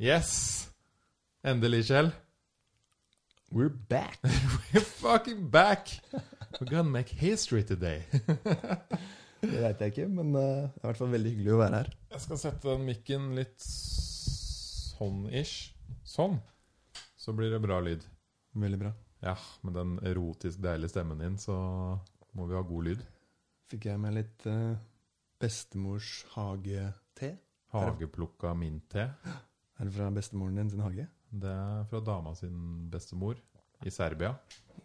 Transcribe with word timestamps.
Yes! 0.00 0.70
Endelig, 1.44 1.90
Kjell. 1.90 2.06
We're 3.52 3.68
back! 3.68 4.18
We're 4.72 4.80
fucking 4.80 5.50
back! 5.50 5.90
We're 6.58 6.70
gonna 6.70 6.88
make 6.88 7.10
history 7.10 7.62
today. 7.62 8.06
Det 9.42 9.60
veit 9.60 9.82
jeg 9.84 9.92
ikke, 9.92 10.06
men 10.08 10.32
uh, 10.32 10.40
det 10.40 10.62
er 10.64 10.70
i 10.70 10.86
hvert 10.86 11.00
fall 11.02 11.10
veldig 11.12 11.32
hyggelig 11.34 11.52
å 11.52 11.58
være 11.60 11.82
her. 11.82 11.90
Jeg 12.14 12.24
skal 12.24 12.40
sette 12.40 12.70
den 12.70 12.86
mikken 12.88 13.26
litt 13.36 13.66
sånn-ish. 13.66 15.74
Sånn. 16.14 16.40
Så 17.20 17.36
blir 17.36 17.52
det 17.52 17.60
bra 17.60 17.82
lyd. 17.84 18.08
Veldig 18.56 18.80
bra. 18.86 18.94
Ja, 19.20 19.36
med 19.68 19.76
den 19.82 19.94
erotisk 20.14 20.64
deilige 20.64 20.94
stemmen 20.94 21.20
din, 21.20 21.36
så 21.36 21.58
må 22.32 22.48
vi 22.48 22.56
ha 22.56 22.64
god 22.72 22.88
lyd. 22.88 23.04
Fikk 23.68 23.90
jeg 23.92 24.00
meg 24.00 24.16
litt 24.16 24.48
uh, 24.48 24.80
bestemors 25.44 26.22
hagete. 26.38 27.34
Hageplukka 27.76 28.56
mintte. 28.56 29.10
Er 29.80 29.88
det 29.88 29.94
fra 29.96 30.10
bestemoren 30.12 30.56
din 30.60 30.70
sin 30.70 30.80
hage? 30.84 31.06
Det 31.32 31.50
er 31.50 31.84
fra 31.88 32.00
dama 32.04 32.34
sin 32.36 32.88
bestemor 32.92 33.38
i 33.86 33.90
Serbia. 33.90 34.34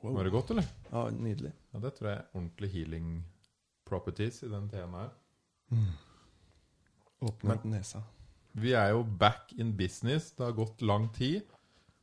Wow. 0.02 0.14
Var 0.16 0.24
det 0.28 0.32
godt, 0.32 0.52
eller? 0.54 0.68
Ja, 0.92 1.10
Nydelig. 1.12 1.52
Ja, 1.74 1.80
Det 1.80 1.94
tror 1.98 2.08
jeg 2.10 2.18
er 2.20 2.36
ordentlig 2.38 2.70
healing 2.72 3.10
properties 3.86 4.44
i 4.44 4.48
den 4.50 4.70
teen 4.70 4.94
her. 4.94 5.10
Åpne 7.22 7.50
Men- 7.50 7.58
opp 7.58 7.66
nesa. 7.66 8.04
Vi 8.56 8.72
er 8.74 8.90
jo 8.94 9.04
back 9.04 9.52
in 9.58 9.76
business. 9.78 10.32
Det 10.32 10.46
har 10.46 10.54
gått 10.54 10.82
lang 10.82 11.10
tid. 11.14 11.42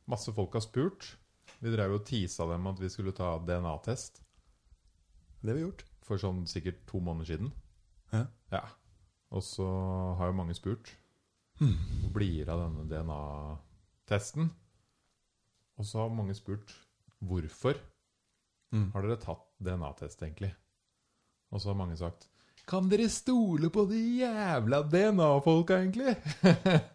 Masse 0.07 0.31
folk 0.33 0.53
har 0.53 0.61
spurt. 0.61 1.15
Vi 1.61 1.71
drev 1.75 1.89
jo 1.91 1.95
og 1.99 2.05
tisa 2.05 2.45
dem 2.45 2.67
at 2.67 2.79
vi 2.79 2.89
skulle 2.89 3.11
ta 3.11 3.37
DNA-test 3.39 4.21
Det 5.41 5.49
har 5.49 5.55
vi 5.55 5.61
gjort. 5.65 5.83
for 6.03 6.17
sånn 6.17 6.45
sikkert 6.45 6.85
to 6.87 6.99
måneder 6.99 7.25
siden. 7.25 7.51
Hæ? 8.11 8.27
Ja. 8.51 8.61
Og 9.31 9.41
så 9.41 9.65
har 10.17 10.27
jo 10.27 10.33
mange 10.33 10.53
spurt. 10.53 10.91
Hvor 11.59 12.11
blir 12.15 12.49
av 12.49 12.59
denne 12.65 12.85
DNA-testen? 12.89 14.49
Og 15.79 15.85
så 15.89 16.03
har 16.03 16.13
mange 16.13 16.35
spurt 16.37 16.73
hvorfor 17.23 17.77
Mm. 18.73 18.87
har 18.91 19.03
dere 19.05 19.19
tatt 19.21 19.43
DNA-test, 19.61 20.21
egentlig? 20.25 20.49
Og 21.53 21.61
så 21.61 21.69
har 21.69 21.75
mange 21.77 21.93
sagt 21.95 22.23
Kan 22.65 22.87
dere 22.89 23.05
stole 23.09 23.69
på 23.69 23.83
de 23.89 23.99
jævla 24.23 24.79
DNA-folka, 24.89 25.77
egentlig? 25.83 26.15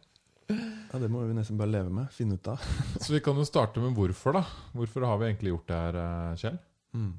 Ja, 0.49 0.99
Det 0.99 1.11
må 1.13 1.21
vi 1.29 1.35
nesten 1.37 1.59
bare 1.61 1.69
leve 1.69 1.91
med. 1.93 2.09
Finne 2.11 2.35
ut 2.39 2.47
av. 2.49 2.57
Så 3.05 3.13
vi 3.13 3.21
kan 3.21 3.37
jo 3.37 3.45
starte 3.45 3.79
med 3.85 3.93
hvorfor, 3.95 4.33
da. 4.33 4.43
Hvorfor 4.73 5.05
har 5.05 5.19
vi 5.21 5.27
egentlig 5.29 5.51
gjort 5.53 5.67
det 5.69 5.77
her, 5.77 5.99
eh, 6.01 6.37
Kjell? 6.41 6.57
Mm. 6.97 7.11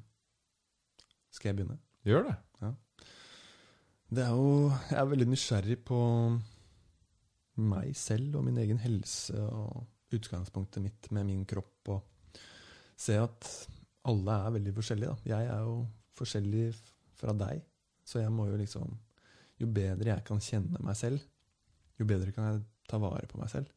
Skal 1.38 1.50
jeg 1.52 1.58
begynne? 1.60 1.78
Gjør 2.10 2.24
det. 2.26 2.36
Ja. 2.64 2.72
Det 4.10 4.24
er 4.26 4.32
jo 4.34 4.48
Jeg 4.90 4.98
er 5.00 5.12
veldig 5.12 5.28
nysgjerrig 5.30 5.78
på 5.86 6.00
meg 7.60 7.96
selv 7.98 8.40
og 8.40 8.46
min 8.48 8.60
egen 8.62 8.80
helse 8.82 9.36
og 9.46 10.16
utgangspunktet 10.16 10.84
mitt 10.84 11.10
med 11.16 11.28
min 11.30 11.46
kropp. 11.50 11.92
Og 11.94 12.40
se 13.00 13.18
at 13.20 13.50
alle 14.10 14.38
er 14.46 14.56
veldig 14.58 14.74
forskjellige. 14.78 15.12
Da. 15.12 15.34
Jeg 15.36 15.50
er 15.54 15.66
jo 15.68 15.76
forskjellig 16.20 16.66
fra 17.20 17.36
deg, 17.36 17.62
så 18.08 18.24
jeg 18.24 18.34
må 18.34 18.50
jo 18.50 18.58
liksom 18.60 18.98
Jo 19.60 19.68
bedre 19.68 20.14
jeg 20.14 20.24
kan 20.24 20.40
kjenne 20.40 20.80
meg 20.80 20.96
selv, 20.96 21.20
jo 22.00 22.06
bedre 22.08 22.32
kan 22.32 22.46
jeg 22.48 22.62
ta 22.88 22.96
vare 22.96 23.28
på 23.28 23.36
meg 23.42 23.50
selv. 23.52 23.68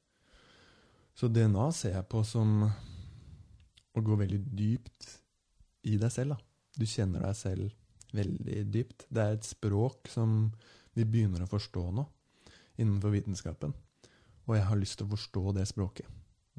Så 1.19 1.27
DNA 1.27 1.65
ser 1.75 1.97
jeg 1.97 2.07
på 2.07 2.21
som 2.23 2.63
å 2.63 4.03
gå 4.07 4.19
veldig 4.21 4.39
dypt 4.55 5.09
i 5.91 5.97
deg 5.99 6.15
selv. 6.15 6.37
Da. 6.37 6.39
Du 6.79 6.87
kjenner 6.87 7.27
deg 7.27 7.35
selv 7.35 8.15
veldig 8.15 8.63
dypt. 8.71 9.09
Det 9.11 9.25
er 9.25 9.35
et 9.35 9.49
språk 9.49 10.07
som 10.13 10.53
vi 10.95 11.03
begynner 11.03 11.43
å 11.43 11.51
forstå 11.51 11.83
nå 11.99 12.07
innenfor 12.79 13.13
vitenskapen. 13.15 13.75
Og 14.49 14.57
jeg 14.57 14.65
har 14.67 14.77
lyst 14.81 14.99
til 14.99 15.07
å 15.07 15.13
forstå 15.15 15.53
det 15.59 15.67
språket. 15.71 16.07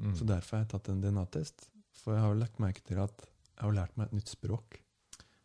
Mm. 0.00 0.14
Så 0.18 0.26
derfor 0.26 0.56
har 0.56 0.64
jeg 0.64 0.72
tatt 0.72 0.88
en 0.90 1.00
DNA-test. 1.02 1.68
For 2.02 2.16
jeg 2.16 2.24
har 2.24 2.34
lagt 2.38 2.60
merke 2.62 2.82
til 2.86 2.98
at 3.02 3.26
jeg 3.54 3.62
har 3.62 3.76
lært 3.76 3.96
meg 3.96 4.08
et 4.08 4.16
nytt 4.18 4.32
språk. 4.32 4.78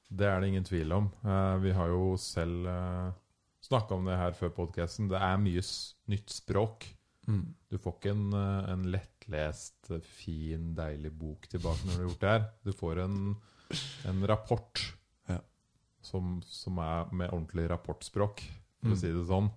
Det 0.09 0.25
er 0.25 0.39
det 0.41 0.47
ingen 0.49 0.65
tvil 0.65 0.91
om. 0.95 1.11
Eh, 1.23 1.57
vi 1.61 1.73
har 1.77 1.91
jo 1.91 2.15
selv 2.17 2.65
uh, 2.65 3.11
snakka 3.61 3.93
om 3.99 4.07
det 4.09 4.17
her 4.17 4.33
før 4.33 4.49
podkasten. 4.55 5.09
Det 5.11 5.19
er 5.21 5.37
mye 5.37 5.61
nytt 6.09 6.33
språk. 6.33 6.87
Mm. 7.29 7.43
Du 7.69 7.77
får 7.77 7.93
ikke 7.99 8.13
en, 8.15 8.23
eh, 8.33 8.69
en 8.73 8.85
lettlest, 8.89 9.91
eh, 9.93 9.99
fin, 10.01 10.71
deilig 10.73 11.11
bok 11.13 11.45
tilbake 11.51 11.85
når 11.85 11.91
du 11.91 11.99
har 11.99 12.07
gjort 12.07 12.23
det 12.23 12.31
her. 12.33 12.45
Du 12.65 12.71
får 12.73 13.03
en, 13.03 13.19
en 14.09 14.23
rapport 14.31 14.81
Ja. 15.29 15.37
som, 16.01 16.39
som 16.41 16.79
er 16.81 17.11
med 17.13 17.29
ordentlig 17.29 17.67
rapportspråk, 17.69 18.41
for 18.79 18.89
Mm. 18.89 18.95
å 18.95 18.97
si 18.97 19.11
det 19.13 19.27
sånn. 19.27 19.51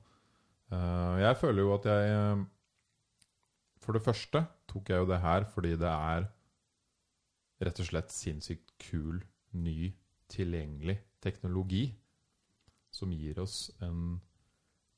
Eh, 0.72 1.16
jeg 1.22 1.38
føler 1.40 1.66
jo 1.66 1.74
at 1.76 1.88
jeg 1.90 2.12
eh, 2.16 2.44
For 3.84 3.96
det 3.96 4.04
første 4.04 4.44
tok 4.70 4.92
jeg 4.92 5.02
jo 5.02 5.10
det 5.10 5.20
her 5.20 5.46
fordi 5.52 5.74
det 5.80 5.90
er 5.90 6.28
rett 7.62 7.78
og 7.78 7.86
slett 7.86 8.10
sinnssykt 8.10 8.72
kul, 8.82 9.20
ny, 9.54 9.92
tilgjengelig 10.32 10.96
teknologi 11.22 11.84
som 12.92 13.12
gir 13.14 13.38
oss 13.42 13.68
en 13.84 14.16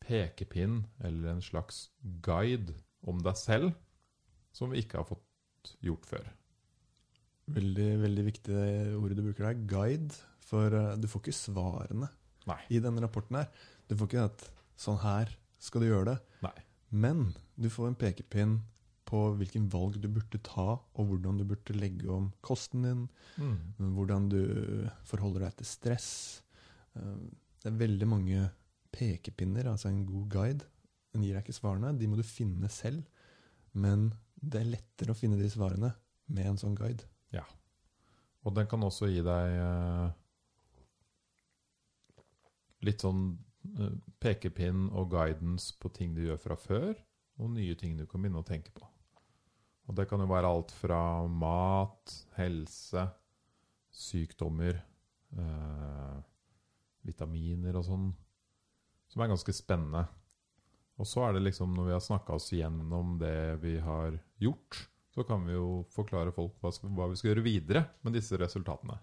pekepinn 0.04 0.78
eller 1.04 1.34
en 1.34 1.44
slags 1.44 1.88
guide 2.24 2.72
om 3.04 3.20
deg 3.24 3.36
selv 3.36 3.74
som 4.54 4.72
vi 4.72 4.80
ikke 4.80 5.00
har 5.00 5.08
fått 5.08 5.74
gjort 5.84 6.08
før. 6.08 6.26
Veldig, 7.54 7.90
veldig 8.00 8.24
viktig 8.24 8.54
det 8.54 8.96
ordet 8.96 9.18
du 9.18 9.24
bruker 9.26 9.50
der. 9.50 9.64
Guide. 9.68 10.16
For 10.44 10.72
eh, 10.76 10.94
du 11.00 11.08
får 11.10 11.24
ikke 11.24 11.36
svarene 11.36 12.08
Nei. 12.48 12.60
i 12.72 12.80
denne 12.84 13.02
rapporten 13.04 13.40
her. 13.40 13.50
Du 13.88 13.96
får 13.98 14.10
ikke 14.10 14.28
at 14.30 14.46
sånn 14.80 15.00
her 15.02 15.32
skal 15.64 15.80
du 15.84 15.88
gjøre 15.88 16.12
det. 16.12 16.18
Nei. 16.44 16.54
Men 16.94 17.24
du 17.58 17.68
får 17.72 17.88
en 17.90 17.96
pekepinn 17.98 18.58
på 19.08 19.20
hvilken 19.38 19.66
valg 19.72 19.96
du 20.00 20.08
burde 20.08 20.38
ta, 20.46 20.78
og 20.96 21.08
hvordan 21.10 21.38
du 21.40 21.44
burde 21.48 21.74
legge 21.76 22.08
om 22.12 22.30
kosten 22.44 22.82
din, 22.86 23.02
Mm. 23.38 23.94
hvordan 23.96 24.28
du 24.32 24.38
forholder 25.04 25.40
deg 25.48 25.56
til 25.56 25.66
stress. 25.66 26.42
Eh, 26.96 27.16
Det 27.64 27.72
er 27.72 27.78
veldig 27.80 28.06
mange 28.06 28.50
pekepinner, 28.92 29.64
altså 29.70 29.88
en 29.88 30.04
god 30.06 30.28
guide. 30.28 30.64
Den 31.14 31.22
gir 31.24 31.32
deg 31.34 31.44
ikke 31.46 31.56
svarene, 31.56 31.98
de 31.98 32.06
må 32.06 32.16
du 32.16 32.22
finne 32.22 32.68
selv. 32.68 33.02
Men 33.72 34.12
det 34.38 34.60
er 34.60 34.68
lettere 34.76 35.14
å 35.14 35.16
finne 35.16 35.38
de 35.40 35.48
svarene 35.48 35.94
med 36.28 36.46
en 36.46 36.56
sånn 36.60 36.74
guide. 36.76 37.04
Ja. 37.32 37.42
Og 38.44 38.54
den 38.54 38.66
kan 38.66 38.80
også 38.84 39.08
gi 39.08 39.22
deg 39.24 39.56
eh, 39.56 40.10
litt 42.84 43.00
sånn 43.04 43.38
pekepinn 44.22 44.88
og 44.92 45.10
guidance 45.14 45.74
på 45.80 45.90
ting 45.94 46.14
du 46.16 46.24
gjør 46.26 46.40
fra 46.40 46.56
før, 46.58 46.92
og 47.40 47.54
nye 47.54 47.74
ting 47.78 47.96
du 47.98 48.04
kan 48.06 48.22
begynne 48.22 48.42
å 48.42 48.46
tenke 48.46 48.72
på. 48.74 48.86
Og 49.88 49.96
det 49.98 50.06
kan 50.08 50.22
jo 50.22 50.30
være 50.30 50.48
alt 50.48 50.72
fra 50.72 50.98
mat, 51.28 52.12
helse, 52.38 53.04
sykdommer, 53.94 54.78
eh, 55.36 56.18
vitaminer 57.04 57.76
og 57.76 57.84
sånn, 57.88 58.06
som 59.12 59.22
er 59.22 59.32
ganske 59.34 59.54
spennende. 59.54 60.06
Og 60.96 61.08
så 61.10 61.26
er 61.26 61.36
det 61.36 61.44
liksom, 61.48 61.74
når 61.74 61.90
vi 61.90 61.96
har 61.96 62.04
snakka 62.04 62.38
oss 62.38 62.52
gjennom 62.54 63.18
det 63.20 63.58
vi 63.62 63.76
har 63.82 64.16
gjort, 64.40 64.86
så 65.14 65.22
kan 65.26 65.44
vi 65.46 65.54
jo 65.54 65.84
forklare 65.94 66.32
folk 66.34 66.56
hva, 66.62 66.72
hva 66.96 67.10
vi 67.10 67.18
skal 67.18 67.32
gjøre 67.32 67.44
videre 67.44 67.84
med 68.02 68.16
disse 68.16 68.38
resultatene. 68.40 68.96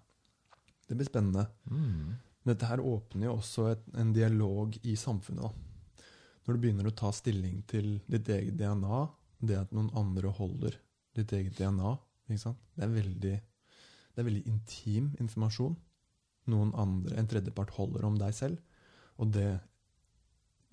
Det 0.87 0.97
blir 0.97 1.07
spennende. 1.07 1.45
Mm. 1.71 2.17
Dette 2.47 2.69
her 2.69 2.81
åpner 2.81 3.27
jo 3.27 3.35
også 3.37 3.67
et, 3.71 3.83
en 4.01 4.13
dialog 4.15 4.77
i 4.81 4.95
samfunnet. 4.97 5.43
Da. 5.45 6.05
Når 6.45 6.57
du 6.57 6.61
begynner 6.63 6.89
å 6.89 6.95
ta 6.97 7.11
stilling 7.13 7.61
til 7.69 7.99
ditt 8.09 8.29
eget 8.33 8.57
DNA, 8.57 9.01
det 9.45 9.59
at 9.59 9.73
noen 9.75 9.91
andre 9.97 10.31
holder 10.37 10.77
ditt 11.17 11.33
eget 11.37 11.59
DNA? 11.59 11.95
Det, 12.31 12.37
er 12.85 12.93
veldig, 12.93 13.33
det 13.37 14.21
er 14.21 14.27
veldig 14.27 14.45
intim 14.49 15.11
informasjon. 15.21 15.75
Noen 16.51 16.71
andre, 16.79 17.17
en 17.19 17.27
tredjepart 17.29 17.73
holder 17.75 18.07
om 18.07 18.17
deg 18.17 18.33
selv. 18.33 18.61
Og 19.21 19.33
det 19.35 19.49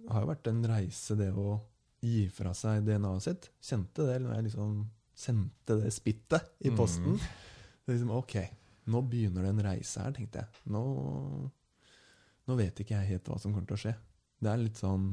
har 0.09 0.23
jo 0.23 0.31
vært 0.31 0.49
en 0.49 0.63
reise, 0.71 1.17
det 1.19 1.33
å 1.35 1.59
gi 2.05 2.29
fra 2.33 2.55
seg 2.57 2.87
DNA-et 2.87 3.27
sitt. 3.27 3.51
Kjente 3.61 4.07
det 4.09 4.21
når 4.23 4.37
jeg 4.37 4.49
liksom 4.49 4.79
sendte 5.19 5.81
det 5.83 5.93
spittet 5.93 6.55
i 6.65 6.73
posten. 6.79 7.19
Mm. 7.19 7.29
Det 7.83 7.91
er 7.91 7.97
liksom, 7.97 8.15
ok, 8.15 8.37
nå 8.93 9.03
begynner 9.11 9.45
det 9.45 9.53
en 9.53 9.65
reise 9.67 10.05
her, 10.05 10.15
tenkte 10.15 10.45
jeg. 10.45 10.63
Nå, 10.73 10.83
nå 12.49 12.57
vet 12.59 12.83
ikke 12.83 12.97
jeg 12.97 13.13
helt 13.13 13.31
hva 13.31 13.39
som 13.41 13.55
kommer 13.55 13.69
til 13.69 13.79
å 13.79 13.83
skje. 13.85 13.95
Det 14.39 14.53
er 14.53 14.63
litt 14.63 14.81
sånn 14.81 15.11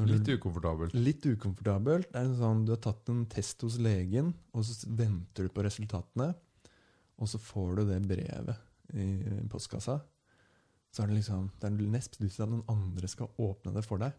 Litt 0.00 0.30
ukomfortabelt. 0.32 0.94
Litt 0.96 1.26
ukomfortabelt. 1.28 2.06
Det 2.08 2.20
er 2.22 2.30
sånn, 2.38 2.62
du 2.64 2.72
har 2.72 2.78
tatt 2.80 3.10
en 3.12 3.26
test 3.28 3.60
hos 3.66 3.76
legen, 3.84 4.30
og 4.56 4.64
så 4.64 4.88
venter 4.96 5.44
du 5.44 5.52
på 5.52 5.64
resultatene. 5.66 6.30
Og 7.20 7.28
så 7.28 7.40
får 7.42 7.74
du 7.76 7.82
det 7.90 7.98
brevet 8.08 8.96
i 8.96 9.44
postkassa. 9.52 9.98
Så 10.90 11.04
er 11.04 11.10
det 11.10 11.20
liksom, 11.20 11.50
det 11.60 11.68
er 11.68 11.92
nesten 11.92 12.24
lyst 12.24 12.40
til 12.40 12.46
at 12.46 12.52
noen 12.54 12.64
andre 12.72 13.10
skal 13.12 13.28
åpne 13.44 13.74
det 13.76 13.84
for 13.84 14.00
deg. 14.00 14.16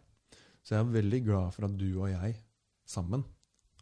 Så 0.62 0.76
jeg 0.76 0.84
er 0.84 0.94
veldig 0.94 1.20
glad 1.26 1.56
for 1.56 1.66
at 1.66 1.74
du 1.74 1.88
og 1.90 2.12
jeg 2.12 2.36
sammen 2.88 3.24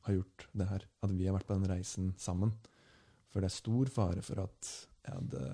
har 0.07 0.17
gjort 0.17 0.47
det 0.57 0.69
her. 0.71 0.87
At 1.05 1.12
vi 1.12 1.29
har 1.29 1.37
vært 1.37 1.51
på 1.51 1.59
den 1.59 1.69
reisen 1.69 2.15
sammen. 2.19 2.55
For 3.31 3.43
det 3.43 3.51
er 3.51 3.59
stor 3.61 3.93
fare 3.93 4.25
for 4.25 4.43
at 4.43 4.71
jeg 5.05 5.15
hadde 5.15 5.45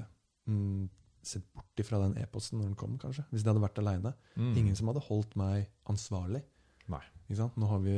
mm, 0.47 0.87
sett 1.27 1.47
bort 1.55 1.81
ifra 1.83 1.99
den 2.03 2.17
e-posten 2.23 2.59
når 2.61 2.71
den 2.71 2.77
kom, 2.81 2.99
kanskje. 3.03 3.25
Hvis 3.31 3.43
jeg 3.45 3.51
hadde 3.53 3.63
vært 3.65 3.79
aleine. 3.83 4.15
Mm. 4.37 4.53
Ingen 4.57 4.77
som 4.79 4.89
hadde 4.91 5.03
holdt 5.09 5.35
meg 5.37 5.69
ansvarlig. 5.91 6.43
Nei. 6.93 7.03
Ikke 7.27 7.37
sant? 7.41 7.57
Nå 7.59 7.67
har 7.71 7.81
vi 7.85 7.97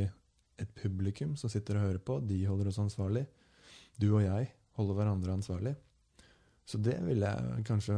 et 0.59 0.73
publikum 0.75 1.37
som 1.39 1.51
sitter 1.53 1.77
og 1.79 1.85
hører 1.87 1.99
på. 2.03 2.19
De 2.27 2.41
holder 2.49 2.69
oss 2.73 2.79
ansvarlig. 2.83 3.27
Du 4.01 4.09
og 4.15 4.23
jeg 4.25 4.51
holder 4.79 4.95
hverandre 4.99 5.35
ansvarlig. 5.39 5.75
Så 6.69 6.77
det 6.85 6.99
vil 7.07 7.23
jeg 7.25 7.63
kanskje 7.65 7.95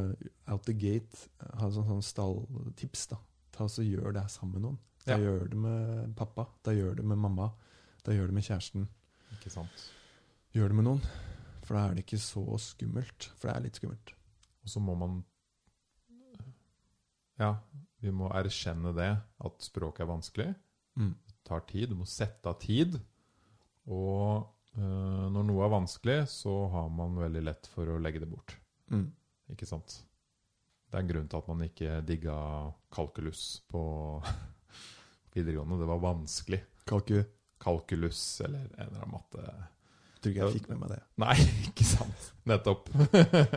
out 0.52 0.62
the 0.68 0.72
gate 0.78 1.24
ha 1.58 1.70
sånn, 1.74 1.88
sånn 1.88 2.04
stalltips. 2.06 3.06
da. 3.10 3.16
Ta 3.50 3.64
og 3.64 3.82
Gjør 3.84 4.12
det 4.14 4.22
her 4.22 4.28
sammen 4.30 4.54
med 4.54 4.62
noen. 4.62 4.78
Da 5.06 5.16
Ja. 5.16 5.18
gjør 5.18 5.48
det 5.50 5.56
med 5.58 6.14
pappa, 6.16 6.46
da 6.62 6.70
gjør 6.72 6.96
det 6.96 7.04
med 7.04 7.18
mamma, 7.18 7.50
da 8.04 8.12
gjør 8.12 8.26
det 8.28 8.34
med 8.34 8.44
kjæresten. 8.44 8.86
Ikke 9.32 9.50
sant? 9.50 9.90
Gjør 10.54 10.68
det 10.68 10.76
med 10.76 10.84
noen. 10.84 11.00
For 11.64 11.74
da 11.74 11.88
er 11.88 11.94
det 11.94 12.04
ikke 12.06 12.18
så 12.20 12.44
skummelt. 12.58 13.30
For 13.38 13.48
det 13.48 13.56
er 13.56 13.60
litt 13.62 13.74
skummelt. 13.80 14.12
Og 14.64 14.72
så 14.72 14.82
må 14.82 14.96
man 14.98 15.20
Ja, 17.40 17.54
vi 18.04 18.12
må 18.12 18.28
erkjenne 18.36 18.92
det, 18.96 19.10
at 19.16 19.64
språk 19.64 20.02
er 20.02 20.08
vanskelig. 20.10 20.50
Mm. 21.00 21.14
Det 21.24 21.36
tar 21.48 21.64
tid. 21.68 21.88
Du 21.88 21.96
må 22.00 22.08
sette 22.08 22.48
av 22.48 22.58
tid. 22.60 22.98
Og 23.88 24.44
øh, 24.76 25.26
når 25.32 25.46
noe 25.48 25.64
er 25.64 25.72
vanskelig, 25.72 26.18
så 26.28 26.52
har 26.74 26.90
man 26.92 27.16
veldig 27.20 27.42
lett 27.48 27.70
for 27.72 27.88
å 27.88 27.98
legge 28.02 28.20
det 28.20 28.28
bort. 28.28 28.56
Mm. 28.92 29.08
Ikke 29.54 29.68
sant? 29.68 30.02
Det 30.90 30.98
er 30.98 31.04
en 31.04 31.10
grunn 31.12 31.28
til 31.30 31.40
at 31.40 31.50
man 31.50 31.64
ikke 31.64 31.98
digga 32.04 32.36
kalkulus 32.92 33.44
på 33.70 33.82
videregående. 35.36 35.80
Det 35.80 35.90
var 35.94 36.04
vanskelig. 36.04 36.62
Kalku. 36.88 37.20
Kalkulus 37.60 38.22
eller 38.44 38.64
en 38.68 38.88
eller 38.88 39.04
annen 39.04 39.16
matte 39.16 39.44
Tror 40.20 40.34
ikke 40.34 40.42
jeg 40.42 40.56
fikk 40.58 40.68
med 40.72 40.82
meg 40.82 40.92
det. 40.92 41.00
Nei, 41.22 41.36
ikke 41.70 41.86
sant. 41.88 42.26
Nettopp. 42.48 42.90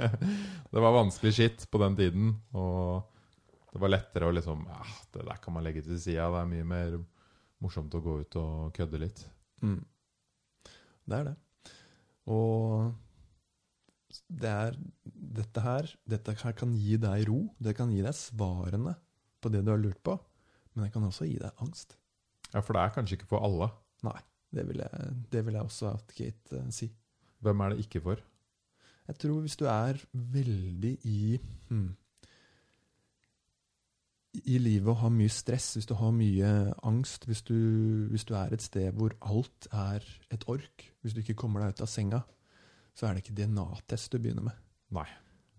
det 0.73 0.83
var 0.85 0.95
vanskelig 0.95 1.33
skitt 1.35 1.65
på 1.71 1.81
den 1.83 1.97
tiden, 1.99 2.29
og 2.55 3.09
det 3.73 3.81
var 3.81 3.91
lettere 3.91 4.29
å 4.29 4.33
liksom 4.35 4.67
ja, 4.69 4.81
Det 5.11 5.25
der 5.25 5.39
kan 5.41 5.55
man 5.55 5.65
legge 5.65 5.81
til 5.83 5.97
sida. 5.99 6.29
Det 6.29 6.43
er 6.43 6.51
mye 6.51 6.67
mer 6.67 6.99
morsomt 7.63 7.95
å 7.97 8.03
gå 8.03 8.19
ut 8.21 8.37
og 8.39 8.75
kødde 8.75 9.01
litt. 9.01 9.23
Mm. 9.65 9.81
Det 11.09 11.19
er 11.19 11.31
det. 11.31 11.37
Og 12.31 12.93
det 14.29 14.49
er 14.49 14.75
dette 15.03 15.61
her 15.63 15.89
Dette 16.09 16.35
her 16.37 16.55
kan 16.57 16.75
gi 16.77 16.99
deg 17.01 17.25
ro. 17.29 17.39
Det 17.57 17.73
kan 17.77 17.91
gi 17.91 18.03
deg 18.05 18.15
svarene 18.15 18.95
på 19.43 19.51
det 19.51 19.63
du 19.65 19.73
har 19.73 19.81
lurt 19.81 19.99
på. 20.05 20.15
Men 20.73 20.85
det 20.85 20.93
kan 20.93 21.05
også 21.07 21.27
gi 21.27 21.39
deg 21.41 21.65
angst. 21.65 21.97
Ja, 22.53 22.61
For 22.61 22.75
det 22.75 22.83
er 22.83 22.93
kanskje 22.95 23.17
ikke 23.19 23.31
for 23.33 23.43
alle. 23.45 23.71
Nei. 24.05 24.19
Det 24.53 24.67
vil 24.67 24.83
jeg, 24.83 25.09
det 25.33 25.41
vil 25.45 25.57
jeg 25.57 25.65
også 25.65 25.89
at 25.95 26.13
Kate 26.13 26.61
uh, 26.61 26.69
si. 26.73 26.91
Hvem 27.43 27.63
er 27.65 27.73
det 27.73 27.85
ikke 27.85 28.01
for? 28.03 28.21
Jeg 29.07 29.19
tror 29.19 29.41
hvis 29.43 29.57
du 29.59 29.65
er 29.67 29.99
veldig 30.13 30.93
i 31.09 31.39
hmm, 31.69 31.89
I 34.47 34.57
livet 34.57 34.89
og 34.89 35.01
har 35.01 35.11
mye 35.13 35.29
stress, 35.29 35.73
hvis 35.75 35.89
du 35.89 35.93
har 35.99 36.13
mye 36.15 36.51
angst, 36.87 37.27
hvis 37.29 37.43
du, 37.45 37.57
hvis 38.09 38.25
du 38.25 38.33
er 38.39 38.55
et 38.55 38.63
sted 38.63 38.95
hvor 38.97 39.13
alt 39.21 39.67
er 39.71 40.05
et 40.33 40.47
ork, 40.47 40.87
hvis 41.01 41.13
du 41.13 41.19
ikke 41.21 41.37
kommer 41.43 41.61
deg 41.61 41.75
ut 41.75 41.83
av 41.85 41.91
senga, 41.91 42.21
så 42.95 43.07
er 43.07 43.13
det 43.13 43.25
ikke 43.25 43.35
DNA-test 43.41 44.13
du 44.13 44.21
begynner 44.21 44.47
med. 44.47 44.63
Nei. 44.93 45.09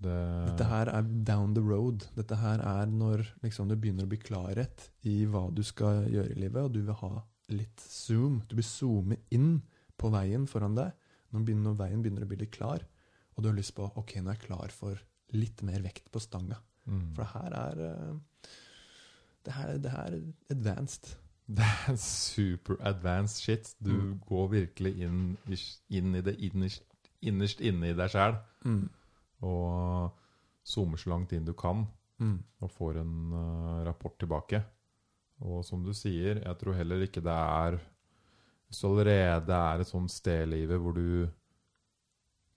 Det, 0.05 0.17
Dette 0.49 0.67
her 0.69 0.91
er 0.91 1.07
down 1.27 1.55
the 1.55 1.63
road. 1.63 2.09
Dette 2.17 2.37
her 2.41 2.63
er 2.65 2.91
når 2.91 3.23
liksom, 3.45 3.71
du 3.71 3.77
begynner 3.79 4.09
å 4.09 4.11
bli 4.11 4.19
klarhet 4.21 4.89
i 5.09 5.23
hva 5.31 5.47
du 5.55 5.63
skal 5.67 6.09
gjøre 6.11 6.35
i 6.35 6.41
livet, 6.43 6.61
og 6.65 6.75
du 6.75 6.83
vil 6.83 6.99
ha 6.99 7.13
litt 7.53 7.81
zoom. 7.81 8.41
Du 8.49 8.55
vil 8.57 8.65
zoome 8.65 9.17
inn 9.35 9.63
på 10.01 10.11
veien 10.15 10.47
foran 10.51 10.75
deg 10.79 10.93
når, 11.35 11.49
når 11.61 11.75
veien 11.81 12.03
begynner 12.03 12.25
å 12.25 12.29
bli 12.31 12.39
litt 12.45 12.53
klar, 12.55 12.85
og 13.35 13.43
du 13.43 13.49
har 13.51 13.57
lyst 13.57 13.75
på 13.75 13.89
ok, 13.99 14.17
nå 14.23 14.31
er 14.31 14.37
jeg 14.39 14.47
klar 14.47 14.71
for 14.73 15.01
litt 15.35 15.63
mer 15.67 15.83
vekt 15.83 16.11
på 16.15 16.21
stanga. 16.23 16.61
mm. 16.87 17.15
For 17.17 17.25
det 17.25 17.31
her 17.35 17.57
er 17.59 17.81
eh, 17.89 18.49
det 19.45 19.53
her, 19.53 19.73
det 19.83 19.91
her 19.93 20.15
er 20.15 20.21
advanced. 20.55 21.11
det 21.59 21.67
er 21.89 21.97
super 22.01 22.79
advanced 22.81 23.43
shit. 23.43 23.75
Du 23.83 23.91
Mm. 23.93 24.21
går 24.27 24.47
virkelig 24.53 24.95
inn, 25.05 25.37
inn 25.91 26.15
i 26.15 26.21
det 26.25 26.37
innerst, 26.41 26.85
innerst 27.21 27.61
inne 27.61 27.91
i 27.91 27.97
deg 27.99 28.09
sjæl. 28.15 28.39
Mm. 28.65 28.87
Og 29.45 30.15
zoomer 30.65 30.97
så 31.03 31.11
langt 31.11 31.33
inn 31.37 31.45
du 31.45 31.53
kan. 31.53 31.87
Mm. 32.23 32.39
og 32.63 32.71
får 32.71 33.01
en 33.01 33.33
uh, 33.35 33.83
rapport 33.85 34.15
tilbake. 34.19 34.61
Og 35.43 35.65
som 35.67 35.83
du 35.83 35.93
sier, 35.97 36.41
jeg 36.45 36.61
tror 36.61 36.77
heller 36.79 37.03
ikke 37.05 37.23
det 37.25 37.35
er 37.35 37.81
Hvis 38.69 38.81
du 38.81 38.87
allerede 38.89 39.57
er 39.57 39.83
et 39.83 39.91
sånt 39.91 40.13
sted 40.13 40.45
i 40.47 40.53
livet 40.55 40.81
hvor 40.81 40.95
du 40.97 41.27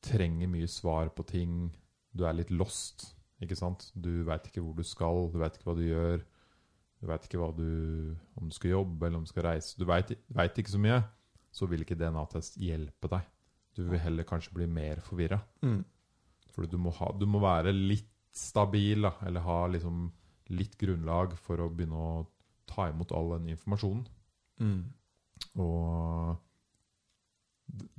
trenger 0.07 0.47
mye 0.47 0.67
svar 0.69 1.09
på 1.11 1.25
ting, 1.27 1.67
du 2.13 2.23
er 2.25 2.37
litt 2.37 2.51
lost, 2.53 3.09
ikke 3.43 3.57
sant? 3.57 3.89
Du 3.93 4.23
veit 4.25 4.45
ikke 4.47 4.61
hvor 4.63 4.77
du 4.77 4.85
skal, 4.87 5.27
du 5.33 5.39
veit 5.41 5.57
ikke 5.57 5.67
hva 5.67 5.75
du 5.77 5.83
gjør. 5.83 6.23
Du 6.97 7.09
veit 7.09 7.25
ikke 7.27 7.49
du, 7.57 8.15
om 8.39 8.49
du 8.49 8.55
skal 8.55 8.73
jobbe 8.73 9.05
eller 9.05 9.19
om 9.19 9.25
du 9.25 9.29
skal 9.29 9.49
reise. 9.51 9.75
Du 9.77 9.85
veit 9.85 10.13
ikke 10.61 10.73
så 10.73 10.81
mye. 10.81 11.01
Så 11.53 11.67
vil 11.69 11.83
ikke 11.83 11.97
DNA-test 11.97 12.57
hjelpe 12.61 13.09
deg. 13.11 13.27
Du 13.77 13.83
vil 13.91 14.01
heller 14.01 14.25
kanskje 14.25 14.55
bli 14.55 14.65
mer 14.69 15.01
forvirra. 15.05 15.37
Mm. 15.61 15.83
Fordi 16.53 16.71
du 16.71 16.79
må, 16.81 16.93
ha, 16.97 17.11
du 17.13 17.27
må 17.29 17.41
være 17.43 17.73
litt 17.75 18.09
stabil, 18.33 19.05
da, 19.05 19.13
eller 19.27 19.45
ha 19.45 19.59
liksom 19.69 20.07
litt 20.57 20.77
grunnlag 20.79 21.35
for 21.43 21.61
å 21.61 21.69
begynne 21.69 22.01
å 22.01 22.25
ta 22.67 22.89
imot 22.91 23.11
all 23.15 23.33
den 23.39 23.49
informasjonen. 23.55 24.07
Mm. 24.59 24.83
Og 25.61 26.37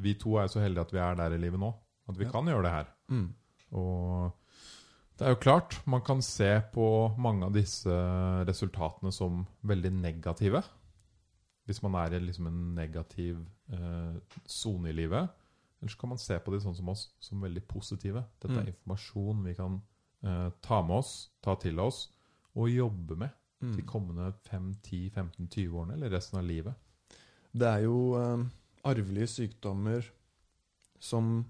vi 0.00 0.14
to 0.18 0.36
er 0.40 0.48
så 0.50 0.62
heldige 0.62 0.86
at 0.86 0.92
vi 0.94 1.00
er 1.02 1.14
der 1.18 1.34
i 1.36 1.40
livet 1.40 1.60
nå, 1.60 1.72
at 2.08 2.18
vi 2.18 2.24
Ja. 2.24 2.30
kan 2.32 2.46
gjøre 2.46 2.62
det 2.62 2.72
her. 2.72 2.86
Mm. 3.08 3.34
Og 3.72 4.32
det 5.18 5.26
er 5.26 5.30
jo 5.34 5.40
klart, 5.42 5.82
man 5.86 6.00
kan 6.00 6.22
se 6.22 6.62
på 6.72 7.14
mange 7.18 7.44
av 7.44 7.52
disse 7.52 7.90
resultatene 8.48 9.12
som 9.12 9.46
veldig 9.62 9.92
negative. 9.92 10.62
Hvis 11.66 11.82
man 11.82 11.94
er 11.94 12.14
i 12.16 12.18
liksom 12.20 12.46
en 12.46 12.74
negativ 12.74 13.46
eh, 13.70 14.14
i 14.88 14.92
livet. 14.92 15.28
Eller 15.80 15.90
så 15.90 15.98
kan 15.98 16.08
man 16.08 16.18
se 16.18 16.38
på 16.38 16.50
de 16.50 16.58
sånn 16.60 16.74
som 16.74 16.88
oss 16.88 17.12
som 17.20 17.40
veldig 17.42 17.62
positive. 17.68 18.24
Dette 18.40 18.54
er 18.56 18.62
Mm. 18.64 18.68
informasjon 18.72 19.44
vi 19.44 19.54
kan 19.54 19.82
eh, 20.24 20.50
ta 20.62 20.82
med 20.82 20.96
oss, 20.96 21.30
ta 21.42 21.54
til 21.56 21.78
oss 21.78 22.10
og 22.56 22.68
jobbe 22.70 23.16
med 23.16 23.30
Mm. 23.60 23.76
de 23.76 23.82
kommende 23.82 24.32
5, 24.46 24.74
10, 24.86 25.10
15, 25.10 25.48
20 25.48 25.78
årene, 25.80 25.94
eller 25.96 26.12
resten 26.14 26.38
av 26.38 26.44
livet. 26.46 26.74
Det 27.50 27.66
er 27.66 27.86
jo 27.88 27.98
eh, 28.14 28.44
arvelige 28.86 29.32
sykdommer 29.32 30.06
som 31.00 31.44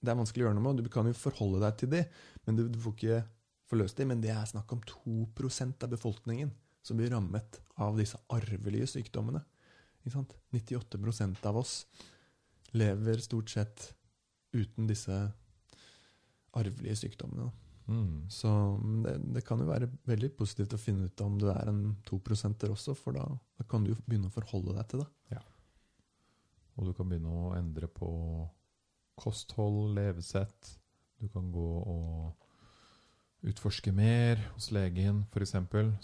Det 0.00 0.12
er 0.12 0.18
vanskelig 0.18 0.44
å 0.44 0.46
gjøre 0.46 0.56
noe 0.58 0.64
med. 0.68 0.84
Du 0.84 0.92
kan 0.92 1.08
jo 1.08 1.16
forholde 1.16 1.58
deg 1.64 1.78
til 1.80 1.90
de, 1.90 2.02
men 2.46 2.56
du, 2.56 2.66
du 2.70 2.76
får 2.78 2.94
ikke 2.94 3.20
forløst 3.66 3.98
de. 3.98 4.06
Men 4.06 4.20
det 4.22 4.30
er 4.30 4.44
snakk 4.46 4.70
om 4.72 4.82
2% 4.86 5.82
av 5.82 5.90
befolkningen 5.90 6.52
som 6.86 7.00
blir 7.00 7.10
rammet 7.10 7.58
av 7.82 7.96
disse 7.98 8.20
arvelige 8.30 8.86
sykdommene. 8.92 9.40
Ikke 10.04 10.14
sant? 10.14 10.36
98% 10.54 11.48
av 11.50 11.58
oss 11.58 11.80
lever 12.76 13.24
stort 13.24 13.50
sett 13.50 13.88
uten 14.54 14.86
disse 14.86 15.16
arvelige 16.56 17.00
sykdommene. 17.02 17.50
Mm. 17.86 18.26
Så 18.32 18.50
det, 19.04 19.16
det 19.36 19.44
kan 19.46 19.60
jo 19.62 19.68
være 19.68 19.90
veldig 20.08 20.32
positivt 20.38 20.74
å 20.74 20.80
finne 20.80 21.06
ut 21.06 21.22
om 21.22 21.36
du 21.38 21.46
er 21.52 21.70
en 21.70 21.82
2% 22.08 22.66
også, 22.70 22.96
for 22.98 23.14
da, 23.18 23.26
da 23.58 23.66
kan 23.70 23.84
du 23.84 23.92
jo 23.92 24.00
begynne 24.06 24.30
å 24.30 24.34
forholde 24.34 24.74
deg 24.76 24.90
til 24.90 25.04
det. 25.04 25.10
Og 26.76 26.90
du 26.90 26.96
kan 26.96 27.08
begynne 27.08 27.32
å 27.32 27.54
endre 27.56 27.88
på 27.88 28.08
kosthold, 29.16 29.94
levesett. 29.96 30.74
Du 31.16 31.28
kan 31.32 31.48
gå 31.52 31.68
og 31.80 33.46
utforske 33.46 33.92
mer 33.94 34.40
hos 34.54 34.68
legen, 34.74 35.22
f.eks. 35.30 35.54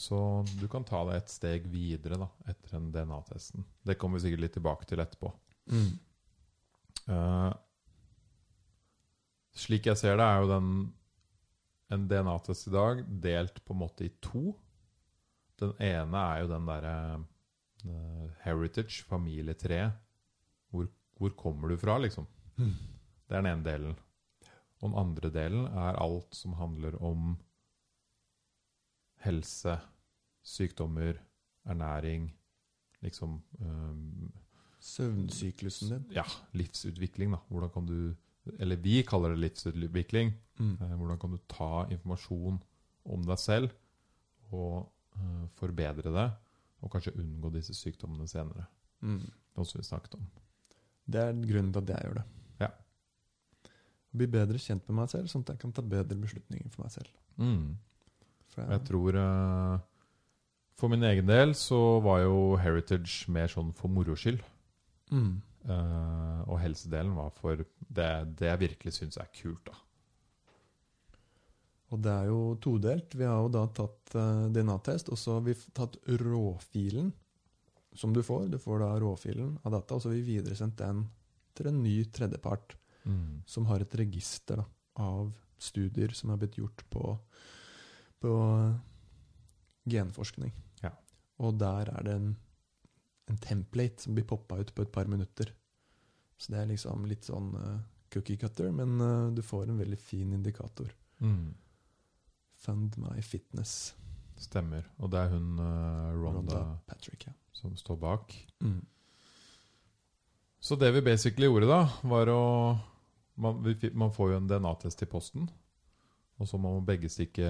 Så 0.00 0.20
du 0.60 0.64
kan 0.72 0.86
ta 0.88 1.02
det 1.08 1.18
et 1.18 1.34
steg 1.34 1.66
videre 1.72 2.20
da, 2.22 2.30
etter 2.48 2.78
den 2.78 2.88
DNA-testen. 2.94 3.66
Det 3.84 3.98
kommer 4.00 4.18
vi 4.18 4.28
sikkert 4.28 4.46
litt 4.46 4.56
tilbake 4.56 4.88
til 4.88 5.02
etterpå. 5.04 5.32
Eh, 7.12 7.52
slik 9.64 9.90
jeg 9.90 10.00
ser 10.00 10.16
det, 10.16 10.24
er 10.24 10.40
jo 10.40 10.52
den 10.54 10.72
en 11.92 12.06
DNA-test 12.08 12.68
i 12.70 12.72
dag 12.74 13.02
delt 13.22 13.60
på 13.64 13.74
en 13.74 13.82
måte 13.82 14.06
i 14.06 14.12
to. 14.24 14.52
Den 15.60 15.74
ene 15.82 16.22
er 16.32 16.42
jo 16.42 16.50
den 16.50 16.68
derre 16.68 16.94
uh, 17.84 18.26
heritage, 18.44 19.04
familietre. 19.08 19.84
Hvor, 20.72 20.88
hvor 21.20 21.36
kommer 21.38 21.72
du 21.72 21.76
fra, 21.80 21.98
liksom? 22.02 22.26
Mm. 22.56 22.74
Det 23.28 23.36
er 23.36 23.44
den 23.44 23.52
ene 23.52 23.66
delen. 23.66 23.96
Og 24.80 24.88
den 24.88 24.98
andre 24.98 25.30
delen 25.34 25.66
er 25.68 26.00
alt 26.00 26.34
som 26.34 26.56
handler 26.58 26.96
om 27.04 27.36
helse, 29.22 29.76
sykdommer, 30.42 31.20
ernæring, 31.62 32.32
liksom 33.04 33.38
um, 33.60 34.32
Søvnsyklusen 34.82 35.92
din. 35.92 36.06
Ja, 36.16 36.24
livsutvikling, 36.58 37.36
da. 37.36 37.38
Hvordan 37.48 37.70
kan 37.70 37.86
du 37.86 37.98
Eller 38.58 38.76
vi 38.82 39.02
kaller 39.06 39.34
det 39.34 39.42
livsutvikling. 39.44 40.32
Mm. 40.58 40.74
Eh, 40.80 40.94
Hvordan 40.98 41.18
kan 41.22 41.34
du 41.34 41.38
ta 41.48 41.86
informasjon 41.90 42.60
om 43.12 43.26
deg 43.26 43.38
selv 43.40 43.72
og 44.52 44.88
eh, 45.16 45.44
forbedre 45.58 46.12
det, 46.12 46.28
og 46.82 46.92
kanskje 46.92 47.14
unngå 47.18 47.52
disse 47.54 47.74
sykdommene 47.78 48.26
senere. 48.30 48.66
Mm. 49.02 49.22
Noe 49.56 49.68
som 49.68 49.80
vi 49.80 49.86
snakket 49.86 50.16
om. 50.18 50.26
Det 51.12 51.22
er 51.22 51.32
grunnen 51.34 51.72
til 51.74 51.82
at 51.82 51.92
jeg 51.94 52.06
gjør 52.06 52.18
det. 52.20 52.24
Ja. 52.62 52.68
Bli 54.12 54.28
bedre 54.30 54.60
kjent 54.60 54.84
med 54.88 54.98
meg 55.00 55.12
selv, 55.12 55.30
sånn 55.30 55.46
at 55.46 55.54
jeg 55.54 55.62
kan 55.62 55.74
ta 55.74 55.84
bedre 55.86 56.18
beslutninger 56.20 56.68
for 56.74 56.84
meg 56.84 56.94
selv. 56.94 57.10
Mm. 57.40 57.78
For 58.52 58.68
Jeg 58.68 58.84
tror 58.84 59.16
eh, 59.16 59.76
For 60.76 60.92
min 60.92 61.06
egen 61.08 61.28
del 61.30 61.54
så 61.56 61.78
var 62.04 62.20
jo 62.24 62.58
heritage 62.60 63.30
mer 63.32 63.48
sånn 63.48 63.70
for 63.76 63.92
moro 63.92 64.16
skyld. 64.18 64.42
Mm. 65.12 65.40
Eh, 65.62 66.42
og 66.48 66.58
helsedelen 66.62 67.14
var 67.14 67.30
for 67.36 67.62
det, 67.62 68.10
det 68.38 68.48
jeg 68.48 68.62
virkelig 68.64 68.96
syns 68.98 69.18
er 69.22 69.30
kult, 69.36 69.64
da. 69.70 69.78
Og 71.92 72.00
det 72.00 72.12
er 72.12 72.28
jo 72.30 72.42
todelt. 72.64 73.14
Vi 73.14 73.26
har 73.28 73.42
jo 73.44 73.50
da 73.52 73.66
tatt 73.68 74.14
uh, 74.16 74.46
DNA-test, 74.48 75.10
og 75.12 75.18
så 75.20 75.34
har 75.36 75.42
vi 75.44 75.52
tatt 75.76 75.98
råfilen 76.08 77.10
som 77.92 78.14
du 78.16 78.22
får. 78.24 78.46
Du 78.48 78.56
får 78.56 78.80
da 78.80 78.94
råfilen 79.02 79.58
av 79.60 79.74
data, 79.74 79.98
og 79.98 80.00
så 80.00 80.08
har 80.08 80.16
vi 80.16 80.38
videresendt 80.38 80.78
den 80.80 81.02
til 81.52 81.68
en 81.68 81.82
ny 81.84 81.98
tredjepart 82.08 82.78
Mm. 83.04 83.42
som 83.46 83.66
har 83.66 83.82
et 83.82 83.94
register 83.98 84.60
da, 84.60 84.64
av 85.02 85.32
studier 85.58 86.14
som 86.14 86.30
er 86.30 86.38
blitt 86.42 86.58
gjort 86.58 86.84
på, 86.90 87.16
på 88.22 88.32
genforskning. 89.90 90.52
Ja. 90.82 90.92
Og 91.42 91.58
der 91.58 91.90
er 91.90 92.06
det 92.06 92.14
en, 92.18 92.28
en 93.32 93.40
template 93.40 94.04
som 94.04 94.14
blir 94.16 94.28
poppa 94.28 94.60
ut 94.60 94.74
på 94.74 94.84
et 94.84 94.92
par 94.92 95.08
minutter. 95.10 95.50
Så 96.36 96.52
det 96.52 96.60
er 96.60 96.70
liksom 96.72 97.06
litt 97.08 97.26
sånn 97.28 97.52
uh, 97.56 97.80
cookie 98.12 98.36
cutter, 98.40 98.70
men 98.74 99.00
uh, 99.00 99.32
du 99.32 99.42
får 99.46 99.70
en 99.70 99.80
veldig 99.80 99.98
fin 99.98 100.32
indikator. 100.34 100.90
Mm. 101.22 101.52
Fund 102.62 102.98
my 103.00 103.22
fitness. 103.24 103.94
Stemmer. 104.42 104.88
Og 104.98 105.12
det 105.12 105.22
er 105.22 105.34
hun 105.36 105.54
uh, 105.60 106.10
Ronda, 106.16 106.40
Ronda 106.42 106.62
Patrick, 106.88 107.28
ja. 107.28 107.34
som 107.56 107.76
står 107.78 108.00
bak. 108.02 108.34
Mm. 108.60 108.80
Så 110.62 110.76
det 110.78 110.92
vi 110.94 111.02
basically 111.02 111.48
gjorde 111.48 111.70
da, 111.70 111.84
var 112.06 112.30
å 112.30 112.42
Man, 113.42 113.62
vi, 113.64 113.88
man 113.96 114.10
får 114.12 114.28
jo 114.28 114.36
en 114.36 114.48
DNA-test 114.50 115.02
i 115.02 115.06
posten. 115.08 115.46
Og 116.36 116.48
så 116.50 116.58
må 116.60 116.74
begge 116.84 117.08
stikke 117.08 117.48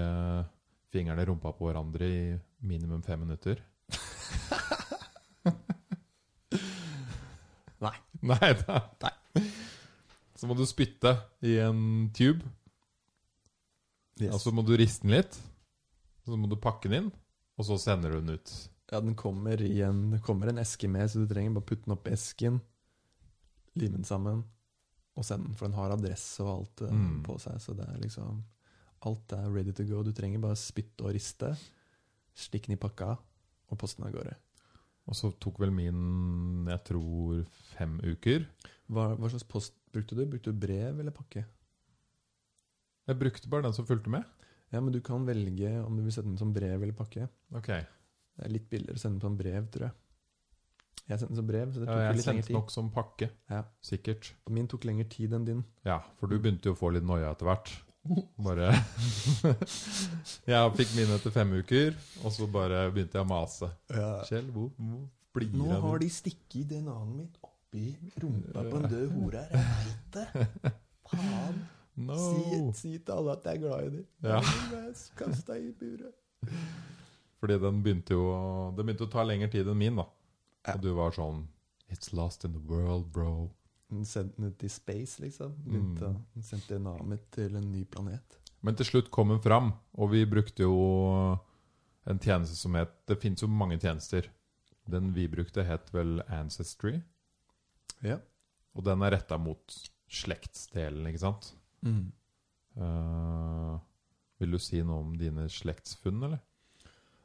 fingrene 0.95 1.25
i 1.25 1.27
rumpa 1.27 1.51
på 1.57 1.67
hverandre 1.67 2.07
i 2.07 2.21
minimum 2.63 3.03
fem 3.03 3.19
minutter. 3.19 3.59
Nei. 8.29 8.53
Nei. 9.03 9.43
Så 10.39 10.47
må 10.49 10.55
du 10.57 10.63
spytte 10.67 11.15
i 11.45 11.57
en 11.63 12.09
tube. 12.15 12.43
Yes. 14.21 14.33
Og 14.35 14.39
så 14.43 14.51
må 14.53 14.63
du 14.65 14.75
riste 14.77 15.03
den 15.07 15.15
litt. 15.17 15.37
Så 16.23 16.37
må 16.39 16.47
du 16.51 16.55
pakke 16.61 16.87
den 16.91 16.97
inn, 17.01 17.09
og 17.59 17.65
så 17.67 17.75
sender 17.81 18.13
du 18.13 18.21
den 18.21 18.37
ut. 18.37 18.51
ja, 18.93 18.99
den 19.01 19.15
kommer 19.17 19.59
i 19.65 19.81
en, 19.83 20.03
det 20.13 20.21
kommer 20.23 20.47
en 20.51 20.59
eske 20.61 20.87
med, 20.91 21.09
så 21.11 21.23
du 21.23 21.27
trenger 21.33 21.55
bare 21.57 21.65
putte 21.67 21.87
den 21.87 21.95
opp 21.95 22.07
i 22.07 22.13
esken, 22.13 22.59
lime 23.75 23.97
den 23.97 24.05
sammen, 24.07 24.43
og 25.17 25.25
sende 25.27 25.49
den, 25.49 25.57
for 25.59 25.67
den 25.67 25.75
har 25.79 25.91
adresse 25.95 26.43
og 26.45 26.51
alt 26.53 26.83
eh, 26.87 26.93
Mm. 26.93 27.17
på 27.25 27.35
seg. 27.41 27.57
Så 27.61 27.75
det 27.77 27.87
er 27.89 27.99
liksom 28.03 28.43
Alt 29.03 29.33
er 29.35 29.49
ready 29.51 29.73
to 29.75 29.83
go. 29.83 29.99
Du 30.01 30.13
trenger 30.15 30.39
bare 30.39 30.55
spytte 30.55 31.03
og 31.03 31.11
riste, 31.11 31.49
stikke 32.39 32.69
den 32.69 32.77
i 32.77 32.79
pakka, 32.79 33.17
og 33.67 33.77
poste 33.81 33.99
den 33.99 34.07
av 34.07 34.13
gårde. 34.15 34.37
Og 35.09 35.17
så 35.19 35.31
tok 35.43 35.57
vel 35.59 35.73
min, 35.75 35.97
jeg 36.69 36.79
tror, 36.87 37.41
fem 37.73 37.97
uker. 38.05 38.45
Hva, 38.93 39.09
hva 39.19 39.29
slags 39.33 39.43
post 39.49 39.75
brukte 39.91 40.15
du? 40.15 40.23
Brukte 40.31 40.53
du 40.53 40.59
brev 40.63 41.01
eller 41.03 41.11
pakke? 41.15 41.43
Jeg 43.09 43.19
brukte 43.19 43.49
bare 43.51 43.65
den 43.67 43.75
som 43.75 43.87
fulgte 43.87 44.11
med. 44.13 44.23
Ja, 44.71 44.79
men 44.79 44.93
du 44.95 45.01
kan 45.05 45.25
velge 45.27 45.73
om 45.83 45.97
du 45.99 46.05
vil 46.05 46.13
sende 46.15 46.31
den 46.31 46.39
som 46.39 46.53
brev 46.55 46.79
eller 46.81 46.95
pakke. 46.97 47.27
Ok. 47.53 47.67
Det 47.67 48.47
er 48.47 48.53
litt 48.55 48.69
billigere 48.71 48.95
å 48.97 49.01
sende 49.03 49.19
den 49.19 49.27
som 49.27 49.35
brev, 49.37 49.67
tror 49.73 49.89
jeg. 49.89 49.97
Jeg 51.03 51.19
sendte 51.19 51.33
den 51.33 51.41
som 51.41 51.47
brev, 51.49 51.71
så 51.75 51.81
det 51.83 51.87
tok 51.89 51.97
Ja, 51.99 52.05
jeg 52.07 52.15
litt 52.15 52.25
sendte 52.29 52.47
tid. 52.47 52.55
nok 52.55 52.71
som 52.71 52.87
pakke. 52.95 53.27
Ja. 53.51 53.63
Sikkert. 53.83 54.29
Og 54.47 54.53
min 54.55 54.69
tok 54.71 54.85
lengre 54.87 55.05
tid 55.11 55.33
enn 55.35 55.45
din. 55.45 55.65
Ja, 55.85 55.99
for 56.17 56.31
du 56.31 56.37
begynte 56.39 56.71
jo 56.71 56.77
å 56.77 56.79
få 56.79 56.93
litt 56.95 57.03
noia 57.03 57.33
etter 57.35 57.49
hvert. 57.49 57.73
Bare 58.43 58.71
Jeg 60.51 60.71
fikk 60.77 60.95
mine 60.97 61.15
etter 61.15 61.31
fem 61.31 61.53
uker, 61.61 61.93
og 62.23 62.33
så 62.35 62.47
bare 62.51 62.85
begynte 62.91 63.19
jeg 63.19 63.23
å 63.23 63.29
mase. 63.29 63.69
Kjell, 64.27 64.49
hvor, 64.51 64.71
hvor 64.75 65.05
blir 65.37 65.53
Nå 65.55 65.69
har 65.85 66.01
de 66.03 66.09
stikket 66.11 66.67
DNA-en 66.73 67.13
mitt 67.15 67.37
oppi 67.47 67.93
rumpa 68.21 68.65
på 68.67 68.81
en 68.81 68.89
død 68.91 69.07
hore 69.15 69.45
her. 69.45 69.55
Jeg 69.55 69.87
veit 69.87 70.17
det. 70.17 70.73
Faen. 71.13 71.63
No! 71.95 72.17
Si, 72.17 72.59
si 72.79 72.91
til 72.97 73.13
alle 73.13 73.35
at 73.37 73.43
jeg 73.45 73.59
er 73.59 73.61
glad 73.61 73.87
i 73.87 73.89
dem. 73.93 74.05
Ja. 74.25 74.39
Kast 75.17 75.47
deg 75.49 75.67
i 75.69 75.73
buret. 75.77 76.13
Fordi 77.39 77.57
den 77.59 77.81
begynte 77.83 78.15
jo 78.15 78.23
Det 78.75 78.83
begynte 78.83 79.05
å 79.05 79.11
ta 79.13 79.23
lengre 79.23 79.49
tid 79.51 79.67
enn 79.69 79.79
min, 79.79 79.99
da. 80.01 80.07
Ja. 80.65 80.75
Og 80.75 80.83
du 80.83 80.89
var 80.97 81.13
sånn 81.15 81.45
It's 81.93 82.13
lost 82.15 82.45
in 82.47 82.55
the 82.55 82.63
world, 82.65 83.11
bro. 83.13 83.51
Den 83.91 84.05
sendte 84.05 84.39
den 84.39 84.51
ut 84.51 84.63
i 84.63 84.69
space, 84.69 85.21
liksom. 85.21 85.55
Begynte, 85.65 86.07
Mm. 86.13 86.21
Den 86.33 86.43
sendte 86.43 86.77
DNA-et 86.77 87.31
til 87.31 87.55
en 87.55 87.71
ny 87.71 87.83
planet. 87.85 88.39
Men 88.61 88.75
til 88.75 88.85
slutt 88.85 89.11
kom 89.11 89.29
den 89.29 89.41
fram, 89.43 89.73
og 89.93 90.11
vi 90.11 90.25
brukte 90.25 90.63
jo 90.63 91.37
en 92.05 92.19
tjeneste 92.19 92.55
som 92.55 92.75
het 92.75 93.05
Det 93.07 93.19
fins 93.21 93.41
jo 93.41 93.47
mange 93.47 93.79
tjenester. 93.79 94.29
Den 94.89 95.13
vi 95.13 95.27
brukte, 95.27 95.63
het 95.63 95.93
vel 95.93 96.21
Ancestry. 96.27 97.01
Ja. 98.01 98.17
Og 98.75 98.83
den 98.83 99.01
er 99.01 99.11
retta 99.11 99.37
mot 99.37 99.75
slektsdelen, 100.09 101.07
ikke 101.07 101.19
sant? 101.19 101.53
Mm. 101.81 102.11
Uh, 102.75 103.77
vil 104.39 104.55
du 104.55 104.59
si 104.59 104.81
noe 104.81 105.03
om 105.05 105.13
dine 105.17 105.47
slektsfunn, 105.51 106.23
eller? 106.23 106.41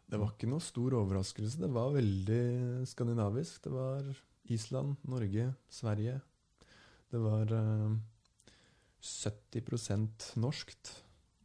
Det 0.08 0.18
var 0.20 0.32
ikke 0.32 0.48
noe 0.48 0.64
stor 0.64 0.94
overraskelse. 1.02 1.60
Det 1.60 1.68
var 1.72 1.92
veldig 1.92 2.86
skandinavisk. 2.88 3.60
Det 3.64 3.72
var 3.72 4.06
Island, 4.48 4.96
Norge, 5.04 5.50
Sverige. 5.68 6.20
Det 7.08 7.20
var 7.22 7.52
eh, 7.56 7.92
70% 9.00 10.32
norskt 10.42 10.92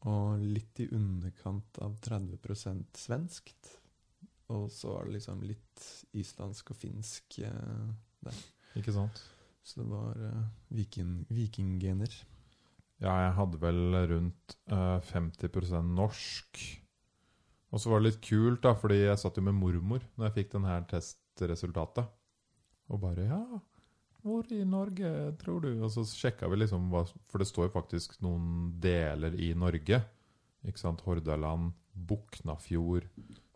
og 0.09 0.41
litt 0.43 0.81
i 0.83 0.89
underkant 0.91 1.79
av 1.83 1.95
30% 2.03 2.99
svenskt. 2.99 3.71
Og 4.51 4.67
så 4.73 4.91
var 4.91 5.07
det 5.07 5.15
liksom 5.17 5.43
litt 5.47 5.85
islandsk 6.19 6.73
og 6.73 6.79
finsk 6.81 7.39
eh, 7.47 8.33
Ikke 8.79 8.93
sant? 8.95 9.21
Så 9.63 9.79
det 9.79 9.87
var 9.87 10.19
eh, 10.19 10.45
viking, 10.75 11.21
vikinggener. 11.31 12.11
Ja, 13.03 13.15
jeg 13.25 13.35
hadde 13.39 13.59
vel 13.63 13.97
rundt 14.11 14.57
eh, 14.67 14.99
50% 15.13 15.95
norsk. 15.95 16.63
Og 17.73 17.81
så 17.81 17.89
var 17.89 18.01
det 18.01 18.11
litt 18.11 18.23
kult, 18.25 18.61
da, 18.65 18.75
fordi 18.77 18.99
jeg 19.05 19.21
satt 19.21 19.39
jo 19.39 19.45
med 19.47 19.55
mormor 19.57 20.03
når 20.13 20.27
jeg 20.27 20.35
fikk 20.41 20.57
den 20.57 20.67
her 20.67 20.83
testresultatet. 20.91 22.11
Og 22.91 22.99
bare 23.01 23.31
Ja, 23.31 23.41
hvor 24.23 24.47
i 24.55 24.63
Norge 24.67 25.09
tror 25.41 25.61
du? 25.65 25.69
Og 25.83 25.91
så 25.93 26.03
sjekka 26.07 26.47
vi 26.51 26.61
liksom 26.61 26.89
hva 26.93 27.03
For 27.31 27.41
det 27.41 27.47
står 27.49 27.67
jo 27.67 27.73
faktisk 27.75 28.15
noen 28.23 28.71
deler 28.83 29.35
i 29.35 29.51
Norge. 29.57 29.99
Ikke 30.63 30.79
sant? 30.79 31.03
Hordaland, 31.05 31.73
Buknafjord, 31.93 33.07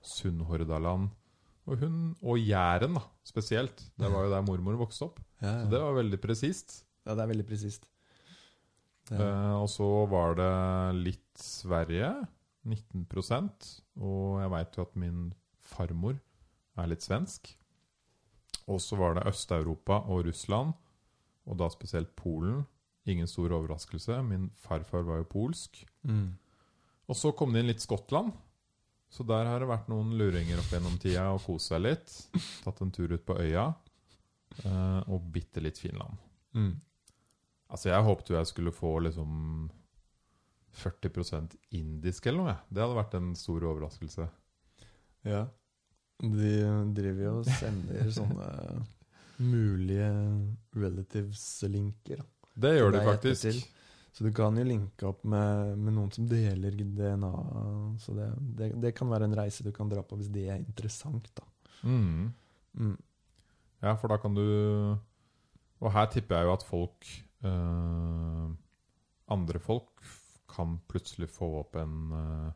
Sunnhordaland. 0.03 1.09
Og 1.67 1.81
hun 1.83 2.15
Og 2.23 2.39
Jæren, 2.39 2.95
da, 2.95 3.03
spesielt. 3.27 3.83
Det 3.99 4.11
var 4.11 4.25
jo 4.27 4.31
der 4.31 4.45
mormor 4.47 4.77
vokste 4.79 5.09
opp. 5.09 5.19
Ja, 5.41 5.63
Så 5.63 5.69
det 5.71 5.81
var 5.83 5.93
veldig 5.99 6.19
presist. 6.21 6.83
ja, 7.05 7.15
det 7.15 7.23
er 7.23 7.31
veldig 7.33 7.47
presist. 7.47 7.87
Ja. 9.09 9.17
Eh, 9.17 9.55
og 9.61 9.69
så 9.71 9.87
var 10.11 10.35
det 10.35 11.03
litt 11.03 11.37
Sverige, 11.39 12.27
19 12.65 13.05
Og 14.03 14.41
jeg 14.41 14.51
veit 14.51 14.75
jo 14.75 14.81
at 14.83 14.95
min 14.95 15.33
farmor 15.61 16.17
er 16.77 16.87
litt 16.87 17.01
svensk. 17.01 17.55
Og 18.67 18.81
så 18.83 18.97
var 18.99 19.15
det 19.15 19.27
Øst-Europa 19.29 20.01
og 20.11 20.25
Russland, 20.27 20.73
og 21.47 21.57
da 21.59 21.69
spesielt 21.71 22.11
Polen. 22.19 22.65
Ingen 23.07 23.27
stor 23.27 23.53
overraskelse. 23.55 24.19
Min 24.27 24.49
farfar 24.59 25.05
var 25.07 25.21
jo 25.21 25.29
polsk. 25.31 25.85
Mm. 26.03 26.33
Og 27.07 27.15
så 27.15 27.31
kom 27.31 27.53
det 27.55 27.61
inn 27.63 27.69
litt 27.71 27.83
Skottland. 27.83 28.33
Så 29.07 29.23
der 29.23 29.47
har 29.47 29.63
det 29.63 29.69
vært 29.69 29.87
noen 29.87 30.11
luringer 30.19 30.59
opp 30.59 30.73
gjennom 30.73 30.97
tida 30.99 31.29
og 31.31 31.39
kost 31.45 31.71
seg 31.71 31.85
litt. 31.85 32.11
Tatt 32.65 32.81
en 32.83 32.91
tur 32.91 33.13
ut 33.15 33.23
på 33.23 33.37
øya. 33.39 33.69
eh, 34.65 34.99
og 35.07 35.31
bitte 35.31 35.63
litt 35.63 35.79
Finland. 35.79 36.19
Mm. 36.57 36.73
Altså, 37.69 37.89
jeg 37.93 38.03
håpte 38.03 38.33
jo 38.33 38.37
jeg 38.39 38.49
skulle 38.51 38.75
få 38.75 38.91
liksom 39.05 39.69
40 40.77 41.57
indisk 41.71 42.27
eller 42.27 42.43
noe. 42.43 42.57
Det 42.69 42.83
hadde 42.83 42.99
vært 42.99 43.15
en 43.17 43.31
stor 43.39 43.63
overraskelse. 43.71 44.27
Ja. 45.27 45.45
De 46.17 46.51
driver 46.97 47.23
jo 47.27 47.33
og 47.41 47.49
sender 47.59 48.11
sånne 48.19 48.47
mulige 49.37 50.09
relatives-linker. 50.77 52.23
Det 52.57 52.71
gjør 52.73 52.95
de 52.95 53.03
faktisk. 53.05 53.51
Ettertil. 53.51 53.65
Så 54.17 54.25
du 54.25 54.31
kan 54.33 54.55
jo 54.57 54.63
linke 54.65 55.05
opp 55.05 55.21
med, 55.29 55.75
med 55.77 55.93
noen 55.93 56.09
som 56.09 56.25
deler 56.25 56.73
DNA. 56.73 57.29
Så 58.01 58.15
det, 58.17 58.31
det, 58.57 58.71
det 58.81 58.95
kan 58.97 59.11
være 59.11 59.27
en 59.29 59.35
reise 59.37 59.61
du 59.61 59.69
kan 59.75 59.91
dra 59.91 60.01
på 60.01 60.17
hvis 60.17 60.31
det 60.33 60.47
er 60.49 60.57
interessant. 60.57 61.29
da. 61.37 61.45
Mm. 61.85 62.31
Mm. 62.73 62.95
Ja, 63.85 63.93
for 63.93 64.09
da 64.09 64.17
kan 64.17 64.33
du 64.33 64.41
Og 65.77 65.91
her 65.93 66.07
tipper 66.09 66.39
jeg 66.39 66.47
jo 66.47 66.53
at 66.55 66.63
folk 66.65 67.09
eh, 67.45 68.47
Andre 69.33 69.59
folk 69.61 70.01
kan 70.49 70.79
plutselig 70.89 71.29
få 71.29 71.51
opp 71.59 71.77
en 71.77 71.95
eh, 72.17 72.49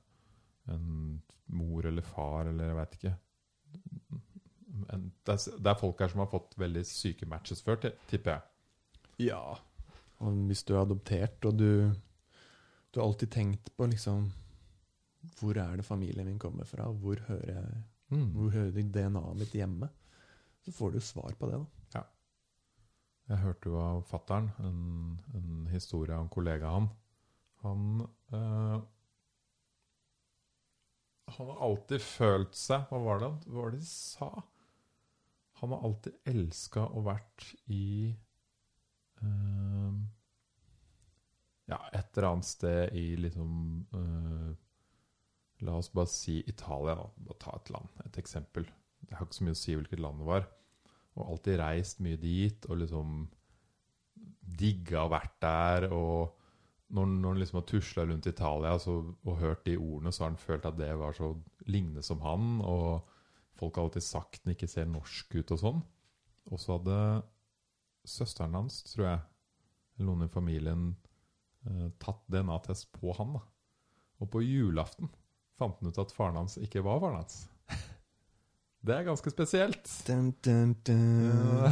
En 0.74 1.22
mor 1.54 1.86
eller 1.86 2.06
far 2.06 2.50
eller 2.50 2.72
jeg 2.72 2.78
veit 2.80 2.98
ikke. 2.98 3.14
En, 4.92 5.12
det, 5.26 5.34
er, 5.34 5.58
det 5.64 5.72
er 5.72 5.80
folk 5.80 6.02
her 6.04 6.12
som 6.12 6.24
har 6.24 6.32
fått 6.32 6.58
veldig 6.60 6.84
syke 6.88 7.28
matches 7.30 7.62
før, 7.64 7.80
tipper 8.10 8.34
jeg. 8.34 8.48
Ja. 9.30 9.42
Og 10.22 10.40
hvis 10.50 10.64
du 10.68 10.74
er 10.76 10.84
adoptert, 10.84 11.44
og 11.46 11.60
du 11.60 11.92
Du 12.92 13.00
har 13.00 13.08
alltid 13.08 13.32
tenkt 13.32 13.70
på 13.78 13.86
liksom 13.88 14.32
Hvor 15.40 15.58
er 15.58 15.78
det 15.78 15.86
familien 15.86 16.26
min 16.28 16.40
kommer 16.40 16.66
fra? 16.68 16.90
Hvor 16.92 17.22
hører 17.28 17.54
jeg 17.54 17.84
Mm. 18.12 18.32
Hvor 18.36 18.50
hører 18.52 18.72
DNA-et 18.92 19.38
mitt 19.40 19.54
hjemme? 19.56 19.88
Så 20.66 20.72
får 20.76 20.92
du 20.92 21.00
svar 21.00 21.32
på 21.40 21.48
det, 21.48 21.60
da. 21.60 22.00
Ja. 22.00 22.02
Jeg 23.32 23.44
hørte 23.46 23.70
jo 23.72 23.78
av 23.80 24.02
fattern 24.10 24.50
en, 24.60 25.20
en 25.34 25.68
historie 25.72 26.16
av 26.16 26.26
en 26.26 26.34
kollega 26.34 26.68
av 26.68 26.76
han. 26.76 26.90
Han 27.64 27.86
eh, 28.36 28.82
Han 31.38 31.48
har 31.48 31.62
alltid 31.64 32.02
følt 32.04 32.58
seg 32.58 32.90
Hva 32.90 33.00
var 33.04 33.22
det, 33.22 33.30
hva 33.48 33.62
var 33.62 33.72
det 33.74 33.82
de 33.82 33.88
sa? 33.88 34.32
Han 35.62 35.76
har 35.76 35.86
alltid 35.86 36.32
elska 36.32 36.88
og 36.90 37.06
vært 37.06 37.46
i 37.70 38.10
uh, 39.22 39.94
Ja, 41.70 41.78
et 41.94 42.18
eller 42.18 42.32
annet 42.32 42.50
sted 42.50 42.98
i 42.98 43.06
liksom 43.22 43.54
uh, 43.94 44.50
La 45.62 45.78
oss 45.78 45.92
bare 45.94 46.10
si 46.10 46.40
Italia, 46.50 46.96
da. 46.98 47.06
Bare 47.28 47.38
ta 47.38 47.54
et 47.54 47.70
land, 47.70 47.92
et 48.02 48.18
eksempel. 48.18 48.66
Det 49.06 49.14
har 49.14 49.28
ikke 49.28 49.38
så 49.38 49.46
mye 49.46 49.54
å 49.54 49.60
si 49.60 49.76
hvilket 49.78 50.02
land 50.02 50.24
det 50.24 50.26
var. 50.26 50.48
Og 51.20 51.28
alltid 51.28 51.60
reist 51.62 52.02
mye 52.02 52.18
dit 52.18 52.66
og 52.66 52.80
liksom 52.82 53.20
digga 54.58 55.04
og 55.06 55.14
vært 55.14 55.36
der. 55.46 55.86
Og 55.94 56.41
når, 56.92 57.08
når 57.08 57.34
han 57.34 57.40
liksom 57.42 57.60
har 57.62 57.68
tusla 57.70 58.06
rundt 58.08 58.28
Italia 58.28 58.76
så, 58.80 58.98
og 59.24 59.40
hørt 59.40 59.64
de 59.68 59.78
ordene, 59.80 60.12
så 60.12 60.26
har 60.26 60.34
han 60.34 60.42
følt 60.42 60.68
at 60.68 60.78
det 60.80 60.92
var 61.00 61.16
så 61.16 61.32
lignende 61.68 62.04
som 62.04 62.22
han. 62.26 62.60
Og 62.68 63.08
folk 63.60 63.78
har 63.78 63.88
alltid 63.88 64.06
sagt 64.06 64.44
han 64.44 64.56
ikke 64.56 64.70
ser 64.72 64.90
norsk 64.92 65.38
ut 65.38 65.54
og 65.56 65.62
sånn. 65.62 65.82
Og 66.52 66.60
så 66.60 66.76
hadde 66.78 66.98
søsteren 68.08 68.58
hans, 68.58 68.82
tror 68.90 69.08
jeg, 69.08 69.24
eller 69.96 70.10
noen 70.10 70.26
i 70.26 70.34
familien, 70.34 70.86
eh, 71.70 71.88
tatt 72.02 72.24
DNA-test 72.34 72.90
på 72.98 73.14
han. 73.18 73.38
da. 73.38 73.44
Og 74.22 74.30
på 74.34 74.44
julaften 74.44 75.12
fant 75.62 75.78
han 75.80 75.94
ut 75.94 76.02
at 76.02 76.14
faren 76.16 76.40
hans 76.42 76.58
ikke 76.62 76.84
var 76.86 77.02
faren 77.04 77.22
hans. 77.22 77.44
Det 78.86 78.96
er 78.96 79.06
ganske 79.06 79.30
spesielt. 79.30 79.86
Dun, 80.08 80.32
dun, 80.42 80.74
dun. 80.88 81.70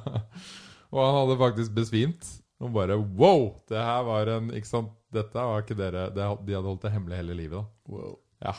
og 0.94 1.00
han 1.02 1.16
hadde 1.18 1.40
faktisk 1.40 1.74
besvimt. 1.74 2.28
Og 2.62 2.72
bare 2.74 2.96
wow! 2.96 3.48
Det 3.68 3.80
her 3.80 4.02
var 4.06 4.30
en 4.36 4.50
Ikke 4.54 4.70
sant? 4.70 4.92
Dette 5.12 5.36
var 5.36 5.64
ikke 5.64 5.76
dere 5.76 6.06
De 6.14 6.24
hadde 6.24 6.62
holdt 6.64 6.86
det 6.86 6.92
hemmelig 6.94 7.18
hele 7.18 7.36
livet, 7.36 7.58
da. 7.58 7.92
Wow. 7.92 8.16
Ja. 8.42 8.54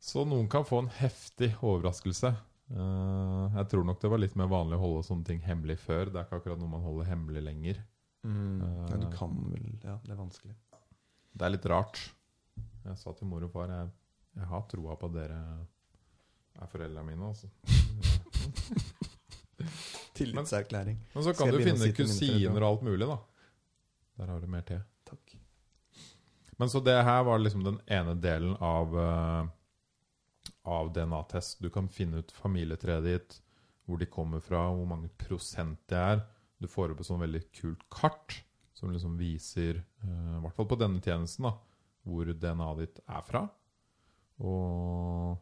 Så 0.00 0.24
noen 0.28 0.48
kan 0.50 0.66
få 0.68 0.82
en 0.82 0.90
heftig 0.96 1.50
overraskelse. 1.60 2.32
Uh, 2.70 3.50
jeg 3.56 3.66
tror 3.72 3.84
nok 3.84 3.98
det 4.00 4.10
var 4.12 4.20
litt 4.22 4.36
mer 4.38 4.48
vanlig 4.50 4.78
å 4.78 4.84
holde 4.84 5.02
sånne 5.08 5.26
ting 5.26 5.40
hemmelig 5.44 5.80
før. 5.82 6.08
Det 6.08 6.20
er 6.20 6.28
ikke 6.28 6.38
akkurat 6.40 6.60
noe 6.60 6.70
man 6.72 6.84
holder 6.84 7.10
hemmelig 7.10 7.42
lenger. 7.48 7.82
Mm. 8.24 8.62
Uh, 8.62 8.86
Ja, 8.92 9.00
du 9.02 9.08
kan 9.16 9.36
vel 9.50 9.66
Ja, 9.82 9.96
det 10.04 10.14
er 10.14 10.20
vanskelig. 10.20 10.56
Det 11.32 11.46
er 11.46 11.54
litt 11.56 11.68
rart. 11.72 12.00
Jeg 12.84 12.96
sa 13.00 13.12
til 13.16 13.28
mor 13.28 13.44
og 13.44 13.52
far 13.52 13.72
jeg, 13.72 13.92
jeg 14.40 14.48
har 14.52 14.64
troa 14.70 14.96
på 15.00 15.10
at 15.10 15.16
dere 15.18 15.40
er 16.60 16.72
foreldrene 16.72 17.08
mine, 17.08 17.32
altså. 17.32 17.50
Tillitserklæring. 20.20 20.98
Men 21.14 21.26
så 21.26 21.34
kan 21.36 21.52
du 21.52 21.60
finne 21.64 21.92
kusiner 21.96 22.56
og 22.60 22.68
alt 22.68 22.86
mulig, 22.86 23.08
da. 23.08 23.18
Der 24.20 24.32
har 24.34 24.40
du 24.42 24.50
mer 24.52 24.64
til. 24.68 24.82
Takk. 25.08 25.36
Men 26.60 26.68
så 26.68 26.82
det 26.84 26.98
her 27.06 27.22
var 27.24 27.40
liksom 27.40 27.64
den 27.64 27.78
ene 27.88 28.14
delen 28.20 28.52
av, 28.60 28.92
uh, 28.92 29.46
av 30.68 30.90
DNA-test. 30.92 31.62
Du 31.64 31.70
kan 31.72 31.88
finne 31.88 32.20
ut 32.20 32.34
familietreet 32.36 33.06
ditt, 33.06 33.38
hvor 33.88 34.00
de 34.00 34.08
kommer 34.12 34.44
fra, 34.44 34.66
hvor 34.76 34.88
mange 34.88 35.08
prosent 35.22 35.80
det 35.88 35.96
er. 35.96 36.20
Du 36.60 36.68
får 36.68 36.92
opp 36.92 37.00
et 37.00 37.08
sånn 37.08 37.22
veldig 37.24 37.46
kult 37.56 37.86
kart 37.88 38.42
som 38.76 38.92
liksom 38.92 39.16
viser, 39.20 39.80
uh, 40.04 40.36
i 40.36 40.42
hvert 40.44 40.56
fall 40.58 40.68
på 40.68 40.78
denne 40.80 41.00
tjenesten, 41.04 41.48
da, 41.48 41.56
hvor 42.04 42.28
DNA-et 42.28 42.84
ditt 42.84 43.02
er 43.08 43.24
fra. 43.24 43.46
Og 44.40 45.40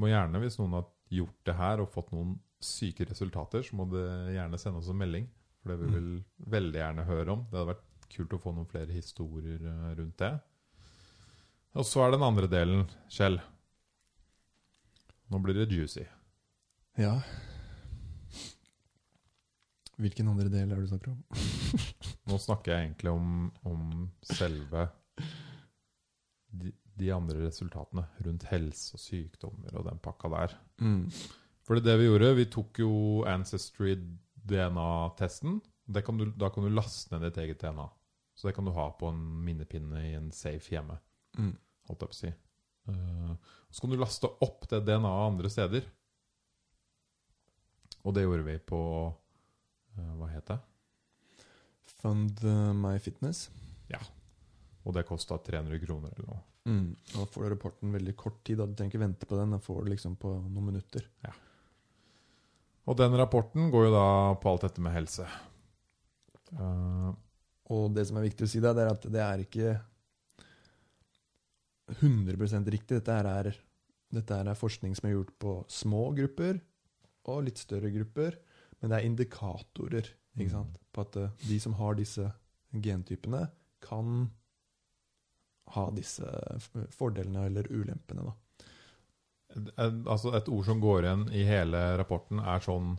må 0.00 0.12
gjerne, 0.12 0.44
hvis 0.44 0.60
noen 0.60 0.76
har 0.78 0.86
gjort 1.12 1.40
det 1.48 1.56
her 1.56 1.82
og 1.82 1.92
fått 1.92 2.12
noen 2.14 2.36
syke 2.60 3.06
resultater, 3.08 3.64
så 3.64 3.76
må 3.76 3.86
det 3.90 4.06
gjerne 4.34 4.58
sende 4.60 4.82
oss 4.82 4.90
en 4.92 5.00
melding. 5.00 5.28
For 5.60 5.72
det 5.72 5.78
vil 5.80 5.90
vi 5.90 5.96
vel 5.96 6.10
veldig 6.56 6.80
gjerne 6.80 7.08
høre 7.08 7.34
om. 7.34 7.44
Det 7.48 7.58
hadde 7.58 7.72
vært 7.74 8.08
kult 8.10 8.34
å 8.36 8.40
få 8.42 8.52
noen 8.56 8.68
flere 8.68 8.94
historier 8.94 9.60
eh, 9.60 9.90
rundt 9.98 10.18
det. 10.22 10.32
Og 11.78 11.86
så 11.86 12.02
er 12.02 12.16
den 12.16 12.26
andre 12.26 12.48
delen, 12.50 12.86
Kjell. 13.12 13.38
Nå 15.30 15.38
blir 15.44 15.60
det 15.60 15.70
juicy. 15.70 16.02
Ja. 16.98 17.14
Hvilken 20.00 20.30
andre 20.32 20.50
del 20.50 20.72
er 20.72 20.80
det 20.80 20.88
du 20.88 20.90
snakker 20.90 21.12
om? 21.12 21.20
Nå 22.30 22.38
snakker 22.40 22.72
jeg 22.72 22.88
egentlig 22.88 23.12
om, 23.12 23.50
om 23.68 24.08
selve 24.26 24.88
de, 26.50 26.72
de 26.98 27.12
andre 27.14 27.44
resultatene 27.44 28.06
rundt 28.24 28.48
helse 28.50 28.96
og 28.96 29.02
sykdommer 29.04 29.76
og 29.76 29.86
den 29.86 30.00
pakka 30.02 30.32
der. 30.32 30.56
Mm. 30.82 31.04
For 31.70 31.78
det 31.78 31.92
vi 32.00 32.08
gjorde. 32.08 32.32
Vi 32.34 32.48
tok 32.50 32.78
jo 32.82 32.92
Ancestry 33.30 33.92
DNA-testen. 34.34 35.60
Da 35.86 36.02
kan 36.02 36.18
du 36.18 36.70
laste 36.74 37.14
ned 37.14 37.28
ditt 37.28 37.36
eget 37.38 37.60
DNA. 37.62 37.84
Så 38.34 38.48
det 38.48 38.56
kan 38.56 38.66
du 38.66 38.72
ha 38.74 38.88
på 38.98 39.06
en 39.06 39.20
minnepinne 39.46 40.00
i 40.08 40.16
en 40.18 40.32
safe 40.34 40.72
hjemme. 40.72 40.96
Mm. 41.38 41.52
Holdt 41.86 42.02
jeg 42.02 42.10
på 42.10 42.16
å 42.16 42.18
si. 42.18 42.30
Uh, 42.90 43.36
så 43.70 43.84
kan 43.84 43.92
du 43.92 44.00
laste 44.00 44.26
opp 44.42 44.66
det 44.66 44.80
DNA-et 44.88 45.26
andre 45.28 45.50
steder. 45.54 45.86
Og 48.02 48.16
det 48.16 48.24
gjorde 48.24 48.46
vi 48.48 48.56
på 48.72 48.80
uh, 49.06 50.08
Hva 50.18 50.30
het 50.32 50.50
det? 50.50 50.56
Fund 52.00 52.42
uh, 52.50 52.72
My 52.74 52.96
Fitness. 52.98 53.44
Ja. 53.92 54.00
Og 54.82 54.96
det 54.98 55.06
kosta 55.06 55.38
300 55.38 55.78
kroner 55.84 56.16
eller 56.16 56.32
noe. 56.32 56.42
Mm. 56.66 56.90
Da 57.12 57.28
får 57.30 57.46
du 57.46 57.54
rapporten 57.54 57.94
veldig 57.94 58.16
kort 58.18 58.42
tid. 58.42 58.58
Da. 58.58 58.66
Du 58.66 58.74
trenger 58.74 58.96
ikke 58.96 59.04
vente 59.04 59.30
på 59.30 59.38
den. 59.38 59.54
Da 59.54 59.62
får 59.62 59.84
du 59.84 59.92
liksom 59.94 60.18
på 60.18 60.34
noen 60.48 60.72
minutter. 60.72 61.06
Og 62.88 62.96
den 62.96 63.12
rapporten 63.18 63.70
går 63.70 63.88
jo 63.88 63.92
da 63.94 64.06
på 64.40 64.50
alt 64.52 64.62
dette 64.66 64.80
med 64.82 64.92
helse. 64.96 65.26
Uh, 66.56 67.12
Og 67.70 67.92
det 67.94 68.06
som 68.08 68.16
er 68.18 68.24
viktig 68.26 68.46
å 68.46 68.50
si, 68.50 68.60
da, 68.62 68.72
det 68.74 68.82
er 68.82 68.90
at 68.90 69.04
det 69.14 69.20
er 69.22 69.42
ikke 69.44 69.74
100 72.00 72.64
riktig. 72.70 72.96
Dette 72.98 73.12
er, 73.20 73.50
dette 74.10 74.38
er 74.40 74.54
forskning 74.58 74.96
som 74.98 75.08
er 75.08 75.14
gjort 75.16 75.32
på 75.42 75.54
små 75.70 76.10
grupper 76.16 76.58
og 77.30 77.44
litt 77.46 77.58
større 77.62 77.90
grupper. 77.94 78.38
Men 78.80 78.90
det 78.90 78.98
er 79.00 79.06
indikatorer 79.10 80.06
ikke 80.38 80.48
Mm. 80.48 80.50
sant? 80.50 80.76
på 80.92 81.00
at 81.02 81.16
eh, 81.16 81.30
de 81.48 81.58
som 81.60 81.74
har 81.74 81.94
disse 81.94 82.24
gentypene, 82.72 83.50
kan 83.82 84.30
ha 85.74 85.90
disse 85.90 86.26
fordelene 86.90 87.46
eller 87.46 87.68
ulempene. 87.70 88.24
Da. 88.26 88.32
Altså 90.06 90.30
Et 90.38 90.48
ord 90.48 90.64
som 90.68 90.80
går 90.82 91.04
igjen 91.04 91.24
i 91.34 91.42
hele 91.48 91.80
rapporten, 91.98 92.38
er 92.38 92.62
sånn 92.62 92.92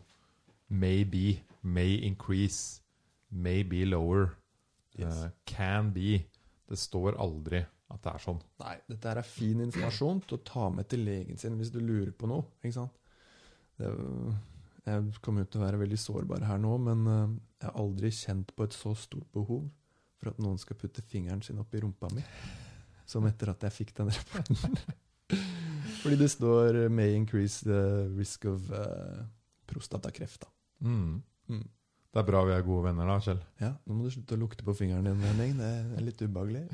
may 0.70 1.04
be, 1.08 1.38
may 1.64 1.98
increase, 2.08 2.82
may 3.32 3.64
be 3.64 3.86
lower, 3.86 4.34
Yes. 5.00 5.22
uh, 5.24 5.30
can 5.48 5.94
be. 5.96 6.18
Det 6.68 6.76
står 6.78 7.16
aldri 7.24 7.62
at 7.92 8.02
det 8.04 8.12
er 8.12 8.20
sånn. 8.24 8.42
Nei, 8.60 8.74
dette 8.92 9.08
er 9.14 9.22
fin 9.24 9.62
informasjon 9.64 10.20
til 10.28 10.38
å 10.38 10.44
ta 10.48 10.66
med 10.72 10.88
til 10.92 11.06
legen 11.08 11.38
sin 11.40 11.56
hvis 11.60 11.72
du 11.72 11.80
lurer 11.80 12.12
på 12.12 12.28
noe. 12.28 12.44
ikke 12.64 12.76
sant? 12.76 12.92
Det, 13.80 13.88
jeg 14.86 15.14
kommer 15.24 15.44
ut 15.46 15.52
til 15.54 15.62
å 15.62 15.66
være 15.66 15.80
veldig 15.82 16.00
sårbar 16.00 16.44
her 16.48 16.60
nå, 16.60 16.74
men 16.84 17.08
eh, 17.08 17.34
jeg 17.64 17.70
har 17.70 17.80
aldri 17.80 18.12
kjent 18.16 18.52
på 18.56 18.68
et 18.68 18.76
så 18.76 18.92
stort 19.00 19.32
behov 19.36 19.70
for 20.20 20.32
at 20.34 20.40
noen 20.44 20.60
skal 20.62 20.76
putte 20.80 21.02
fingeren 21.08 21.42
sin 21.42 21.60
opp 21.64 21.72
i 21.76 21.82
rumpa 21.82 22.12
mi, 22.14 22.24
som 23.08 23.26
etter 23.32 23.52
at 23.56 23.64
jeg 23.68 23.78
fikk 23.80 23.96
den 24.02 24.12
rapporten. 24.12 24.78
Fordi 26.02 26.18
det 26.18 26.30
står 26.34 26.76
eh, 26.86 26.90
'may 26.90 27.14
increase 27.16 27.64
the 27.66 28.08
risk 28.18 28.46
of 28.46 28.72
uh, 28.72 29.22
prostatakreft'. 29.68 30.48
Mm. 30.82 31.22
Mm. 31.50 31.68
Det 32.14 32.20
er 32.20 32.26
bra 32.28 32.42
vi 32.46 32.52
er 32.52 32.62
gode 32.66 32.84
venner, 32.90 33.06
da, 33.08 33.20
Kjell. 33.24 33.40
Ja, 33.62 33.74
Nå 33.86 33.94
må 33.96 34.04
du 34.04 34.12
slutte 34.12 34.36
å 34.36 34.42
lukte 34.42 34.64
på 34.68 34.74
fingeren 34.76 35.06
din, 35.08 35.22
Henning. 35.24 35.54
Det 35.58 35.70
er 35.98 36.02
litt 36.04 36.22
ubehagelig. 36.22 36.66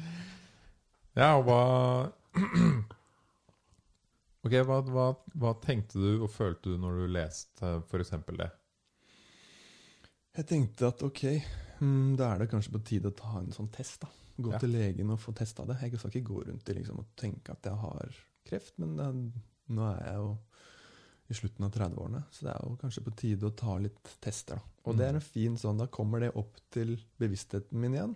Ja, 1.17 1.35
og 1.37 1.45
hva 1.45 2.11
Ok, 4.47 4.53
hva, 4.63 4.77
hva, 4.87 5.07
hva 5.35 5.51
tenkte 5.59 5.99
du 5.99 6.21
og 6.23 6.29
følte 6.31 6.71
du 6.71 6.77
når 6.79 7.01
du 7.01 7.07
leste 7.11 7.71
f.eks. 7.89 8.13
det? 8.37 8.47
Jeg 10.37 10.45
tenkte 10.47 10.87
at 10.93 11.01
ok, 11.03 11.23
mm, 11.81 12.15
da 12.19 12.29
er 12.35 12.43
det 12.43 12.49
kanskje 12.53 12.71
på 12.77 12.81
tide 12.87 13.11
å 13.11 13.17
ta 13.17 13.39
en 13.41 13.51
sånn 13.55 13.67
test. 13.73 13.99
da. 14.05 14.09
Gå 14.37 14.53
Ja. 14.53 14.59
til 14.61 14.69
legen 14.71 15.09
og 15.09 15.19
få 15.19 15.33
testa 15.35 15.65
det. 15.65 15.79
Jeg 15.81 15.97
skal 15.99 16.11
ikke 16.13 16.29
gå 16.29 16.43
rundt 16.47 16.69
i 16.69 16.73
liksom, 16.77 16.99
og 17.01 17.07
tenke 17.17 17.51
at 17.51 17.65
jeg 17.65 17.73
har 17.81 18.13
kreft, 18.47 18.75
men 18.81 18.95
det, 18.97 19.07
nå 19.75 19.87
er 19.91 20.03
jeg 20.05 20.21
jo 20.21 20.29
i 21.27 21.35
slutten 21.35 21.65
av 21.67 21.73
30-årene, 21.75 22.21
så 22.31 22.45
det 22.45 22.53
er 22.53 22.63
jo 22.63 22.77
kanskje 22.79 23.03
på 23.03 23.15
tide 23.19 23.49
å 23.49 23.55
ta 23.59 23.73
litt 23.83 24.13
tester. 24.23 24.61
da. 24.61 24.75
Og 24.87 24.95
det 24.95 25.09
er 25.09 25.17
en 25.17 25.23
fin 25.23 25.57
sånn, 25.59 25.81
da 25.81 25.89
kommer 25.91 26.23
det 26.23 26.31
opp 26.39 26.55
til 26.71 26.93
bevisstheten 27.19 27.81
min 27.81 27.97
igjen. 27.97 28.13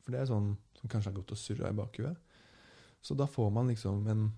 For 0.00 0.14
det 0.14 0.22
er 0.22 0.30
sånn 0.30 0.54
som 0.78 0.88
kanskje 0.88 1.10
har 1.10 1.18
gått 1.18 1.34
og 1.34 1.40
surra 1.40 1.72
i 1.72 1.76
bakhuet. 1.76 2.16
Så 3.04 3.14
da 3.14 3.26
får 3.28 3.50
man 3.52 3.68
liksom 3.68 4.06
en 4.08 4.30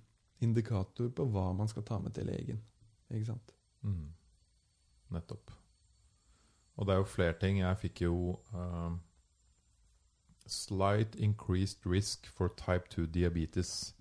indikator 0.42 1.10
på 1.14 1.26
hva 1.30 1.52
man 1.54 1.70
skal 1.70 1.86
ta 1.86 2.00
med 2.02 2.16
til 2.16 2.26
legen. 2.26 2.58
Ikke 3.12 3.30
sant? 3.30 3.54
Mm. 3.86 4.08
Nettopp. 5.14 5.54
Og 6.78 6.86
det 6.86 6.94
er 6.94 6.98
jo 6.98 7.10
flere 7.10 7.36
ting. 7.38 7.60
Jeg 7.62 7.80
fikk 7.82 8.02
jo 8.06 8.16
uh, 8.54 8.96
Slight 10.48 11.14
increased 11.16 11.86
risk 11.86 12.26
for 12.32 12.48
type 12.56 12.88
2 12.94 13.06
diabetes. 13.12 13.94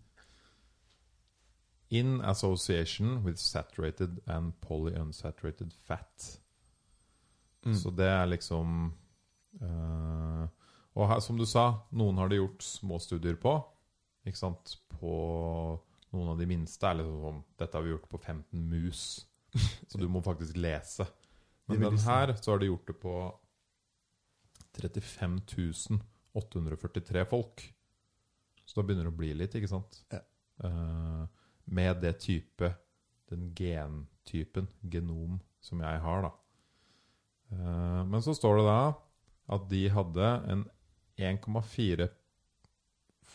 In 1.89 2.21
association 2.21 3.23
with 3.23 3.39
saturated 3.39 4.19
and 4.26 4.54
polyunsaturated 4.62 5.73
fat. 5.73 6.39
Mm. 7.65 7.76
Så 7.76 7.91
det 7.91 8.08
er 8.08 8.26
liksom 8.26 8.93
uh, 9.62 10.47
Og 10.93 11.08
her, 11.10 11.19
som 11.19 11.38
du 11.38 11.45
sa, 11.45 11.69
noen 11.91 12.17
har 12.17 12.30
det 12.30 12.39
gjort 12.39 12.63
små 12.63 13.00
studier 13.00 13.36
på. 13.39 13.54
Ikke 14.28 14.39
sant? 14.39 14.78
På 14.97 15.13
noen 16.15 16.34
av 16.34 16.39
de 16.39 16.47
minste 16.50 16.88
er 16.89 17.00
liksom 17.00 17.17
sånn 17.23 17.41
Dette 17.60 17.78
har 17.78 17.86
vi 17.86 17.93
gjort 17.93 18.10
på 18.10 18.19
15 18.19 18.67
mus. 18.71 19.02
Så 19.89 20.00
du 20.02 20.08
må 20.12 20.23
faktisk 20.26 20.58
lese. 20.60 21.08
Men 21.67 21.84
den 21.84 22.00
her 22.00 22.32
så 22.39 22.54
har 22.54 22.62
de 22.62 22.69
gjort 22.69 22.88
det 22.88 22.95
på 23.02 23.13
35 24.78 25.41
843 26.38 27.26
folk. 27.28 27.63
Så 28.65 28.80
da 28.80 28.86
begynner 28.86 29.08
det 29.08 29.12
å 29.12 29.19
bli 29.19 29.34
litt, 29.36 29.56
ikke 29.58 29.69
sant? 29.71 30.00
Ja. 30.13 30.21
Eh, 30.63 31.23
med 31.67 32.01
det 32.01 32.17
type 32.23 32.73
Den 33.27 33.49
gentypen, 33.56 34.69
genom, 34.82 35.41
som 35.60 35.82
jeg 35.84 35.99
har, 35.99 36.21
da. 36.23 36.30
Eh, 37.51 38.03
men 38.08 38.23
så 38.23 38.32
står 38.36 38.62
det 38.62 38.65
da 38.69 38.82
at 39.58 39.65
de 39.67 39.82
hadde 39.91 40.30
en 40.47 40.63
1,4 41.19 42.08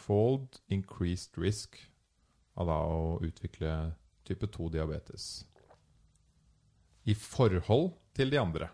fold 0.03 0.61
increased 0.73 1.37
risk 1.37 1.77
av 2.57 2.69
da 2.69 2.79
å 2.89 3.19
utvikle 3.25 3.73
type 4.29 4.49
2-diabetes. 4.55 5.45
I 7.05 7.15
forhold 7.19 7.93
til 8.17 8.33
de 8.33 8.41
andre. 8.41 8.69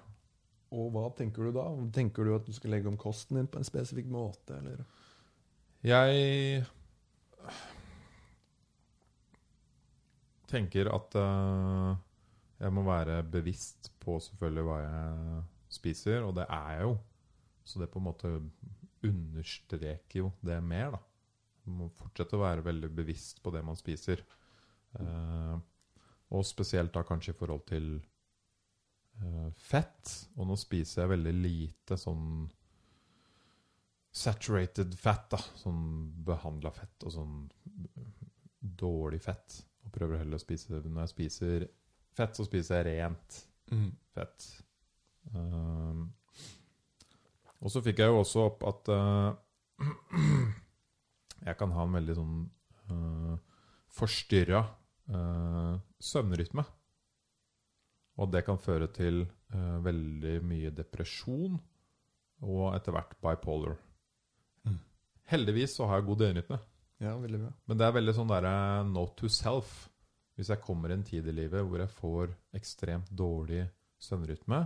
Og 0.75 0.91
hva 0.93 1.07
tenker 1.17 1.49
du 1.49 1.55
da? 1.57 1.67
Tenker 1.95 2.27
du 2.27 2.35
at 2.37 2.47
du 2.47 2.53
skal 2.53 2.75
legge 2.77 2.91
om 2.91 2.99
kosten 3.01 3.39
din 3.41 3.49
på 3.49 3.61
en 3.61 3.67
spesifikk 3.67 4.11
måte, 4.13 4.59
eller? 4.59 4.83
Jeg 5.87 6.67
tenker 10.49 10.91
at 10.93 11.17
uh, 11.19 11.93
jeg 12.59 12.75
må 12.75 12.83
være 12.87 13.21
bevisst 13.29 13.93
på 14.03 14.19
selvfølgelig 14.23 14.67
hva 14.67 14.79
jeg 14.83 15.45
spiser, 15.79 16.25
og 16.27 16.35
det 16.39 16.49
er 16.49 16.73
jeg 16.75 16.89
jo. 16.89 16.97
Så 17.69 17.81
det 17.83 17.91
på 17.93 18.01
en 18.01 18.09
måte 18.09 18.33
understreker 19.05 20.25
jo 20.25 20.33
det 20.43 20.59
mer, 20.65 20.97
da. 20.97 21.03
Man 21.69 21.83
må 21.83 21.89
fortsette 21.99 22.39
å 22.39 22.43
være 22.43 22.65
veldig 22.65 22.89
bevisst 22.97 23.43
på 23.45 23.53
det 23.55 23.63
man 23.67 23.77
spiser. 23.79 24.25
Uh, 24.99 25.59
og 26.33 26.47
spesielt 26.49 26.95
da 26.95 27.05
kanskje 27.07 27.35
i 27.35 27.39
forhold 27.39 27.67
til 27.69 27.91
uh, 29.21 29.51
fett. 29.69 30.15
Og 30.37 30.49
nå 30.49 30.57
spiser 30.59 31.05
jeg 31.05 31.13
veldig 31.13 31.35
lite 31.37 32.01
sånn 32.01 32.49
saturated 34.19 34.97
fett, 34.99 35.29
da. 35.37 35.43
Sånn 35.61 35.83
behandla 36.27 36.73
fett 36.75 37.07
og 37.07 37.15
sånn 37.15 37.39
dårlig 38.59 39.21
fett. 39.23 39.61
Og 39.89 39.95
prøver 39.95 40.21
heller 40.21 40.37
å 40.37 40.43
spise 40.43 40.83
Når 40.85 41.01
jeg 41.07 41.13
spiser 41.15 41.69
fett, 42.13 42.37
så 42.37 42.45
spiser 42.45 42.85
jeg 42.85 43.01
rent 43.01 43.45
Mm. 43.69 43.91
fett. 44.17 44.45
Um, 45.35 46.07
og 47.61 47.73
så 47.73 47.83
fikk 47.85 48.01
jeg 48.01 48.09
jo 48.09 48.23
også 48.23 48.47
opp 48.47 48.65
at 48.69 48.91
uh, 48.95 49.35
jeg 51.49 51.59
kan 51.61 51.75
ha 51.77 51.85
en 51.85 51.97
veldig 51.99 52.17
sånn 52.17 52.39
uh, 52.89 53.35
forstyrra 53.93 54.63
uh, 55.13 55.75
søvnrytme. 56.01 56.65
Og 58.19 58.33
det 58.33 58.45
kan 58.47 58.59
føre 58.63 58.89
til 58.95 59.27
uh, 59.53 59.77
veldig 59.85 60.39
mye 60.49 60.73
depresjon 60.75 61.59
og 62.49 62.65
etter 62.73 62.95
hvert 62.95 63.15
bipolar. 63.21 63.77
Mm. 64.65 64.81
Heldigvis 65.29 65.77
så 65.77 65.91
har 65.91 66.01
jeg 66.01 66.09
god 66.09 66.25
døgnrytme. 66.25 66.63
Ja, 66.99 67.15
veldig 67.19 67.41
bra. 67.45 67.53
Men 67.71 67.79
det 67.79 67.87
er 67.87 67.95
veldig 67.95 68.15
sånn 68.17 68.31
derre 68.31 68.55
note 68.89 69.15
to 69.21 69.31
self. 69.31 69.87
Hvis 70.39 70.51
jeg 70.53 70.63
kommer 70.63 70.91
i 70.91 70.97
en 70.99 71.07
tid 71.07 71.27
i 71.27 71.35
livet 71.35 71.65
hvor 71.67 71.83
jeg 71.83 71.95
får 71.95 72.33
ekstremt 72.55 73.11
dårlig 73.11 73.65
søvnrytme 74.03 74.61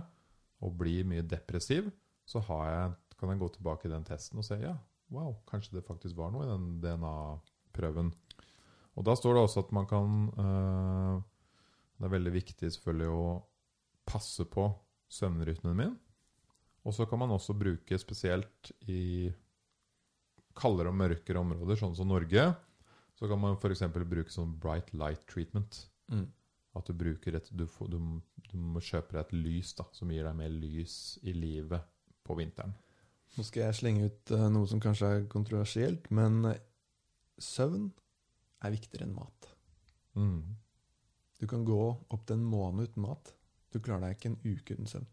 og 0.63 0.75
blir 0.77 1.07
mye 1.09 1.25
depressiv, 1.25 1.89
så 2.29 2.41
jeg, 2.45 2.93
kan 3.17 3.33
jeg 3.33 3.41
gå 3.41 3.49
tilbake 3.55 3.89
i 3.89 3.93
den 3.93 4.05
testen 4.07 4.39
og 4.39 4.45
se 4.47 4.59
ja, 4.61 4.75
wow, 5.13 5.33
kanskje 5.49 5.79
det 5.79 5.87
faktisk 5.87 6.17
var 6.17 6.31
noe 6.33 6.45
i 6.45 6.51
den 6.51 6.67
DNA-prøven. 6.83 8.13
Og 8.93 9.07
da 9.07 9.15
står 9.17 9.35
det 9.35 9.43
også 9.47 9.63
at 9.65 9.71
man 9.73 9.89
kan 9.89 10.09
øh, 10.37 11.21
Det 11.97 12.05
er 12.05 12.13
veldig 12.13 12.33
viktig 12.33 12.69
selvfølgelig 12.75 13.09
å 13.09 13.27
passe 14.05 14.45
på 14.45 14.67
søvnrytmen 15.09 15.77
min. 15.77 15.93
Og 16.83 16.93
så 16.93 17.07
kan 17.07 17.21
man 17.21 17.31
også 17.31 17.55
bruke 17.55 17.97
spesielt 17.97 18.73
i 18.91 19.31
kaldere 20.57 20.91
og 20.91 20.99
mørkere 20.99 21.41
områder, 21.41 21.79
sånn 21.79 21.95
som 21.97 22.09
Norge, 22.11 22.45
så 23.17 23.29
kan 23.29 23.41
man 23.41 23.57
f.eks. 23.57 23.83
bruke 23.93 24.33
sånn 24.33 24.55
bright 24.61 24.93
light 24.97 25.25
treatment. 25.29 25.83
Mm. 26.11 26.27
At 26.77 26.89
du 26.89 26.97
bruker 26.97 27.37
et 27.37 27.49
du, 27.53 27.65
får, 27.69 27.91
du, 27.93 27.99
du 28.49 28.55
må 28.57 28.81
kjøpe 28.81 29.15
deg 29.15 29.21
et 29.25 29.35
lys 29.37 29.73
da, 29.77 29.85
som 29.93 30.11
gir 30.11 30.25
deg 30.25 30.37
mer 30.37 30.53
lys 30.53 31.19
i 31.21 31.35
livet 31.37 31.85
på 32.25 32.37
vinteren. 32.39 32.73
Nå 33.33 33.45
skal 33.45 33.67
jeg 33.67 33.77
slenge 33.79 34.09
ut 34.09 34.33
uh, 34.33 34.47
noe 34.53 34.69
som 34.69 34.81
kanskje 34.81 35.09
er 35.09 35.23
kontroversielt, 35.29 36.09
men 36.13 36.43
eh, 36.51 36.59
søvn 37.41 37.87
er 38.63 38.73
viktigere 38.73 39.07
enn 39.07 39.15
mat. 39.15 39.49
Mm. 40.17 40.53
Du 41.41 41.47
kan 41.49 41.65
gå 41.65 41.79
opp 41.93 42.27
til 42.27 42.37
en 42.37 42.45
måned 42.45 42.91
uten 42.91 43.05
mat. 43.07 43.33
Du 43.73 43.79
klarer 43.81 44.05
deg 44.05 44.17
ikke 44.17 44.33
en 44.33 44.41
uke 44.45 44.77
uten 44.77 44.89
søvn. 44.89 45.09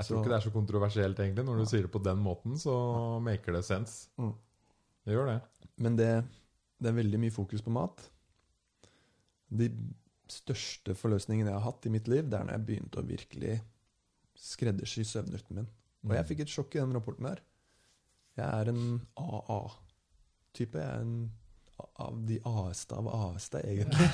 Jeg 0.00 0.08
tror 0.08 0.16
Så- 0.16 0.20
ikke 0.22 0.32
det 0.32 0.38
er 0.38 0.46
så 0.46 0.52
kontroversielt, 0.54 1.18
egentlig. 1.20 1.44
Når 1.44 1.60
du 1.60 1.64
ja. 1.64 1.70
sier 1.72 1.86
det 1.86 1.92
på 1.92 2.02
den 2.02 2.22
måten, 2.24 2.56
så 2.58 2.74
maker 3.22 3.52
det 3.58 3.64
sense. 3.66 4.08
Mm. 4.18 4.34
Det 5.04 5.16
gjør 5.16 5.26
det. 5.30 5.40
Men 5.76 5.96
det, 5.96 6.10
det 6.80 6.88
er 6.90 6.96
veldig 6.96 7.20
mye 7.20 7.34
fokus 7.34 7.64
på 7.64 7.72
mat. 7.74 8.04
De 9.50 9.68
største 10.30 10.94
forløsningene 10.94 11.50
jeg 11.50 11.58
har 11.58 11.66
hatt 11.66 11.86
i 11.86 11.92
mitt 11.92 12.08
liv, 12.08 12.28
det 12.30 12.38
er 12.38 12.46
når 12.46 12.56
jeg 12.56 12.66
begynte 12.68 13.02
å 13.02 13.06
virkelig 13.06 13.60
skreddersy 14.40 15.04
søvnrytmen 15.04 15.62
min. 15.62 15.70
Og 16.08 16.16
jeg 16.16 16.28
fikk 16.30 16.44
et 16.44 16.52
sjokk 16.52 16.76
i 16.76 16.80
den 16.80 16.94
rapporten 16.96 17.28
her. 17.28 17.42
Jeg 18.38 18.46
er 18.46 18.70
en 18.72 19.00
AA-type. 19.20 20.80
Jeg 20.80 20.88
er 20.88 21.02
en 21.02 21.30
av 22.00 22.16
de 22.28 22.38
A-este 22.48 22.96
av 22.96 23.08
A-este, 23.12 23.60
egentlig. 23.68 24.08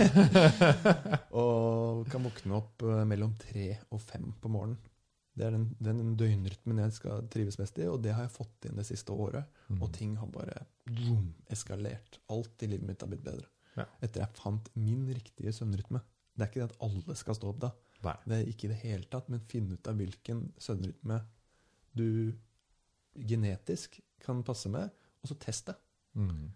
og 1.42 2.06
kan 2.10 2.26
våkne 2.26 2.58
opp 2.58 2.82
eh, 2.86 3.04
mellom 3.08 3.34
tre 3.38 3.68
og 3.90 4.02
fem 4.02 4.32
på 4.40 4.50
morgenen. 4.50 4.78
Det 5.36 5.44
er 5.44 5.52
den, 5.52 5.66
den 5.84 6.14
døgnrytmen 6.16 6.80
jeg 6.80 6.94
skal 6.96 7.26
trives 7.32 7.58
mest 7.60 7.76
i, 7.82 7.84
og 7.92 8.00
det 8.04 8.14
har 8.16 8.24
jeg 8.24 8.32
fått 8.38 8.68
inn 8.68 8.78
det 8.80 8.86
siste 8.88 9.12
året. 9.12 9.44
Mm. 9.68 9.82
Og 9.84 9.90
ting 9.92 10.14
har 10.16 10.30
bare 10.32 10.62
boom, 10.88 11.28
eskalert. 11.52 12.20
Alt 12.32 12.64
i 12.64 12.70
livet 12.72 12.88
mitt 12.88 13.04
har 13.04 13.10
blitt 13.12 13.24
bedre. 13.26 13.50
Ja. 13.76 13.84
Etter 14.00 14.24
jeg 14.24 14.38
fant 14.38 14.70
min 14.80 15.04
riktige 15.12 15.52
søvnrytme. 15.52 16.00
Det 16.36 16.44
er 16.44 16.50
ikke 16.50 16.62
det 16.62 16.70
at 16.70 16.86
alle 16.86 17.16
skal 17.20 17.36
stå 17.36 17.50
opp 17.52 17.60
da. 17.66 17.72
Nei. 18.06 18.14
Det 18.24 18.38
er 18.38 18.50
ikke 18.52 18.68
i 18.68 18.72
det 18.72 18.80
hele 18.80 19.08
tatt, 19.12 19.28
men 19.32 19.44
finne 19.50 19.76
ut 19.76 19.90
av 19.90 20.00
hvilken 20.00 20.42
søvnrytme 20.60 21.20
du 21.96 22.08
genetisk 23.16 24.00
kan 24.24 24.42
passe 24.44 24.70
med, 24.72 24.92
og 25.22 25.30
så 25.30 25.36
test 25.40 25.70
det. 25.70 25.76
Mm. 26.16 26.48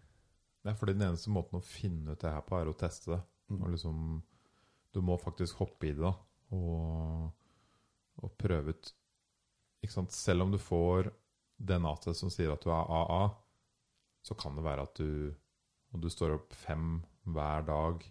Det 0.60 0.72
er 0.72 0.76
fordi 0.76 0.96
den 0.96 1.06
eneste 1.08 1.32
måten 1.32 1.60
å 1.60 1.64
finne 1.64 2.14
ut 2.14 2.20
det 2.20 2.32
her 2.32 2.44
på, 2.44 2.56
er 2.58 2.68
å 2.68 2.76
teste 2.76 3.14
det. 3.14 3.20
Mm. 3.52 3.62
Liksom, 3.72 4.02
du 4.92 5.00
må 5.04 5.16
faktisk 5.20 5.60
hoppe 5.62 5.88
i 5.88 5.94
det 5.96 6.04
da, 6.04 6.12
og, 6.56 7.30
og 8.22 8.34
prøve 8.40 8.74
ut. 8.74 8.92
Ikke 9.84 9.94
sant? 9.94 10.14
Selv 10.14 10.44
om 10.44 10.52
du 10.52 10.58
får 10.60 11.10
DNA-test 11.60 12.22
som 12.22 12.32
sier 12.32 12.52
at 12.52 12.64
du 12.64 12.70
er 12.72 12.94
AA, 13.00 13.22
så 14.24 14.36
kan 14.36 14.56
det 14.56 14.64
være 14.64 14.84
at 14.88 15.00
du, 15.00 15.32
og 15.92 16.02
du 16.02 16.08
står 16.12 16.36
opp 16.36 16.56
fem 16.56 17.00
hver 17.28 17.64
dag 17.68 18.04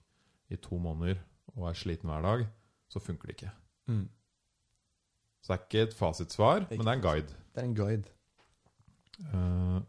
i 0.49 0.57
to 0.61 0.79
måneder 0.81 1.19
og 1.55 1.69
er 1.69 1.77
sliten 1.77 2.09
hver 2.09 2.25
dag, 2.25 2.45
så 2.89 3.01
funker 3.01 3.29
det 3.29 3.37
ikke. 3.37 3.51
Mm. 3.89 4.07
Så 5.41 5.51
det 5.51 5.55
er 5.55 5.65
ikke 5.65 5.83
et 5.87 5.97
fasitsvar, 5.97 6.65
men 6.69 6.81
det 6.81 6.91
er 6.93 6.97
en 6.97 7.05
guide. 7.05 7.35
Det 7.53 7.61
er 7.61 7.67
en 7.67 7.75
guide. 7.75 8.15
Uh, 9.19 9.81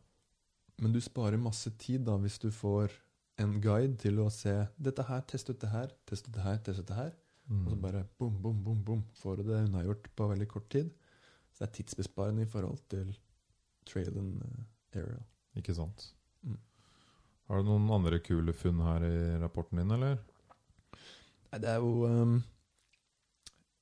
Men 0.80 0.94
du 0.94 1.00
sparer 1.04 1.36
masse 1.36 1.70
tid 1.78 2.06
da 2.06 2.16
hvis 2.18 2.38
du 2.40 2.48
får 2.50 2.94
en 3.40 3.58
guide 3.62 3.96
til 4.00 4.20
å 4.22 4.28
se 4.32 4.54
dette 4.80 5.04
her, 5.08 5.20
test 5.28 5.50
ut 5.50 5.60
det 5.60 5.68
her, 5.72 5.92
test 6.08 6.28
ut 6.28 6.34
det 6.34 6.44
her, 6.44 6.56
test 6.64 6.80
ut 6.80 6.88
det 6.88 6.96
her. 6.96 7.10
Mm. 7.50 7.64
Og 7.64 7.74
så 7.74 7.78
bare 7.82 8.04
bom, 8.18 8.36
bom, 8.42 8.62
bom, 8.64 8.80
bom, 8.86 9.02
får 9.20 9.40
du 9.40 9.50
det 9.50 9.64
unnagjort 9.66 10.08
på 10.16 10.28
veldig 10.30 10.48
kort 10.50 10.70
tid. 10.72 10.90
Så 11.50 11.64
det 11.64 11.68
er 11.68 11.76
tidsbesparende 11.78 12.46
i 12.46 12.50
forhold 12.50 12.80
til 12.92 13.12
trail 13.88 14.16
and 14.18 14.42
aerial. 14.94 15.24
Ikke 15.58 15.74
sant. 15.74 16.06
Mm. 16.46 16.58
Har 17.50 17.60
du 17.60 17.66
noen 17.66 17.88
andre 17.96 18.20
kule 18.22 18.54
funn 18.54 18.82
her 18.86 19.06
i 19.06 19.16
rapporten 19.42 19.82
din, 19.82 19.90
eller? 19.96 20.20
Nei, 21.50 21.58
det 21.58 21.72
er 21.72 21.82
jo 21.82 22.06
um, 22.06 22.36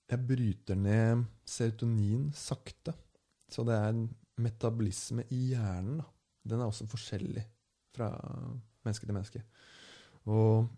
Jeg 0.09 0.24
bryter 0.24 0.78
ned 0.81 1.26
serotonin 1.44 2.31
sakte. 2.37 2.96
Så 3.52 3.64
det 3.68 3.76
er 3.76 3.92
en 3.92 4.07
metabolisme 4.40 5.24
i 5.35 5.50
hjernen. 5.52 6.00
Da. 6.00 6.09
Den 6.48 6.62
er 6.62 6.70
også 6.70 6.88
forskjellig 6.88 7.44
fra 7.96 8.09
menneske 8.87 9.04
til 9.04 9.16
menneske. 9.16 9.42
Og 10.28 10.68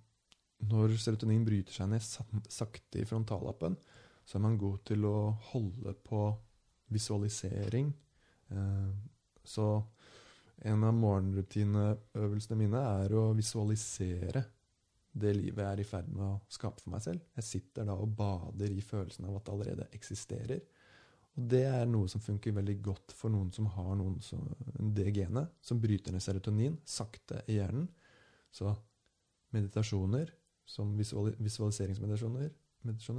når 0.68 0.96
serotonin 1.00 1.44
bryter 1.46 1.72
seg 1.72 1.88
ned 1.88 2.04
sakte 2.52 3.00
i 3.00 3.06
frontallappen, 3.08 3.76
så 4.24 4.36
er 4.38 4.44
man 4.44 4.58
god 4.60 4.82
til 4.86 5.06
å 5.08 5.32
holde 5.52 5.94
på 6.06 6.26
visualisering. 6.92 7.92
Eh, 8.50 8.90
Så 9.44 9.82
en 10.62 10.84
av 10.84 10.94
morgenrutineøvelsene 10.94 12.56
mine 12.60 12.80
er 13.02 13.14
å 13.16 13.30
visualisere 13.34 14.42
det 15.10 15.32
livet 15.34 15.64
jeg 15.64 15.72
er 15.72 15.80
i 15.80 15.86
ferd 15.88 16.10
med 16.12 16.22
å 16.22 16.40
skape 16.52 16.82
for 16.82 16.92
meg 16.92 17.02
selv. 17.02 17.24
Jeg 17.34 17.46
sitter 17.46 17.88
da 17.88 17.96
og 17.98 18.12
bader 18.14 18.70
i 18.70 18.84
følelsen 18.84 19.26
av 19.26 19.38
at 19.38 19.46
det 19.46 19.54
allerede 19.54 19.88
eksisterer. 19.96 20.60
Og 21.34 21.48
det 21.50 21.64
er 21.70 21.88
noe 21.88 22.10
som 22.12 22.22
funker 22.22 22.54
veldig 22.54 22.76
godt 22.84 23.14
for 23.16 23.32
noen 23.32 23.50
som 23.54 23.66
har 23.74 23.96
noen 23.98 24.20
som, 24.22 24.44
det 24.94 25.08
genet, 25.16 25.50
som 25.62 25.80
bryter 25.82 26.14
ned 26.14 26.22
serotonin 26.22 26.76
sakte 26.84 27.40
i 27.48 27.58
hjernen. 27.58 27.88
Så 28.52 28.70
meditasjoner, 29.54 30.30
som 30.66 30.92
visual, 30.96 31.32
visualiseringsmeditasjoner, 31.38 32.50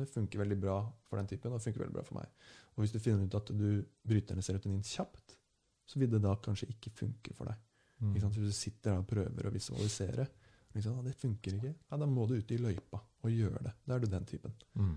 funker 0.10 0.42
veldig 0.42 0.58
bra 0.62 0.78
for 1.08 1.20
den 1.20 1.28
typen, 1.30 1.54
og 1.54 1.62
funker 1.62 1.84
veldig 1.84 1.94
bra 1.94 2.04
for 2.08 2.18
meg. 2.18 2.30
Og 2.76 2.84
hvis 2.84 2.94
du 2.96 3.00
finner 3.00 3.26
ut 3.26 3.36
at 3.38 3.52
du 3.54 3.84
bryter 4.08 4.36
ned 4.36 4.46
serotonin 4.46 4.84
kjapt, 4.84 5.38
så 5.86 6.00
vil 6.00 6.10
det 6.10 6.22
da 6.24 6.36
kanskje 6.40 6.70
ikke 6.72 6.94
funke 6.96 7.34
for 7.36 7.52
deg. 7.52 7.60
Mm. 8.02 8.14
Hvis 8.16 8.38
du 8.40 8.52
sitter 8.56 8.92
der 8.94 9.02
og 9.04 9.08
prøver 9.10 9.48
å 9.48 9.54
visualisere, 9.54 10.26
liksom, 10.74 11.02
det 11.06 11.14
funker 11.20 11.58
ikke, 11.58 11.74
ja, 11.76 11.98
da 12.00 12.08
må 12.10 12.26
du 12.30 12.38
ut 12.40 12.52
i 12.52 12.58
løypa 12.58 13.02
og 13.22 13.30
gjøre 13.30 13.62
det. 13.68 13.74
Da 13.86 13.96
er 13.96 14.00
du 14.00 14.08
den 14.10 14.26
typen. 14.26 14.56
Mm. 14.80 14.96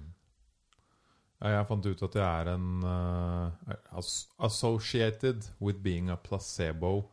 Jeg 1.44 1.66
fant 1.68 1.86
ut 1.90 2.02
at 2.06 2.14
jeg 2.16 2.24
er 2.24 2.48
en 2.54 2.68
uh, 2.86 3.98
associated 4.46 5.44
with 5.60 5.82
being 5.84 6.08
a 6.08 6.16
placebo 6.16 7.10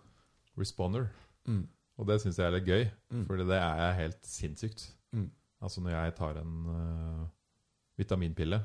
responder. 0.58 1.10
Mm. 1.50 1.65
Og 2.00 2.08
det 2.08 2.22
syns 2.24 2.39
jeg 2.39 2.48
er 2.48 2.56
litt 2.56 2.70
gøy, 2.70 2.86
Mm. 3.12 3.26
for 3.28 3.36
det 3.36 3.58
er 3.58 3.82
jeg 3.82 3.98
helt 3.98 4.22
sinnssykt. 4.24 4.86
Mm. 5.15 5.30
Altså 5.62 5.84
når 5.84 5.95
jeg 5.95 6.15
tar 6.17 6.41
en 6.41 6.54
uh, 6.67 7.26
vitaminpille, 8.00 8.62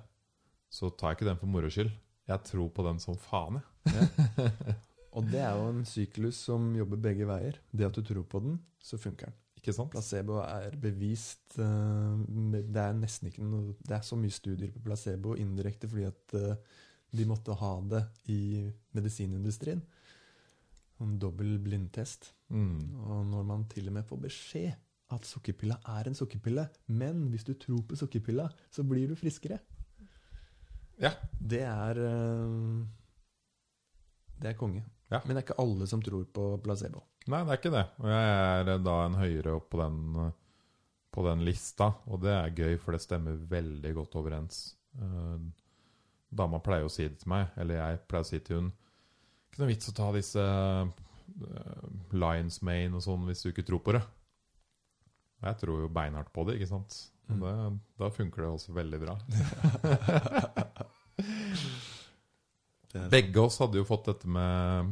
så 0.73 0.91
tar 0.91 1.13
jeg 1.13 1.21
ikke 1.21 1.31
den 1.31 1.41
for 1.41 1.51
moro 1.51 1.71
skyld. 1.73 1.91
Jeg 2.27 2.43
tror 2.49 2.69
på 2.75 2.85
den 2.87 3.01
som 3.03 3.19
faen, 3.21 3.61
jeg. 3.87 4.51
Og 5.17 5.25
det 5.31 5.41
er 5.41 5.55
jo 5.57 5.69
en 5.71 5.85
syklus 5.89 6.39
som 6.49 6.69
jobber 6.77 7.01
begge 7.01 7.27
veier. 7.29 7.57
Det 7.73 7.87
at 7.87 7.97
du 7.97 8.03
tror 8.05 8.25
på 8.29 8.41
den, 8.45 8.59
så 8.83 8.99
funker 9.01 9.31
den. 9.31 9.37
Ikke 9.57 9.73
sant? 9.73 9.91
Placebo 9.95 10.41
er 10.45 10.77
bevist 10.79 11.57
uh, 11.59 12.19
Det 12.29 12.83
er 12.83 12.93
nesten 12.95 13.31
ikke 13.31 13.43
noe 13.43 13.73
Det 13.81 13.97
er 13.97 14.05
så 14.05 14.19
mye 14.21 14.31
studier 14.31 14.71
på 14.71 14.83
placebo 14.85 15.33
indirekte 15.41 15.89
fordi 15.91 16.05
at 16.07 16.37
uh, 16.37 16.83
de 17.17 17.25
måtte 17.27 17.55
ha 17.57 17.73
det 17.89 18.03
i 18.31 18.41
medisinindustrien. 18.95 19.81
En 21.03 21.17
dobbel 21.21 21.57
blindtest. 21.63 22.33
Mm. 22.53 22.95
Og 23.01 23.25
når 23.31 23.49
man 23.49 23.65
til 23.73 23.89
og 23.89 23.97
med 23.97 24.07
får 24.09 24.21
beskjed 24.27 24.75
at 25.15 25.27
sukkerpilla 25.27 25.79
er 25.93 26.09
en 26.09 26.17
sukkerpille, 26.19 26.67
men 26.99 27.27
hvis 27.31 27.47
du 27.47 27.55
tror 27.55 27.83
på 27.87 27.99
sukkerpilla, 27.99 28.49
så 28.73 28.83
blir 28.87 29.09
du 29.11 29.19
friskere. 29.19 29.61
Ja. 30.99 31.13
Det 31.39 31.63
er 31.63 32.01
eh, 32.01 32.87
Det 34.41 34.51
er 34.51 34.59
konge. 34.59 34.83
Ja. 35.11 35.21
Men 35.25 35.37
det 35.37 35.43
er 35.43 35.45
ikke 35.47 35.61
alle 35.63 35.87
som 35.87 36.03
tror 36.03 36.25
på 36.35 36.47
placebo. 36.65 37.05
Nei, 37.31 37.43
det 37.45 37.53
er 37.53 37.61
ikke 37.61 37.75
det. 37.75 37.85
Og 38.03 38.11
jeg 38.11 38.33
er 38.33 38.73
eh, 38.73 38.83
da 38.89 38.97
en 39.05 39.21
høyere 39.21 39.55
opp 39.61 39.69
på 39.71 39.81
den, 39.83 40.01
eh, 40.25 40.33
på 41.15 41.29
den 41.29 41.45
lista, 41.47 41.93
og 42.11 42.25
det 42.25 42.35
er 42.35 42.57
gøy, 42.57 42.75
for 42.83 42.97
det 42.97 43.05
stemmer 43.05 43.39
veldig 43.53 43.95
godt 44.01 44.19
overens. 44.19 44.65
Dama 46.37 46.59
pleier 46.65 46.89
å 46.89 46.93
si 46.93 47.05
det 47.05 47.21
til 47.21 47.29
meg, 47.29 47.51
eller 47.61 47.77
jeg 47.77 47.99
pleier 48.09 48.25
å 48.25 48.29
si 48.29 48.39
til 48.41 48.57
hun 48.57 48.71
Ikke 49.51 49.61
noe 49.61 49.69
vits 49.69 49.91
å 49.91 49.93
ta 49.97 50.07
disse 50.15 50.45
Lions 52.17 52.57
Mane 52.65 52.97
og 52.97 53.05
sånn 53.05 53.27
hvis 53.29 53.45
du 53.45 53.51
ikke 53.51 53.67
tror 53.69 53.83
på 53.85 53.93
det. 53.97 54.01
Og 55.47 55.53
jeg 55.53 55.61
tror 55.63 55.85
jo 55.85 55.89
beinhardt 55.95 56.33
på 56.35 56.43
det, 56.49 56.57
ikke 56.59 56.73
sant. 56.73 56.97
Mm. 57.31 57.39
det, 57.43 57.53
da 58.03 58.09
funker 58.11 58.43
det 58.43 58.49
også 58.51 58.75
veldig 58.75 58.99
bra. 59.03 59.15
Begge 63.13 63.43
oss 63.45 63.61
hadde 63.63 63.79
jo 63.79 63.87
fått 63.87 64.09
dette 64.09 64.31
med 64.31 64.91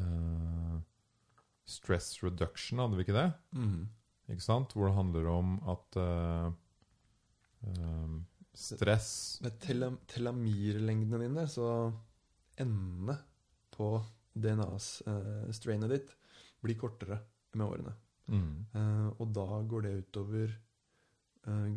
uh, 0.00 0.76
stress 1.68 2.16
reduction, 2.24 2.82
hadde 2.82 2.98
vi 2.98 3.06
ikke 3.06 3.14
det? 3.18 3.30
Mm. 3.54 3.86
Ikke 4.34 4.46
sant? 4.46 4.74
Hvor 4.74 4.88
det 4.88 4.96
handler 4.98 5.28
om 5.30 5.52
at 5.70 5.98
uh, 6.00 6.48
uh, 7.68 8.14
stress 8.56 9.10
Med 9.44 9.60
telam 9.62 10.00
telamirlengdene 10.10 11.22
dine, 11.22 11.46
så 11.50 11.66
endene 12.58 13.18
på 13.72 13.94
DNA-strainet 14.32 15.92
ditt 15.92 16.10
blir 16.64 16.78
kortere 16.80 17.20
med 17.58 17.66
årene. 17.68 17.94
Mm, 18.28 18.66
Eh, 18.74 19.08
og 19.20 19.32
da 19.34 19.62
går 19.68 19.82
det 19.82 19.92
utover 20.06 20.52
uh, 21.48 21.72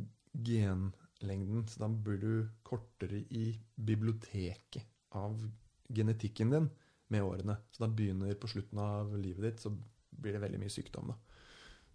genlengden. 0.45 1.65
Så 1.67 1.79
da 1.81 1.87
blir 1.89 2.19
du 2.21 2.47
kortere 2.63 3.23
i 3.29 3.59
biblioteket 3.75 4.85
av 5.11 5.41
genetikken 5.89 6.51
din 6.53 6.69
med 7.09 7.23
årene. 7.23 7.57
Så 7.71 7.83
da 7.83 7.89
begynner 7.91 8.33
på 8.39 8.47
slutten 8.47 8.79
av 8.79 9.15
livet 9.17 9.43
ditt, 9.43 9.59
så 9.59 9.73
blir 10.15 10.33
det 10.33 10.41
veldig 10.45 10.59
mye 10.59 10.71
sykdom. 10.73 11.11
da. 11.11 11.17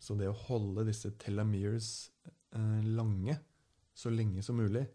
Så 0.00 0.16
det 0.16 0.28
å 0.28 0.36
holde 0.46 0.84
disse 0.88 1.10
telomeres 1.20 2.10
uh, 2.56 2.80
lange 2.84 3.38
så 3.94 4.10
lenge 4.10 4.42
som 4.42 4.56
mulig, 4.56 4.86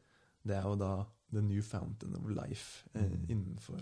det 0.45 0.55
er 0.57 0.63
jo 0.65 0.75
da 0.79 1.05
the 1.33 1.41
new 1.41 1.61
fountain 1.61 2.15
of 2.15 2.29
life 2.29 2.85
Mm. 2.95 3.25
innenfor 3.29 3.81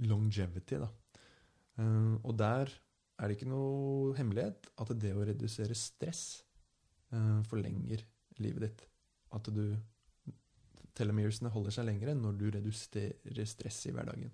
longevity. 0.00 0.78
da. 0.78 0.88
Og 2.24 2.38
der 2.38 2.70
er 3.14 3.30
det 3.30 3.36
ikke 3.36 3.50
noe 3.50 4.14
hemmelighet 4.18 4.70
at 4.82 4.92
det 4.98 5.12
å 5.14 5.24
redusere 5.26 5.76
stress 5.78 6.24
eh, 7.14 7.40
forlenger 7.48 8.02
livet 8.42 8.66
ditt. 8.66 8.86
At 9.34 9.50
du 9.54 9.66
Telomeresene 10.94 11.50
holder 11.50 11.74
seg 11.74 11.88
lengre 11.88 12.12
når 12.14 12.36
du 12.38 12.44
reduserer 12.54 13.48
stress 13.50 13.80
i 13.88 13.92
hverdagen. 13.94 14.30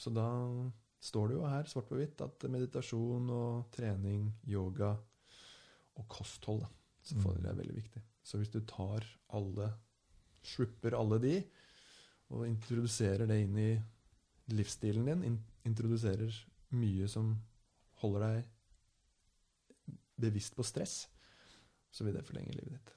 Så 0.00 0.08
da 0.14 0.28
står 1.04 1.28
det 1.28 1.36
jo 1.36 1.50
her 1.50 1.68
svart 1.68 1.90
på 1.90 1.98
hvitt 1.98 2.22
at 2.24 2.46
meditasjon 2.48 3.28
og 3.34 3.68
trening, 3.74 4.30
yoga 4.48 4.94
og 5.98 6.06
kosthold 6.08 6.62
da, 6.62 6.70
selvfølgelig 7.10 7.50
er 7.50 7.60
veldig 7.60 7.76
viktig. 7.76 8.02
Så 8.24 8.40
hvis 8.40 8.52
du 8.54 8.62
tar 8.68 9.04
alle, 9.36 9.68
slupper 10.46 10.96
alle 10.96 11.20
de, 11.20 11.36
og 12.32 12.48
introduserer 12.48 13.28
det 13.28 13.38
inn 13.44 13.60
i 13.60 13.70
livsstilen 14.56 15.08
din, 15.08 15.38
introduserer 15.68 16.32
mye 16.76 17.08
som 17.10 17.34
holder 18.02 18.24
deg 18.26 19.96
bevisst 20.18 20.56
på 20.58 20.66
stress, 20.66 21.00
så 21.90 22.04
vil 22.04 22.16
det 22.18 22.26
forlenge 22.26 22.56
livet 22.56 22.74
ditt. 22.74 22.94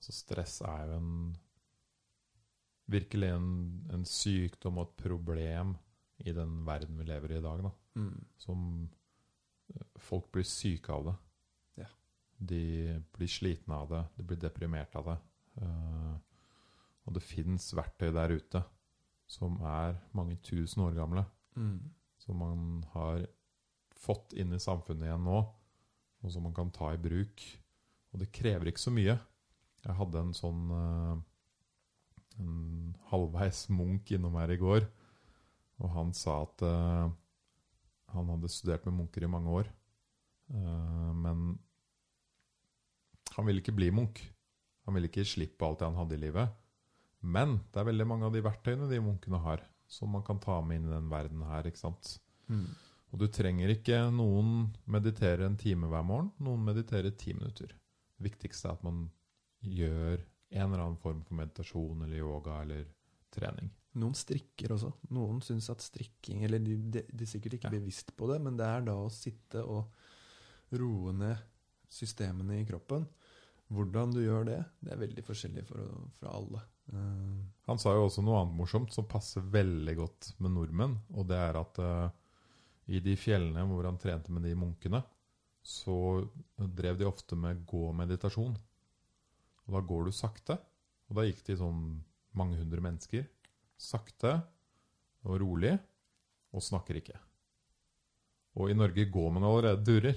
Så 0.00 0.14
stress 0.16 0.60
er 0.64 0.86
jo 0.88 0.98
en 1.00 1.14
virkelig 2.90 3.30
en, 3.34 3.50
en 3.94 4.06
sykdom 4.08 4.80
og 4.80 4.88
et 4.88 5.02
problem 5.04 5.74
i 6.24 6.32
den 6.36 6.60
verden 6.66 6.98
vi 6.98 7.06
lever 7.08 7.34
i 7.34 7.38
i 7.38 7.44
dag. 7.44 7.62
Da. 7.66 7.72
Mm. 8.00 8.16
Som 8.40 8.62
eh, 9.74 9.86
Folk 10.00 10.30
blir 10.32 10.46
syke 10.48 10.92
av 10.94 11.06
det. 11.10 11.16
Ja. 11.84 11.90
De 12.38 12.64
blir 13.14 13.30
slitne 13.30 13.82
av 13.82 13.92
det, 13.92 14.02
de 14.16 14.26
blir 14.26 14.40
deprimert 14.42 14.96
av 14.98 15.12
det. 15.12 15.18
Uh, 15.60 16.14
og 17.04 17.16
det 17.16 17.22
fins 17.26 17.72
verktøy 17.74 18.12
der 18.14 18.32
ute 18.38 18.62
som 19.30 19.56
er 19.66 19.98
mange 20.16 20.38
tusen 20.46 20.86
år 20.86 20.96
gamle, 20.96 21.26
Mm. 21.58 21.90
som 22.16 22.36
man 22.38 22.84
har 22.92 23.26
fått 24.00 24.34
inn 24.38 24.54
i 24.56 24.62
samfunnet 24.62 25.08
igjen 25.08 25.26
nå, 25.26 25.40
og 26.20 26.32
som 26.32 26.44
man 26.46 26.54
kan 26.56 26.72
ta 26.74 26.92
i 26.94 27.00
bruk. 27.00 27.44
Og 28.10 28.22
det 28.22 28.32
krever 28.34 28.70
ikke 28.70 28.82
så 28.82 28.92
mye. 28.94 29.16
Jeg 29.84 29.96
hadde 29.96 30.20
en 30.20 30.32
sånn 30.36 30.64
eh, 30.76 31.18
en 32.40 32.94
halvveis 33.10 33.66
munk 33.72 34.10
innom 34.14 34.38
her 34.40 34.52
i 34.54 34.60
går, 34.60 34.86
og 35.80 35.92
han 35.94 36.12
sa 36.16 36.42
at 36.44 36.64
uh, 36.66 37.08
han 38.14 38.32
hadde 38.34 38.50
studert 38.52 38.86
med 38.88 38.98
munker 38.98 39.24
i 39.24 39.30
mange 39.30 39.54
år, 39.62 39.70
uh, 40.54 41.10
men 41.16 41.54
han 43.36 43.48
ville 43.48 43.62
ikke 43.62 43.76
bli 43.76 43.90
munk. 43.94 44.20
Han 44.84 44.96
ville 44.96 45.08
ikke 45.10 45.28
slippe 45.28 45.64
alt 45.64 45.80
det 45.80 45.88
han 45.88 45.98
hadde 46.00 46.16
i 46.16 46.22
livet. 46.24 46.50
Men 47.20 47.58
det 47.70 47.80
er 47.80 47.86
veldig 47.86 48.06
mange 48.08 48.26
av 48.26 48.34
de 48.34 48.42
verktøyene 48.42 48.88
de 48.90 48.98
munkene 49.04 49.38
har, 49.44 49.62
som 49.90 50.10
man 50.12 50.24
kan 50.26 50.40
ta 50.42 50.58
med 50.64 50.80
inn 50.80 50.88
i 50.88 50.94
den 50.94 51.10
verden 51.12 51.44
her. 51.46 51.68
ikke 51.68 51.80
sant? 51.80 52.16
Mm. 52.50 52.66
Og 53.10 53.18
du 53.18 53.26
trenger 53.32 53.72
ikke 53.74 53.98
noen 54.14 54.68
meditere 54.90 55.46
en 55.48 55.56
time 55.58 55.88
hver 55.90 56.04
morgen. 56.06 56.30
Noen 56.38 56.62
mediterer 56.68 57.10
ti 57.18 57.34
minutter. 57.34 57.72
Det 58.16 58.28
viktigste 58.28 58.68
er 58.70 58.76
at 58.78 58.84
man 58.86 59.04
gjør 59.66 60.20
en 60.20 60.64
eller 60.66 60.84
annen 60.84 61.00
form 61.02 61.22
for 61.26 61.38
meditasjon 61.38 62.04
eller 62.06 62.22
yoga 62.22 62.60
eller 62.62 62.84
trening. 63.34 63.70
Noen 63.98 64.14
strikker 64.14 64.70
også. 64.76 64.92
Noen 65.14 65.40
syns 65.42 65.66
at 65.72 65.82
strikking 65.82 66.44
Eller 66.46 66.62
de, 66.62 66.76
de, 66.78 67.02
de 67.10 67.24
er 67.26 67.30
sikkert 67.30 67.56
ikke 67.58 67.70
Ja. 67.72 67.74
bevisst 67.74 68.12
på 68.16 68.28
det, 68.30 68.38
men 68.42 68.56
det 68.56 68.66
er 68.66 68.84
da 68.86 68.94
å 68.94 69.10
sitte 69.10 69.64
og 69.66 69.90
roe 70.78 71.12
ned 71.12 71.36
systemene 71.90 72.60
i 72.60 72.66
kroppen. 72.68 73.08
Hvordan 73.70 74.12
du 74.14 74.20
gjør 74.22 74.46
det, 74.46 74.60
det 74.82 74.92
er 74.94 75.00
veldig 75.02 75.24
forskjellig 75.26 75.64
for, 75.66 75.90
fra 76.20 76.30
alle. 76.38 76.62
Uh, 76.92 77.42
Han 77.66 77.78
sa 77.82 77.94
jo 77.94 78.06
også 78.06 78.22
noe 78.22 78.38
annet 78.44 78.56
morsomt 78.58 78.94
som 78.94 79.06
passer 79.10 79.42
veldig 79.42 79.94
godt 79.98 80.32
med 80.38 80.54
nordmenn, 80.54 80.96
og 81.14 81.26
det 81.30 81.38
er 81.38 81.58
at 81.58 81.78
eh, 81.82 82.08
i 82.90 83.00
de 83.04 83.14
fjellene 83.18 83.62
hvor 83.68 83.86
han 83.86 83.98
trente 84.00 84.32
med 84.34 84.44
de 84.46 84.56
munkene, 84.58 85.02
så 85.62 86.26
drev 86.56 86.98
de 86.98 87.06
ofte 87.08 87.36
med 87.38 87.62
gå-meditasjon. 87.68 88.54
Og 89.66 89.76
da 89.76 89.82
går 89.86 90.08
du 90.08 90.14
sakte, 90.16 90.56
og 91.10 91.18
da 91.18 91.26
gikk 91.26 91.44
de 91.46 91.58
sånn 91.60 91.82
mange 92.38 92.58
hundre 92.58 92.82
mennesker. 92.84 93.26
Sakte 93.80 94.38
og 95.26 95.38
rolig, 95.42 95.76
og 96.50 96.64
snakker 96.64 96.98
ikke. 96.98 97.18
Og 98.58 98.72
i 98.72 98.76
Norge 98.76 99.06
går 99.12 99.30
man 99.36 99.46
allerede 99.46 99.84
durer. 99.86 100.16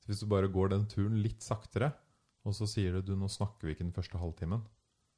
Så 0.00 0.10
hvis 0.10 0.22
du 0.22 0.30
bare 0.30 0.50
går 0.50 0.72
den 0.72 0.86
turen 0.88 1.18
litt 1.20 1.44
saktere, 1.44 1.92
og 2.42 2.56
så 2.56 2.66
sier 2.66 2.96
du 2.96 3.12
du 3.12 3.18
nå 3.18 3.28
snakker 3.30 3.68
vi 3.68 3.76
ikke 3.76 3.84
den 3.84 3.94
første 3.94 4.18
halvtimen, 4.18 4.64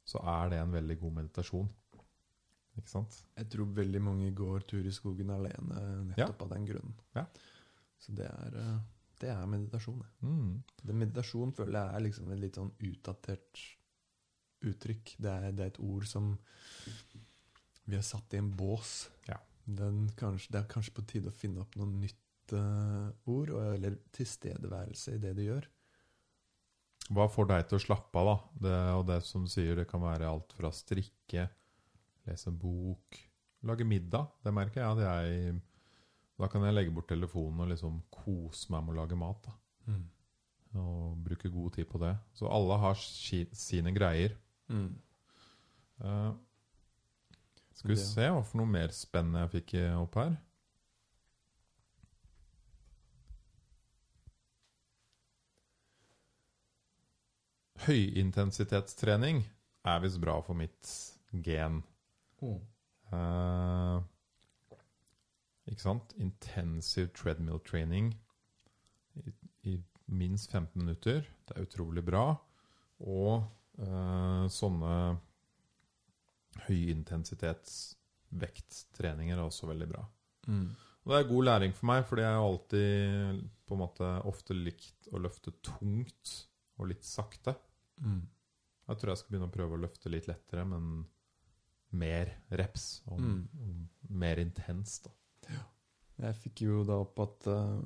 så 0.05 0.21
er 0.29 0.51
det 0.53 0.59
en 0.61 0.75
veldig 0.75 0.99
god 1.01 1.15
meditasjon. 1.21 1.71
Ikke 2.75 2.91
sant? 2.91 3.21
Jeg 3.39 3.51
tror 3.53 3.71
veldig 3.77 4.03
mange 4.03 4.33
går 4.35 4.67
tur 4.71 4.87
i 4.87 4.95
skogen 4.95 5.31
alene 5.35 5.85
nettopp 6.11 6.47
av 6.47 6.55
den 6.57 6.67
grunnen. 6.69 6.97
Ja. 7.15 7.27
Så 8.03 8.15
det 8.19 8.27
er, 8.27 8.59
eh, 8.61 8.81
det 9.23 9.31
er 9.31 9.47
meditasjon. 9.49 10.03
Mm. 10.25 10.63
Det 10.83 10.99
meditasjon 11.05 11.55
føler 11.57 11.79
jeg 11.79 11.97
er 11.97 12.07
liksom 12.09 12.33
et 12.35 12.43
litt 12.43 12.59
sånn 12.59 12.73
utdatert 12.89 13.63
uttrykk. 14.65 15.15
Det 15.19 15.31
er, 15.31 15.51
det 15.53 15.65
er 15.65 15.73
et 15.73 15.83
ord 15.85 16.09
som 16.09 16.35
vi 17.85 17.97
har 17.97 18.05
satt 18.07 18.35
i 18.35 18.41
en 18.41 18.51
bås. 18.57 18.97
Ja. 19.29 19.39
Den 19.65 20.09
kanskje, 20.19 20.53
det 20.53 20.63
er 20.63 20.73
kanskje 20.73 20.97
på 20.97 21.07
tide 21.09 21.31
å 21.31 21.37
finne 21.37 21.63
opp 21.65 21.77
noe 21.81 21.89
nytt 21.89 22.53
uh, 22.57 23.09
ord, 23.31 23.55
eller 23.75 23.97
tilstedeværelse 24.17 25.17
i 25.17 25.23
det 25.23 25.35
du 25.39 25.45
gjør. 25.47 25.69
Hva 27.13 27.27
får 27.29 27.51
deg 27.51 27.67
til 27.69 27.77
å 27.77 27.85
slappe 27.85 28.21
av, 28.21 28.31
da? 28.31 28.37
Det, 28.65 28.77
og 28.97 29.05
det 29.11 29.19
som 29.29 29.45
du 29.45 29.53
sier, 29.53 29.77
det 29.77 29.89
kan 29.91 30.01
være 30.05 30.29
alt 30.29 30.55
fra 30.57 30.71
strikke, 30.73 31.49
lese 32.29 32.51
en 32.51 32.59
bok, 32.59 33.19
lage 33.69 33.87
middag. 33.89 34.29
Det 34.45 34.53
merker 34.55 34.83
jeg 34.83 34.91
at 34.91 35.05
jeg 35.05 35.61
Da 36.35 36.49
kan 36.51 36.65
jeg 36.67 36.75
legge 36.75 36.91
bort 36.91 37.07
telefonen 37.07 37.61
og 37.63 37.69
liksom 37.71 38.01
kose 38.11 38.73
meg 38.75 38.83
med 38.83 38.97
å 38.97 39.01
lage 39.03 39.19
mat. 39.19 39.45
da. 39.47 39.53
Og 40.81 41.21
bruke 41.23 41.51
god 41.51 41.77
tid 41.77 41.87
på 41.87 42.01
det. 42.03 42.17
Så 42.35 42.49
alle 42.51 42.79
har 42.83 42.97
si, 42.99 43.45
sine 43.55 43.93
greier. 43.95 44.35
Mm. 44.67 44.89
Uh, 46.03 46.33
skal 47.75 47.93
vi 47.93 48.01
se 48.01 48.27
hva 48.27 48.43
for 48.43 48.59
noe 48.59 48.71
mer 48.71 48.91
spennende 48.91 49.45
jeg 49.45 49.53
fikk 49.55 49.77
opp 50.01 50.19
her. 50.19 50.35
Høyintensitetstrening 57.85 59.43
er 59.85 59.99
visst 60.01 60.21
bra 60.23 60.39
for 60.43 60.57
mitt 60.57 60.89
gen. 61.45 61.83
Eh, 63.15 63.99
ikke 65.71 65.85
sant? 65.85 66.15
Intensive 66.21 67.09
treadmill 67.17 67.61
training 67.65 68.07
i, 69.21 69.33
i 69.71 69.73
minst 70.07 70.53
15 70.53 70.81
minutter. 70.81 71.31
Det 71.49 71.57
er 71.57 71.63
utrolig 71.67 72.05
bra. 72.05 72.37
Og 73.05 73.45
uh, 73.81 74.47
sånne 74.53 75.19
høyintensitetsvekttreninger 76.69 79.37
er 79.37 79.45
også 79.45 79.67
veldig 79.71 79.89
bra. 79.91 80.03
Mm. 80.47 80.69
Og 81.05 81.09
det 81.13 81.19
er 81.19 81.33
god 81.33 81.45
læring 81.49 81.73
for 81.77 81.87
meg, 81.91 82.01
fordi 82.09 82.23
jeg 82.25 82.37
har 82.37 82.45
alltid 82.45 82.89
på 83.65 83.73
en 83.77 83.83
måte 83.83 84.07
ofte 84.29 84.53
likt 84.57 85.01
å 85.13 85.17
løfte 85.21 85.51
tungt 85.65 86.25
og 86.81 86.85
litt 86.93 87.05
sakte. 87.07 87.53
Mm. 88.01 88.23
Jeg 88.89 88.97
tror 89.01 89.11
jeg 89.11 89.19
skal 89.21 89.31
begynne 89.33 89.51
å 89.51 89.57
prøve 89.57 89.73
å 89.77 89.85
løfte 89.85 90.13
litt 90.13 90.27
lettere, 90.29 90.63
men 90.69 90.83
mer 91.95 92.33
reps 92.59 93.03
og, 93.07 93.21
Mm. 93.21 93.89
mer 94.11 94.37
intenst. 94.43 95.05
da. 95.05 95.11
Jeg 96.19 96.35
fikk 96.43 96.61
jo 96.67 96.85
da 96.87 96.93
opp 97.03 97.19
at 97.25 97.47
uh, 97.51 97.83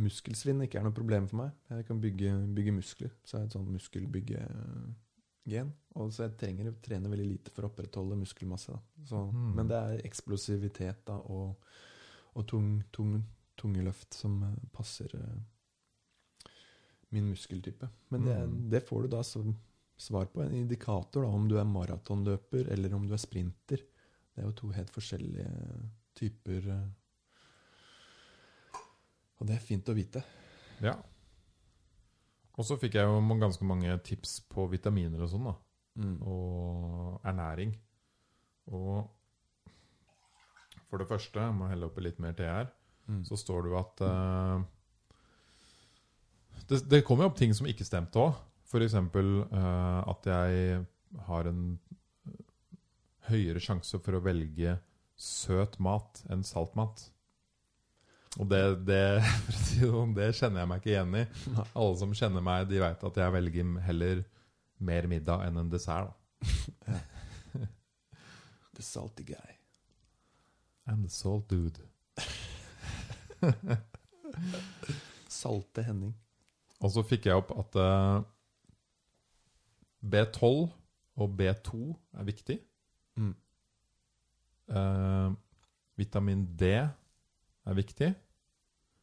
muskelsvinn 0.00 0.62
ikke 0.66 0.78
er 0.80 0.84
noe 0.86 0.92
problem 0.96 1.26
for 1.28 1.36
meg. 1.42 1.50
Jeg 1.70 1.86
kan 1.88 2.00
bygge, 2.00 2.32
bygge 2.56 2.72
muskler, 2.76 3.10
så 3.24 3.36
jeg 3.38 3.42
er 3.42 3.46
et 3.50 3.56
sånn 3.56 3.70
muskelbyggegen. 3.72 5.72
Og 5.96 6.12
så 6.12 6.22
jeg 6.28 6.36
trenger 6.40 6.70
å 6.70 6.74
trene 6.84 7.10
veldig 7.12 7.28
lite 7.28 7.50
for 7.52 7.62
å 7.66 7.70
opprettholde 7.72 8.16
muskelmasse. 8.20 8.76
Så, 9.08 9.18
mm. 9.32 9.50
Men 9.56 9.68
det 9.72 9.78
er 9.80 10.04
eksplosivitet 10.06 10.98
da, 11.08 11.16
og, 11.32 11.56
og 12.34 12.46
tung, 12.48 12.76
tung, 12.92 13.18
tunge 13.60 13.82
løft 13.84 14.14
som 14.16 14.38
eh, 14.46 14.54
passer 14.72 15.12
uh, 15.18 16.48
min 17.12 17.26
muskeltype. 17.28 17.88
Men 18.10 18.24
det, 18.24 18.38
Mhm. 18.38 18.70
det 18.70 18.82
får 18.88 19.02
du 19.02 19.08
da 19.16 19.22
som 19.22 19.56
svar 20.02 20.26
på 20.32 20.42
en 20.42 20.54
indikator, 20.56 21.24
da, 21.24 21.30
om 21.30 21.46
du 21.50 21.56
er 21.60 21.68
maratonløper 21.68 22.70
eller 22.74 22.94
om 22.96 23.06
du 23.08 23.14
er 23.14 23.22
sprinter. 23.22 23.82
Det 24.32 24.42
er 24.42 24.48
jo 24.48 24.56
to 24.58 24.70
helt 24.74 24.92
forskjellige 24.94 25.46
typer 26.18 26.68
eh, 26.72 26.90
Og 29.40 29.48
det 29.48 29.56
er 29.56 29.64
fint 29.64 29.88
å 29.90 29.96
vite. 29.96 30.22
Ja. 30.84 30.94
Og 32.54 32.66
så 32.68 32.76
fikk 32.78 32.94
jeg 32.98 33.08
jo 33.08 33.38
ganske 33.40 33.66
mange 33.66 33.96
tips 34.06 34.36
på 34.52 34.68
vitaminer 34.70 35.24
og 35.24 35.32
sånn, 35.32 35.48
da. 35.48 35.56
Og 36.22 37.18
ernæring. 37.26 37.72
Og 38.70 39.08
for 40.86 41.00
det 41.02 41.08
første, 41.10 41.40
jeg 41.42 41.56
må 41.56 41.66
helle 41.72 41.88
oppi 41.88 42.04
litt 42.04 42.20
mer 42.22 42.36
te 42.38 42.46
her, 42.46 42.70
Mm. 43.08 43.24
så 43.26 43.36
står 43.36 43.64
det 43.64 43.70
jo 43.72 43.78
at 43.80 44.00
uh, 44.06 44.62
det, 46.70 46.78
det 46.86 47.00
kommer 47.04 47.26
jo 47.26 47.32
opp 47.32 47.38
ting 47.40 47.54
som 47.56 47.66
ikke 47.66 47.86
stemte 47.86 48.20
òg. 48.22 48.36
F.eks. 48.72 48.94
Uh, 48.96 50.00
at 50.08 50.28
jeg 50.32 50.84
har 51.28 51.48
en 51.50 51.64
høyere 53.28 53.60
sjanse 53.62 54.00
for 54.02 54.16
å 54.16 54.22
velge 54.24 54.78
søt 55.20 55.76
mat 55.82 56.22
enn 56.32 56.44
salt 56.46 56.74
mat. 56.78 57.04
Og 58.40 58.48
det, 58.48 58.62
det, 58.88 59.20
sånn, 59.76 60.14
det 60.16 60.32
kjenner 60.38 60.62
jeg 60.62 60.70
meg 60.70 60.80
ikke 60.80 60.94
igjen 60.94 61.18
i. 61.20 61.24
Alle 61.68 61.96
som 62.00 62.14
kjenner 62.16 62.44
meg, 62.44 62.68
de 62.70 62.80
vet 62.80 63.04
at 63.08 63.20
jeg 63.22 63.36
velger 63.36 63.74
heller 63.86 64.24
mer 64.82 65.08
middag 65.10 65.44
enn 65.46 65.60
en 65.60 65.72
dessert. 65.72 66.08
Da. 66.08 67.00
The 68.72 68.82
salty 68.82 69.24
guy. 69.28 69.58
I'm 70.88 71.02
the 71.04 71.10
salt 71.12 71.48
dude. 71.48 71.78
Salte 75.28 75.82
Henning. 75.84 76.14
Og 76.82 76.90
så 76.94 77.04
fikk 77.06 77.28
jeg 77.28 77.38
opp 77.38 77.52
at 77.54 77.76
eh, 77.78 78.22
B12 80.02 80.70
og 81.22 81.36
B2 81.38 81.78
er 82.18 82.26
viktig. 82.26 82.58
Mm. 83.20 83.34
Eh, 84.72 85.30
vitamin 86.00 86.44
D 86.58 86.72
er 86.72 87.78
viktig. 87.78 88.10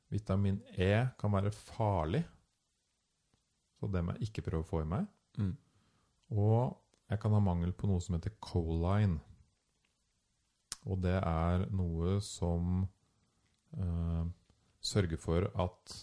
Vitamin 0.10 0.60
E 0.74 0.92
kan 1.20 1.34
være 1.34 1.54
farlig. 1.54 2.24
Så 3.80 3.88
det 3.88 4.04
må 4.04 4.16
jeg 4.18 4.30
ikke 4.30 4.44
prøve 4.50 4.66
å 4.66 4.70
få 4.70 4.84
i 4.84 4.90
meg. 4.90 5.08
Mm. 5.40 5.54
Og 6.36 6.76
jeg 7.10 7.22
kan 7.22 7.34
ha 7.34 7.42
mangel 7.42 7.72
på 7.74 7.88
noe 7.90 8.02
som 8.04 8.18
heter 8.18 8.36
coline. 8.44 9.22
Og 10.90 11.00
det 11.04 11.16
er 11.20 11.66
noe 11.76 12.18
som 12.24 12.84
eh, 13.78 14.26
sørger 14.82 15.22
for 15.22 15.48
at 15.60 15.96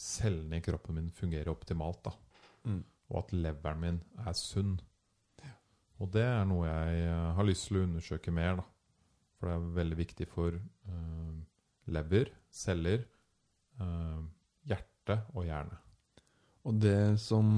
cellene 0.00 0.60
i 0.60 0.64
kroppen 0.64 0.96
min 0.96 1.10
fungerer 1.14 1.52
optimalt. 1.52 2.08
Mm. 2.64 2.82
Og 3.10 3.24
at 3.24 3.34
leveren 3.34 3.82
min 3.82 4.00
er 4.24 4.36
sunn. 4.38 4.78
Og 6.00 6.08
det 6.14 6.24
er 6.24 6.44
noe 6.48 6.68
jeg 6.68 7.06
eh, 7.10 7.30
har 7.36 7.46
lyst 7.46 7.68
til 7.68 7.80
å 7.80 7.86
undersøke 7.88 8.32
mer. 8.34 8.60
da. 8.62 8.66
For 9.40 9.48
det 9.48 9.56
er 9.56 9.70
veldig 9.78 9.96
viktig 9.96 10.26
for 10.28 10.52
uh, 10.52 11.36
lever, 11.88 12.28
celler, 12.52 13.06
uh, 13.80 14.20
hjerte 14.68 15.16
og 15.32 15.46
hjerne. 15.48 15.78
Og 16.68 16.76
det 16.76 17.16
som 17.22 17.48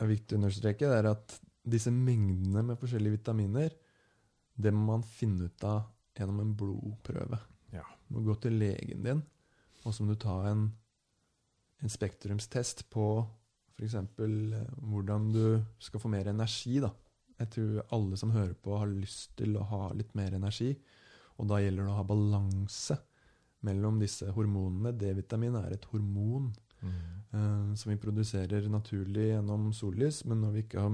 er 0.00 0.08
viktig 0.08 0.36
å 0.36 0.40
understreke, 0.40 0.88
det 0.88 1.02
er 1.02 1.10
at 1.10 1.36
disse 1.70 1.92
mengdene 1.92 2.62
med 2.70 2.80
forskjellige 2.80 3.18
vitaminer, 3.18 3.76
det 4.56 4.72
må 4.72 4.94
man 4.94 5.04
finne 5.04 5.50
ut 5.50 5.66
av 5.68 5.90
gjennom 6.16 6.40
en 6.40 6.54
blodprøve. 6.56 7.40
Ja. 7.74 7.84
Du 8.08 8.16
må 8.16 8.24
gå 8.30 8.38
til 8.40 8.56
legen 8.60 9.04
din, 9.04 9.20
og 9.84 9.92
så 9.92 10.04
må 10.04 10.14
du 10.14 10.22
ta 10.24 10.38
en, 10.48 10.70
en 11.84 11.92
spektrumstest 11.92 12.86
på 12.92 13.10
f.eks. 13.80 13.94
hvordan 14.84 15.30
du 15.32 15.62
skal 15.80 16.00
få 16.02 16.08
mer 16.12 16.28
energi. 16.28 16.80
Da. 16.80 16.90
Jeg 17.40 17.50
tror 17.54 17.86
alle 17.96 18.16
som 18.20 18.30
hører 18.34 18.54
på, 18.54 18.76
har 18.78 18.86
lyst 18.92 19.32
til 19.40 19.56
å 19.56 19.64
ha 19.64 19.92
litt 19.96 20.14
mer 20.14 20.34
energi. 20.36 20.74
Og 21.40 21.48
da 21.48 21.56
gjelder 21.62 21.86
det 21.86 21.92
å 21.94 21.96
ha 21.96 22.04
balanse 22.04 22.98
mellom 23.64 23.98
disse 24.00 24.28
hormonene. 24.36 24.92
D-vitamin 24.96 25.56
er 25.56 25.72
et 25.76 25.84
hormon 25.92 26.50
eh, 27.32 27.74
som 27.76 27.90
vi 27.92 27.96
produserer 28.00 28.68
naturlig 28.68 29.30
gjennom 29.34 29.70
sollys. 29.72 30.22
Men 30.28 30.42
når 30.44 30.52
vi 30.52 30.62
ikke 30.66 30.80
har 30.84 30.92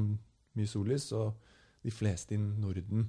mye 0.56 0.66
sollys, 0.70 1.10
så 1.10 1.32
de 1.82 1.90
fleste 1.94 2.34
i 2.34 2.38
Norden 2.38 3.08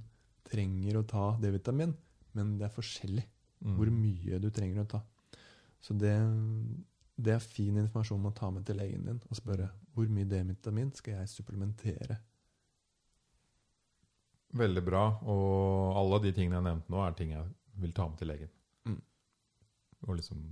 trenger 0.49 0.97
å 0.97 1.05
ta 1.07 1.31
D-vitamin. 1.41 1.93
Men 2.33 2.57
det 2.57 2.65
er 2.69 2.75
forskjellig 2.77 3.25
Mm. 3.57 3.73
hvor 3.73 3.89
mye 3.89 4.37
du 4.37 4.51
trenger 4.53 4.83
å 4.83 4.87
ta. 4.87 4.99
Så 5.81 5.95
det, 5.97 6.11
det 7.17 7.33
er 7.33 7.41
fin 7.41 7.77
informasjon 7.81 8.29
å 8.29 8.33
ta 8.37 8.49
med 8.53 8.65
til 8.67 8.77
legen 8.77 9.05
din 9.07 9.19
og 9.25 9.37
spørre 9.39 9.71
hvor 9.95 10.09
mye 10.13 10.29
D-vitamin 10.29 10.91
skal 10.93 11.17
jeg 11.17 11.31
supplementere. 11.31 12.19
Veldig 14.57 14.83
bra. 14.85 15.03
Og 15.25 15.97
alle 15.97 16.21
de 16.27 16.33
tingene 16.35 16.59
jeg 16.59 16.67
nevnte 16.67 16.93
nå, 16.93 17.01
er 17.01 17.15
ting 17.17 17.33
jeg 17.33 17.47
vil 17.81 17.95
ta 17.97 18.05
med 18.07 18.21
til 18.21 18.29
legen. 18.31 18.51
Mm. 18.85 19.01
Og 20.07 20.19
liksom 20.19 20.43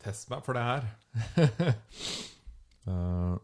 Test 0.00 0.30
meg 0.32 0.44
for 0.46 0.56
det 0.56 0.64
her. 0.64 0.90
Eh, 2.88 3.34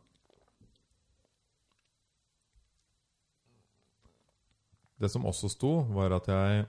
det 4.97 5.11
som 5.13 5.27
også 5.29 5.51
sto, 5.53 5.73
var 5.93 6.15
at 6.17 6.31
jeg 6.33 6.63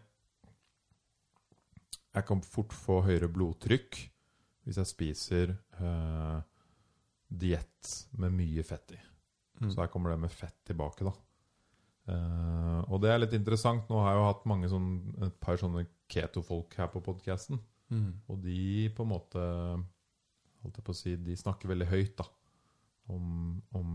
Jeg 2.18 2.26
kan 2.28 2.42
fort 2.44 2.76
få 2.76 2.98
høyere 3.06 3.32
blodtrykk 3.32 4.02
hvis 4.68 4.82
jeg 4.82 4.90
spiser 4.90 5.54
uh, 5.80 6.42
diett 7.28 7.94
med 8.20 8.36
mye 8.36 8.64
fett 8.68 8.98
i. 8.98 9.00
Mm. 9.62 9.72
Så 9.72 9.80
her 9.82 9.90
kommer 9.92 10.12
det 10.14 10.20
med 10.22 10.34
fett 10.34 10.60
tilbake, 10.68 11.08
da. 11.08 11.14
Eh, 12.08 12.82
og 12.88 13.02
det 13.04 13.12
er 13.12 13.20
litt 13.20 13.36
interessant. 13.36 13.88
Nå 13.90 14.00
har 14.00 14.14
jeg 14.14 14.22
jo 14.22 14.28
hatt 14.30 14.48
mange 14.50 14.72
sånn, 14.72 14.92
et 15.28 15.38
par 15.44 15.60
sånne 15.60 15.84
keto-folk 16.12 16.78
her 16.80 16.90
på 16.94 17.04
podkasten. 17.04 17.60
Mm. 17.92 18.10
Og 18.32 18.40
de 18.44 18.90
på 18.96 19.06
en 19.06 19.14
måte 19.14 19.44
Holdt 20.58 20.76
jeg 20.76 20.84
på 20.84 20.92
å 20.92 20.98
si 20.98 21.12
De 21.16 21.36
snakker 21.40 21.70
veldig 21.72 21.86
høyt 21.88 22.18
da 22.20 22.26
om, 23.14 23.54
om 23.72 23.92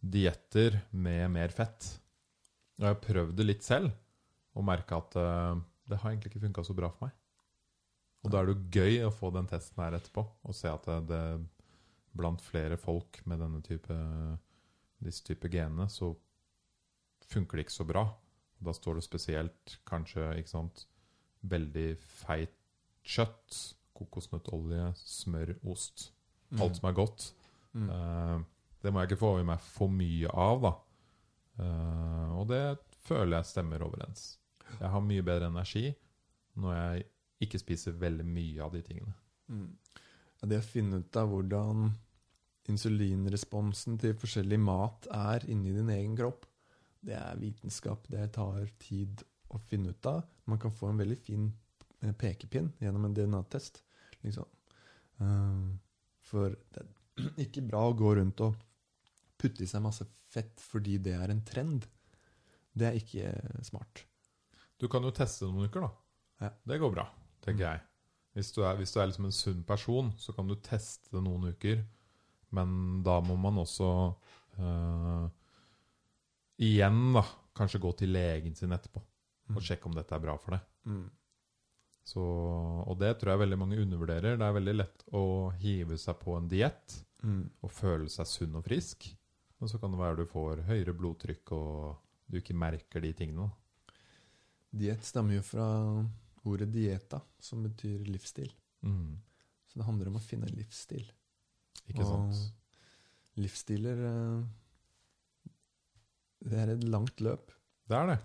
dietter 0.00 0.78
med 0.96 1.26
mer 1.34 1.52
fett. 1.52 1.90
Og 2.78 2.86
jeg 2.86 2.94
har 2.94 3.02
prøvd 3.02 3.34
det 3.36 3.44
litt 3.44 3.66
selv 3.66 3.92
og 4.56 4.64
merka 4.64 5.02
at 5.02 5.18
eh, 5.20 5.58
det 5.90 5.98
har 6.00 6.14
egentlig 6.14 6.32
ikke 6.32 6.46
funka 6.46 6.64
så 6.64 6.76
bra 6.78 6.88
for 6.94 7.08
meg. 7.08 7.18
Og 8.26 8.32
da 8.32 8.40
er 8.40 8.48
det 8.48 8.56
jo 8.56 8.82
gøy 8.82 9.06
å 9.06 9.14
få 9.14 9.30
den 9.34 9.46
testen 9.46 9.84
her 9.84 9.94
etterpå 9.96 10.24
og 10.26 10.56
se 10.56 10.70
at 10.70 10.86
det, 10.88 10.98
det 11.12 11.22
blant 12.16 12.42
flere 12.42 12.78
folk 12.80 13.20
med 13.28 13.38
denne 13.44 13.60
type, 13.64 13.96
disse 15.04 15.24
type 15.26 15.50
genene, 15.52 15.86
så 15.92 16.10
funker 17.30 17.58
det 17.58 17.66
ikke 17.66 17.76
så 17.76 17.86
bra. 17.88 18.04
Da 18.58 18.74
står 18.74 18.98
det 18.98 19.06
spesielt 19.06 19.76
kanskje 19.88 20.30
ikke 20.40 20.52
sant, 20.52 20.86
veldig 21.46 21.88
feit 22.00 22.54
kjøtt, 23.06 23.58
kokosnøttolje, 23.96 24.90
smør, 24.98 25.54
ost. 25.70 26.10
Mm. 26.50 26.62
Alt 26.64 26.80
som 26.80 26.88
er 26.90 26.96
godt. 26.96 27.28
Mm. 27.76 27.90
Uh, 27.90 28.72
det 28.82 28.92
må 28.92 29.02
jeg 29.02 29.10
ikke 29.10 29.22
få 29.22 29.32
i 29.40 29.46
meg 29.46 29.62
for 29.62 29.92
mye 29.92 30.32
av, 30.32 30.64
da. 30.64 30.72
Uh, 31.56 32.32
og 32.40 32.48
det 32.50 32.64
føler 33.06 33.38
jeg 33.38 33.52
stemmer 33.52 33.84
overens. 33.86 34.34
Jeg 34.76 34.90
har 34.92 35.04
mye 35.04 35.24
bedre 35.24 35.52
energi 35.52 35.90
når 36.56 36.74
jeg 36.76 37.06
ikke 37.42 37.60
spiser 37.60 37.96
veldig 38.00 38.24
mye 38.28 38.64
av 38.64 38.74
de 38.74 38.82
tingene. 38.86 39.14
Mm. 39.52 39.70
Ja, 40.40 40.48
det 40.50 40.60
å 40.60 40.66
finne 40.66 41.00
ut 41.02 41.18
av 41.20 41.30
hvordan 41.32 41.90
insulinresponsen 42.70 43.98
til 44.02 44.16
forskjellig 44.18 44.58
mat 44.58 45.06
er 45.14 45.46
inni 45.50 45.74
din 45.76 45.90
egen 45.94 46.16
kropp, 46.18 46.46
det 47.06 47.14
er 47.14 47.38
vitenskap. 47.38 48.08
Det 48.10 48.24
tar 48.34 48.66
tid 48.82 49.22
å 49.54 49.60
finne 49.62 49.92
ut 49.94 50.08
av. 50.10 50.24
Man 50.50 50.58
kan 50.62 50.74
få 50.74 50.90
en 50.90 51.00
veldig 51.00 51.18
fin 51.22 51.48
eh, 52.02 52.12
pekepinn 52.18 52.72
gjennom 52.82 53.06
en 53.06 53.14
DNA-test. 53.14 53.82
Liksom. 54.24 54.48
Eh, 55.22 55.66
For 56.26 56.56
det 56.74 56.82
er 56.82 57.28
ikke 57.46 57.66
bra 57.68 57.84
å 57.86 57.94
gå 57.96 58.16
rundt 58.18 58.42
og 58.44 58.56
putte 59.38 59.62
i 59.62 59.70
seg 59.70 59.84
masse 59.84 60.06
fett 60.32 60.58
fordi 60.60 60.98
det 61.04 61.14
er 61.14 61.30
en 61.32 61.44
trend. 61.46 61.86
Det 62.76 62.88
er 62.88 62.98
ikke 62.98 63.30
smart. 63.64 64.02
Du 64.76 64.88
kan 64.92 65.04
jo 65.06 65.14
teste 65.14 65.46
noen 65.48 65.70
uker, 65.70 65.86
da. 65.86 65.92
Ja. 66.42 66.50
Det 66.68 66.76
går 66.82 66.90
bra, 66.92 67.06
tenker 67.46 67.64
Mm. 67.64 67.70
jeg. 67.72 67.80
Hvis 68.36 68.50
du, 68.52 68.60
er, 68.68 68.76
hvis 68.76 68.92
du 68.92 68.98
er 69.00 69.06
liksom 69.08 69.24
en 69.30 69.32
sunn 69.32 69.62
person, 69.64 70.10
så 70.20 70.34
kan 70.36 70.46
du 70.50 70.54
teste 70.60 71.08
det 71.14 71.22
noen 71.24 71.48
uker. 71.54 71.84
Men 72.52 73.02
da 73.06 73.20
må 73.24 73.36
man 73.40 73.56
også 73.62 73.88
eh, 74.60 75.28
igjen 76.66 77.12
da, 77.16 77.22
kanskje 77.56 77.80
gå 77.82 77.92
til 77.98 78.12
legen 78.14 78.54
sin 78.56 78.72
etterpå 78.76 79.00
og 79.54 79.62
sjekke 79.62 79.86
om 79.86 79.94
dette 79.94 80.10
er 80.16 80.22
bra 80.24 80.34
for 80.42 80.56
deg. 80.56 80.62
Mm. 80.90 81.04
Så, 82.06 82.22
og 82.22 82.96
det 83.00 83.12
tror 83.18 83.32
jeg 83.32 83.42
veldig 83.44 83.58
mange 83.58 83.78
undervurderer. 83.82 84.36
Det 84.38 84.46
er 84.46 84.56
veldig 84.56 84.74
lett 84.76 85.04
å 85.14 85.22
hive 85.62 85.96
seg 85.98 86.18
på 86.22 86.36
en 86.38 86.48
diett 86.52 87.02
Mm. 87.24 87.46
og 87.64 87.70
føle 87.72 88.10
seg 88.12 88.26
sunn 88.28 88.54
og 88.58 88.62
frisk. 88.68 89.06
Men 89.58 89.70
så 89.72 89.78
kan 89.80 89.90
det 89.90 89.98
være 89.98 90.18
du 90.20 90.26
får 90.30 90.60
høyere 90.68 90.92
blodtrykk 90.94 91.50
og 91.56 91.96
du 92.30 92.36
ikke 92.38 92.54
merker 92.54 93.00
de 93.02 93.12
tingene. 93.16 93.48
Diett 94.70 95.02
stammer 95.08 95.38
jo 95.38 95.42
fra 95.48 95.66
ordet 96.46 96.68
dieta, 96.72 97.20
som 97.42 97.62
betyr 97.66 98.04
livsstil. 98.08 98.50
Mm. 98.86 99.16
Så 99.68 99.80
det 99.80 99.86
handler 99.88 100.08
om 100.12 100.16
å 100.20 100.22
finne 100.24 100.48
livsstil. 100.52 101.04
Ikke 101.90 102.04
Og 102.04 102.08
sant? 102.10 102.40
Livsstiler 103.36 103.98
eh, 104.08 104.44
Det 106.46 106.58
er 106.62 106.72
et 106.76 106.84
langt 106.88 107.20
løp. 107.20 107.50
Det 107.90 107.96
er 107.98 108.06
det. 108.14 108.18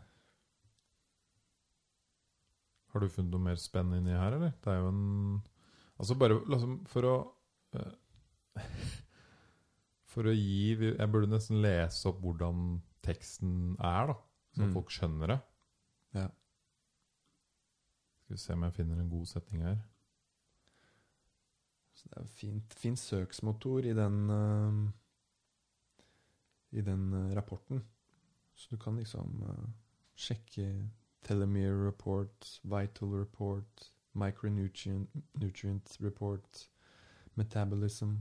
Har 2.91 3.03
du 3.03 3.07
funnet 3.11 3.31
noe 3.31 3.45
mer 3.45 3.59
spennende 3.59 4.01
inni 4.01 4.15
her, 4.17 4.35
eller? 4.35 4.53
Det 4.61 4.71
er 4.73 4.81
jo 4.81 4.89
en 4.91 5.03
Altså, 6.01 6.15
bare 6.17 6.39
liksom 6.49 6.79
for 6.89 7.05
å 7.05 7.15
eh, 7.77 7.91
For 10.11 10.27
å 10.27 10.33
gi 10.35 10.73
Jeg 10.75 11.11
burde 11.13 11.29
nesten 11.31 11.61
lese 11.63 12.09
opp 12.09 12.19
hvordan 12.23 12.79
teksten 13.05 13.75
er, 13.79 14.11
da. 14.11 14.15
Så 14.51 14.65
Mm. 14.67 14.73
folk 14.75 14.89
skjønner 14.91 15.27
det. 15.31 15.37
Skal 18.31 18.37
vi 18.37 18.45
se 18.45 18.53
om 18.53 18.63
jeg 18.63 18.73
finner 18.73 18.99
en 19.01 19.09
god 19.09 19.25
setning 19.25 19.63
her. 19.65 19.79
Så 21.93 22.07
det 22.09 22.17
er 22.17 22.27
fint, 22.31 22.73
fin 22.79 22.95
søksmotor 22.95 23.83
i 23.83 23.93
den 23.93 24.29
uh, 24.29 24.89
I 26.71 26.81
den 26.81 27.13
eh, 27.13 27.35
rapporten. 27.35 27.83
Så 28.55 28.69
du 28.71 28.77
kan 28.77 28.95
liksom 28.95 29.43
uh, 29.43 29.67
sjekke 30.15 30.89
telomere 31.27 31.87
report, 31.87 32.61
vital 32.63 33.09
report, 33.19 33.91
micronutrient 34.13 35.09
nutrient 35.33 35.97
report, 36.01 36.69
metabolism, 37.35 38.15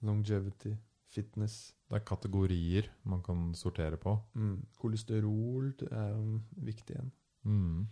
longevity, 0.00 0.74
fitness. 1.06 1.74
Det 1.88 2.00
er 2.00 2.04
kategorier 2.04 2.90
man 3.04 3.22
kan 3.22 3.54
sortere 3.54 3.96
på. 3.96 4.18
Mm. 4.34 4.66
Kolesterol 4.78 5.76
det 5.78 5.92
er 5.92 6.08
jo 6.08 6.40
viktig 6.56 6.96
en. 6.96 7.12
Mm. 7.42 7.86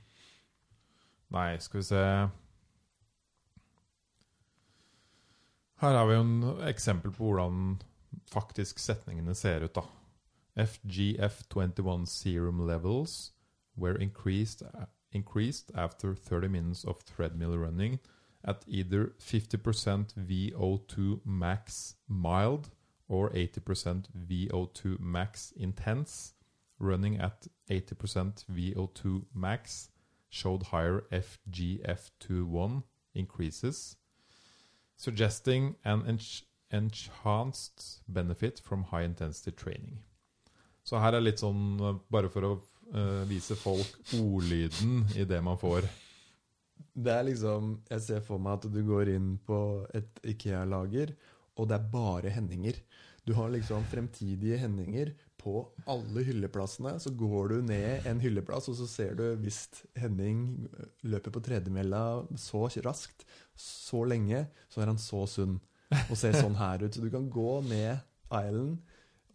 Nei, 1.33 1.57
skal 1.59 1.81
vi 1.81 1.85
se 1.87 2.01
Her 5.83 5.97
har 5.97 6.07
vi 6.07 6.15
jo 6.15 6.21
en 6.21 6.67
eksempel 6.69 7.11
på 7.11 7.25
hvordan 7.25 7.81
faktisk 8.31 8.79
setningene 8.79 9.35
ser 9.35 9.65
ut, 9.65 9.75
da. 9.75 9.83
FGF21 10.61 12.05
serum 12.07 12.61
levels 12.61 13.33
were 13.77 13.97
increased, 13.99 14.63
increased 15.13 15.73
after 15.75 16.15
30 16.15 16.49
minutes 16.49 16.85
of 16.85 17.05
treadmill 17.05 17.59
running 17.59 17.99
at 18.45 18.65
either 18.69 19.15
50% 19.19 20.15
VO2 20.15 21.21
max 21.25 21.97
mild 22.07 22.71
or 23.09 23.31
80% 23.31 24.11
VO2 24.29 25.01
max 25.01 25.53
intense. 25.57 26.35
Running 26.79 27.19
at 27.19 27.49
80% 27.71 28.45
VO2 28.51 29.25
max 29.35 29.89
showed 30.33 30.63
higher 30.73 31.05
FGF21 31.13 32.83
increases, 33.15 33.97
suggesting 34.97 35.77
an 35.85 36.19
enhanced 36.71 38.01
benefit 38.09 38.59
from 38.59 38.85
high 38.85 39.05
intensity 39.05 39.53
training. 39.53 39.99
Så 40.83 40.99
her 40.99 41.15
er 41.15 41.23
litt 41.23 41.43
sånn 41.43 41.77
eh, 41.79 41.99
bare 42.11 42.31
for 42.33 42.47
å 42.49 42.53
uh, 42.57 43.23
vise 43.29 43.55
folk 43.55 44.17
ordlyden 44.19 45.05
i 45.15 45.27
det 45.29 45.39
man 45.45 45.61
får. 45.61 45.87
Det 46.93 47.13
er 47.13 47.29
liksom 47.29 47.77
Jeg 47.89 48.03
ser 48.05 48.25
for 48.27 48.43
meg 48.43 48.59
at 48.59 48.73
du 48.73 48.81
går 48.85 49.13
inn 49.15 49.37
på 49.47 49.59
et 49.95 50.19
Ikea-lager, 50.33 51.15
og 51.55 51.69
det 51.69 51.79
er 51.79 51.93
bare 51.93 52.33
hendinger. 52.35 52.81
Du 53.23 53.37
har 53.39 53.53
liksom 53.53 53.85
fremtidige 53.93 54.59
hendinger 54.59 55.13
på 55.43 55.65
alle 55.91 56.25
hylleplassene. 56.27 56.95
Så 57.03 57.13
går 57.19 57.53
du 57.53 57.57
ned 57.67 58.07
en 58.09 58.23
hylleplass, 58.23 58.71
og 58.71 58.79
så 58.79 58.87
ser 58.91 59.17
du 59.19 59.25
hvis 59.43 59.65
Henning 59.99 60.69
løper 61.03 61.35
på 61.35 61.43
tredemølla 61.45 62.23
så 62.39 62.69
raskt, 62.87 63.27
så 63.59 64.05
lenge, 64.09 64.47
så 64.73 64.83
er 64.83 64.93
han 64.93 65.01
så 65.03 65.25
sunn 65.31 65.59
og 66.09 66.17
ser 66.17 66.39
sånn 66.39 66.57
her 66.61 66.85
ut. 66.85 66.95
Så 66.95 67.05
du 67.05 67.11
kan 67.13 67.29
gå 67.33 67.61
ned 67.69 68.01
island 68.33 68.79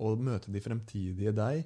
og 0.02 0.22
møte 0.22 0.54
de 0.54 0.62
fremtidige 0.62 1.34
deg 1.36 1.64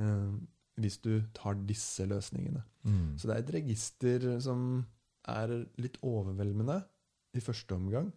eh, 0.00 0.32
hvis 0.80 0.98
du 1.04 1.12
tar 1.36 1.58
disse 1.68 2.06
løsningene. 2.08 2.64
Mm. 2.84 3.14
Så 3.18 3.28
det 3.28 3.36
er 3.36 3.44
et 3.44 3.54
register 3.58 4.26
som 4.42 4.82
er 5.30 5.52
litt 5.80 5.96
overveldende 6.04 6.80
i 7.34 7.42
første 7.42 7.76
omgang. 7.76 8.10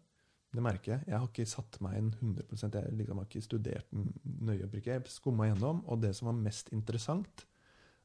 Det 0.56 0.64
merker 0.64 0.94
jeg. 0.94 1.04
Jeg 1.10 1.20
har 1.20 1.28
ikke 1.28 1.50
satt 1.50 1.78
meg 1.84 1.98
inn 2.00 2.08
100 2.16 2.72
Jeg 2.80 2.96
liksom 2.98 3.20
har 3.20 3.28
ikke 3.28 3.44
studert 3.44 3.92
den 3.92 4.08
nøye. 4.48 4.70
Jeg 4.86 5.12
skumma 5.12 5.50
gjennom, 5.50 5.84
og 5.86 6.02
det 6.02 6.14
som 6.16 6.32
var 6.32 6.40
mest 6.40 6.72
interessant, 6.74 7.44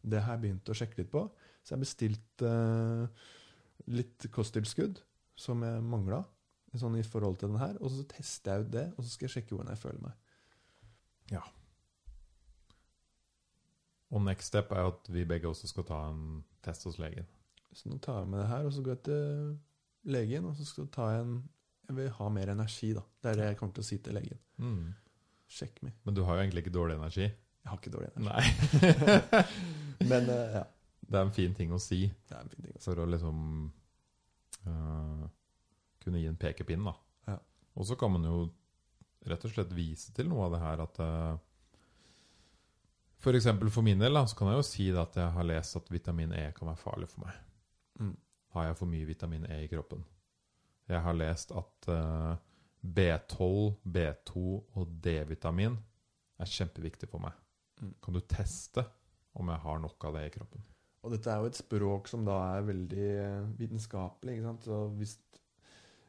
det 0.03 0.25
har 0.25 0.35
jeg 0.35 0.43
begynt 0.43 0.69
å 0.73 0.77
sjekke 0.77 0.99
litt 0.99 1.13
på. 1.13 1.23
Så 1.63 1.77
jeg 1.77 1.85
bestilte 1.85 2.51
uh, 2.51 3.25
litt 3.95 4.27
kosttilskudd 4.35 4.99
som 5.39 5.63
jeg 5.63 5.85
mangla 5.87 6.25
sånn 6.79 6.97
i 6.99 7.07
forhold 7.07 7.39
til 7.41 7.53
den 7.53 7.63
her. 7.63 7.79
Og 7.81 7.93
så 7.95 8.05
tester 8.11 8.57
jeg 8.57 8.67
ut 8.67 8.75
det, 8.75 8.87
og 8.97 9.05
så 9.05 9.15
skal 9.15 9.29
jeg 9.29 9.37
sjekke 9.37 9.55
hvordan 9.55 9.73
jeg 9.75 9.83
føler 9.83 10.03
meg. 10.09 10.19
Ja. 11.33 11.43
Og 14.13 14.25
next 14.27 14.51
step 14.53 14.73
er 14.75 14.91
at 14.91 15.09
vi 15.13 15.25
begge 15.29 15.49
også 15.49 15.71
skal 15.71 15.87
ta 15.89 16.03
en 16.11 16.43
test 16.65 16.85
hos 16.89 16.99
legen. 17.01 17.29
Så 17.73 17.89
nå 17.89 17.97
tar 18.03 18.21
jeg 18.21 18.33
med 18.33 18.43
det 18.43 18.49
her, 18.51 18.67
og 18.69 18.75
så 18.75 18.83
går 18.85 18.97
jeg 18.99 19.05
til 19.09 19.59
legen, 20.13 20.49
og 20.51 20.57
så 20.59 20.67
skal 20.69 20.85
jeg 20.85 20.93
ta 20.93 21.09
en 21.21 21.37
Jeg 21.89 21.99
vil 21.99 22.11
ha 22.17 22.29
mer 22.33 22.53
energi, 22.55 22.93
da. 22.97 23.03
Det 23.23 23.33
er 23.33 23.41
det 23.41 23.49
jeg 23.51 23.59
kommer 23.61 23.77
til 23.77 23.85
å 23.85 23.89
si 23.89 23.99
til 24.05 24.17
legen. 24.17 24.41
Mm. 24.63 24.93
Sjekk 25.53 25.83
meg. 25.85 25.97
Men 26.07 26.17
du 26.17 26.23
har 26.27 26.39
jo 26.39 26.47
egentlig 26.47 26.65
ikke 26.65 26.75
dårlig 26.79 26.97
energi. 26.97 27.27
Jeg 27.27 27.71
har 27.71 27.79
ikke 27.79 27.93
dårlig 27.95 28.11
energi. 28.15 28.29
Nei. 28.31 29.43
Men 30.11 30.31
uh, 30.31 30.57
ja, 30.57 30.65
Det 31.03 31.19
er 31.19 31.27
en 31.27 31.37
fin 31.37 31.55
ting 31.55 31.75
å 31.75 31.81
si 31.83 32.01
det 32.09 32.35
er 32.35 32.41
en 32.43 32.51
fin 32.51 32.65
ting. 32.65 32.75
Altså. 32.75 32.89
for 32.89 33.03
å 33.05 33.07
liksom 33.13 33.45
uh, 34.67 35.27
kunne 36.03 36.23
gi 36.23 36.31
en 36.31 36.41
pekepinn. 36.41 36.89
da. 36.89 36.97
Ja. 37.31 37.39
Og 37.77 37.87
så 37.87 37.99
kan 37.99 38.15
man 38.15 38.27
jo 38.27 38.43
rett 39.29 39.47
og 39.47 39.55
slett 39.55 39.73
vise 39.77 40.13
til 40.17 40.31
noe 40.31 40.47
av 40.47 40.57
det 40.57 40.61
her 40.63 40.83
at 40.83 41.01
eh, 41.05 41.35
For 43.23 43.39
eksempel 43.39 43.71
for 43.71 43.87
min 43.87 44.01
del 44.03 44.19
da, 44.19 44.25
så 44.27 44.39
kan 44.39 44.51
jeg 44.51 44.59
jo 44.59 44.67
si 44.67 44.89
at 44.99 45.19
jeg 45.19 45.35
har 45.37 45.47
lest 45.47 45.79
at 45.79 45.91
vitamin 45.95 46.35
E 46.35 46.49
kan 46.57 46.67
være 46.73 46.81
farlig 46.81 47.07
for 47.13 47.23
meg. 47.23 47.37
Mm. 48.01 48.17
Har 48.57 48.67
jeg 48.67 48.79
for 48.81 48.91
mye 48.91 49.07
vitamin 49.07 49.47
E 49.47 49.61
i 49.63 49.71
kroppen? 49.71 50.03
Jeg 50.91 51.03
har 51.05 51.17
lest 51.17 51.53
at 51.55 51.89
eh, 51.93 52.33
B12, 52.83 53.47
B2 53.85 54.43
og 54.79 54.99
D-vitamin 55.05 55.77
er 56.43 56.51
kjempeviktig 56.51 57.09
for 57.11 57.23
meg. 57.23 57.37
Mm. 57.81 57.95
Kan 58.03 58.17
du 58.19 58.23
teste 58.27 58.85
om 59.39 59.51
jeg 59.53 59.63
har 59.65 59.83
nok 59.83 60.09
av 60.09 60.19
det 60.19 60.27
i 60.29 60.35
kroppen? 60.35 60.65
Og 61.03 61.15
dette 61.15 61.31
er 61.31 61.43
jo 61.43 61.51
et 61.51 61.59
språk 61.59 62.11
som 62.11 62.27
da 62.27 62.39
er 62.57 62.67
veldig 62.67 63.07
eh, 63.13 63.47
vitenskapelig. 63.59 64.37
ikke 64.37 64.49
sant? 64.51 64.67
Så 64.69 64.83
hvis 64.99 65.17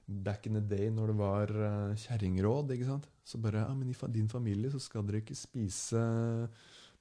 back 0.06 0.48
in 0.48 0.58
the 0.60 0.62
day 0.62 0.90
når 0.92 1.14
det 1.14 1.18
var 1.18 1.54
uh, 1.56 1.96
kjerringråd, 1.96 2.74
ikke 2.76 2.90
sant? 2.90 3.10
så 3.24 3.40
bare 3.40 3.62
ja, 3.64 3.72
men 3.72 3.88
i 3.88 3.96
din 4.12 4.28
familie 4.28 4.68
så 4.68 4.82
skal 4.84 5.06
dere 5.08 5.22
ikke 5.24 5.38
spise 5.38 6.02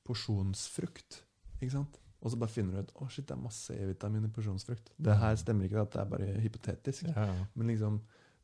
porsjonsfrukt. 0.06 1.18
ikke 1.58 1.72
sant? 1.74 1.98
Og 2.22 2.30
så 2.30 2.38
bare 2.38 2.54
finner 2.54 2.78
du 2.78 2.86
ut 2.86 2.92
å 3.02 3.08
shit, 3.10 3.26
det 3.26 3.34
er 3.34 3.42
masse 3.42 3.74
E-vitamin 3.74 4.28
i 4.28 4.30
porsjonsfrukt. 4.32 4.92
Det 4.94 5.14
her 5.18 5.34
stemmer 5.40 5.66
ikke, 5.66 5.82
at 5.82 5.94
det 5.94 6.02
er 6.04 6.10
bare 6.12 6.28
hypotetisk. 6.44 7.08
Ja, 7.10 7.24
ja. 7.32 7.46
Men 7.58 7.72
liksom, 7.72 7.96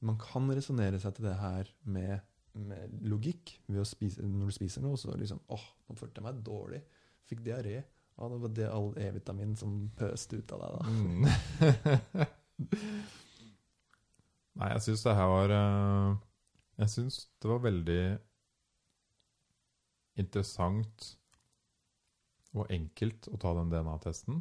man 0.08 0.18
kan 0.18 0.50
resonnere 0.50 0.98
seg 1.02 1.14
til 1.14 1.28
det 1.28 1.36
her 1.38 1.70
med, 1.86 2.24
med 2.58 2.96
logikk. 3.06 3.54
Spise, 3.86 4.26
når 4.26 4.50
du 4.50 4.56
spiser 4.56 4.82
noe, 4.82 4.98
så 4.98 5.14
liksom 5.14 5.38
åh, 5.54 5.66
nå 5.86 5.98
følte 5.98 6.18
jeg 6.18 6.26
meg 6.26 6.42
dårlig. 6.46 6.82
Fikk 7.30 7.44
diaré. 7.46 7.76
Ja, 8.18 8.26
det 8.32 8.40
var 8.42 8.54
det 8.58 8.70
all 8.72 8.90
E-vitamin 8.98 9.54
som 9.58 9.78
pøste 9.98 10.40
ut 10.40 10.56
av 10.56 10.64
deg, 10.64 10.70
da. 10.74 10.82
Mm. 10.90 11.22
Nei, 14.58 14.72
jeg 14.72 14.82
syns 14.88 15.04
det 15.06 15.14
her 15.14 15.28
var 15.30 15.52
eh, 15.54 16.16
Jeg 16.80 16.90
syns 16.90 17.20
det 17.38 17.50
var 17.52 17.60
veldig 17.62 18.02
interessant 20.18 21.12
og 22.62 22.70
enkelt 22.74 23.28
å 23.32 23.38
ta 23.40 23.52
den 23.56 23.70
DNA-testen. 23.72 24.40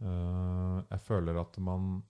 Eh, 0.00 0.76
jeg 0.92 1.00
føler 1.06 1.40
at 1.40 1.58
man, 1.64 2.02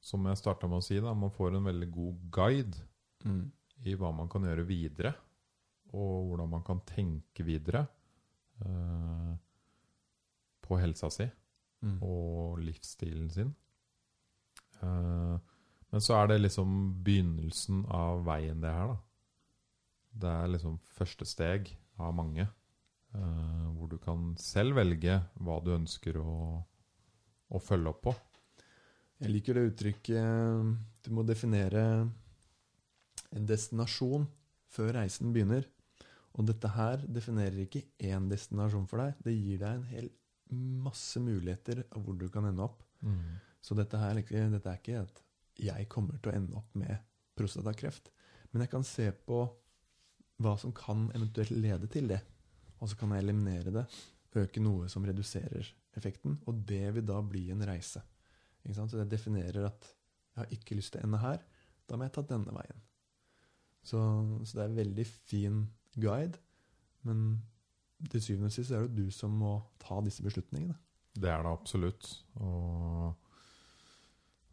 som 0.00 0.24
jeg 0.26 0.40
starta 0.40 0.68
med 0.70 0.80
å 0.80 0.86
si, 0.86 0.98
da, 1.00 1.12
man 1.14 1.30
får 1.34 1.56
en 1.58 1.68
veldig 1.70 1.90
god 1.94 2.24
guide 2.38 2.88
Mm. 3.24 3.52
i 3.86 3.94
hva 3.94 4.08
man 4.14 4.28
kan 4.28 4.42
gjøre 4.42 4.64
videre, 4.66 5.12
og 5.94 6.26
hvordan 6.30 6.48
man 6.50 6.62
kan 6.66 6.80
tenke 6.88 7.44
videre 7.46 7.84
eh, 8.64 9.36
på 10.62 10.78
helsa 10.80 11.10
si 11.10 11.28
Mm. 11.82 11.96
og 12.02 12.58
livsstilen 12.62 13.30
sin. 13.30 13.54
Eh, 14.82 15.38
men 15.92 16.00
så 16.00 16.14
er 16.22 16.26
det 16.28 16.40
liksom 16.42 17.02
begynnelsen 17.04 17.84
av 17.90 18.24
veien, 18.24 18.60
det 18.60 18.70
her, 18.70 18.86
da. 18.92 18.96
Det 20.14 20.28
er 20.30 20.52
liksom 20.52 20.78
første 20.96 21.26
steg 21.26 21.76
av 21.98 22.14
mange. 22.14 22.48
Eh, 23.14 23.66
hvor 23.76 23.90
du 23.92 23.98
kan 24.02 24.32
selv 24.40 24.76
velge 24.78 25.18
hva 25.40 25.58
du 25.64 25.72
ønsker 25.76 26.18
å, 26.20 26.34
å 27.52 27.62
følge 27.62 27.92
opp 27.92 28.02
på. 28.08 28.14
Jeg 29.22 29.30
liker 29.30 29.54
det 29.54 29.68
uttrykket 29.68 31.04
Du 31.04 31.12
må 31.14 31.22
definere 31.22 31.82
en 33.32 33.46
destinasjon 33.46 34.26
før 34.72 34.96
reisen 34.98 35.32
begynner. 35.34 35.68
Og 36.32 36.48
dette 36.48 36.70
her 36.72 37.02
definerer 37.06 37.64
ikke 37.64 37.84
én 38.08 38.28
destinasjon 38.30 38.88
for 38.90 39.02
deg. 39.02 39.20
Det 39.24 39.34
gir 39.36 39.60
deg 39.60 39.76
en 39.76 39.88
hel 39.90 40.10
masse 40.52 41.20
muligheter 41.20 41.84
av 41.90 42.02
hvor 42.04 42.16
du 42.18 42.26
kan 42.32 42.48
ende 42.48 42.64
opp. 42.64 42.82
Så 43.62 43.76
dette, 43.78 43.98
her, 44.00 44.18
er 44.18 44.50
dette 44.50 44.70
er 44.70 44.80
ikke 44.80 45.02
at 45.04 45.22
jeg 45.62 45.88
kommer 45.92 46.18
til 46.18 46.32
å 46.32 46.36
ende 46.36 46.58
opp 46.58 46.74
med 46.78 46.96
prostatakreft. 47.38 48.10
Men 48.50 48.64
jeg 48.64 48.72
kan 48.72 48.86
se 48.86 49.08
på 49.26 49.44
hva 50.42 50.56
som 50.58 50.72
kan 50.74 51.06
eventuelt 51.14 51.52
lede 51.54 51.88
til 51.92 52.10
det. 52.10 52.20
Og 52.82 52.90
så 52.90 52.98
kan 52.98 53.14
jeg 53.14 53.22
eliminere 53.22 53.72
det, 53.74 53.84
øke 54.42 54.62
noe 54.62 54.88
som 54.90 55.04
reduserer 55.06 55.68
effekten. 55.96 56.38
Og 56.50 56.64
det 56.68 56.88
vil 56.96 57.06
da 57.06 57.20
bli 57.22 57.46
en 57.54 57.62
reise. 57.66 58.02
Så 58.66 58.86
jeg 58.98 59.10
definerer 59.10 59.68
at 59.68 59.86
jeg 60.32 60.40
har 60.40 60.54
ikke 60.56 60.78
lyst 60.78 60.94
til 60.94 61.02
å 61.02 61.06
ende 61.06 61.20
her. 61.22 61.42
Da 61.86 61.98
må 61.98 62.06
jeg 62.06 62.14
ta 62.16 62.24
denne 62.26 62.54
veien. 62.56 62.84
Så, 63.82 63.98
så 64.46 64.56
det 64.56 64.62
er 64.62 64.70
en 64.70 64.78
veldig 64.78 65.06
fin 65.06 65.58
guide. 65.98 66.40
Men 67.06 67.42
til 68.10 68.22
syvende 68.22 68.50
og 68.50 68.54
sist 68.54 68.74
er 68.74 68.86
det 68.86 68.96
du 69.04 69.10
som 69.14 69.34
må 69.38 69.56
ta 69.82 70.00
disse 70.04 70.24
beslutningene. 70.24 70.78
Det 71.12 71.28
er 71.28 71.42
det 71.44 71.52
absolutt. 71.52 72.08
Og 72.40 73.12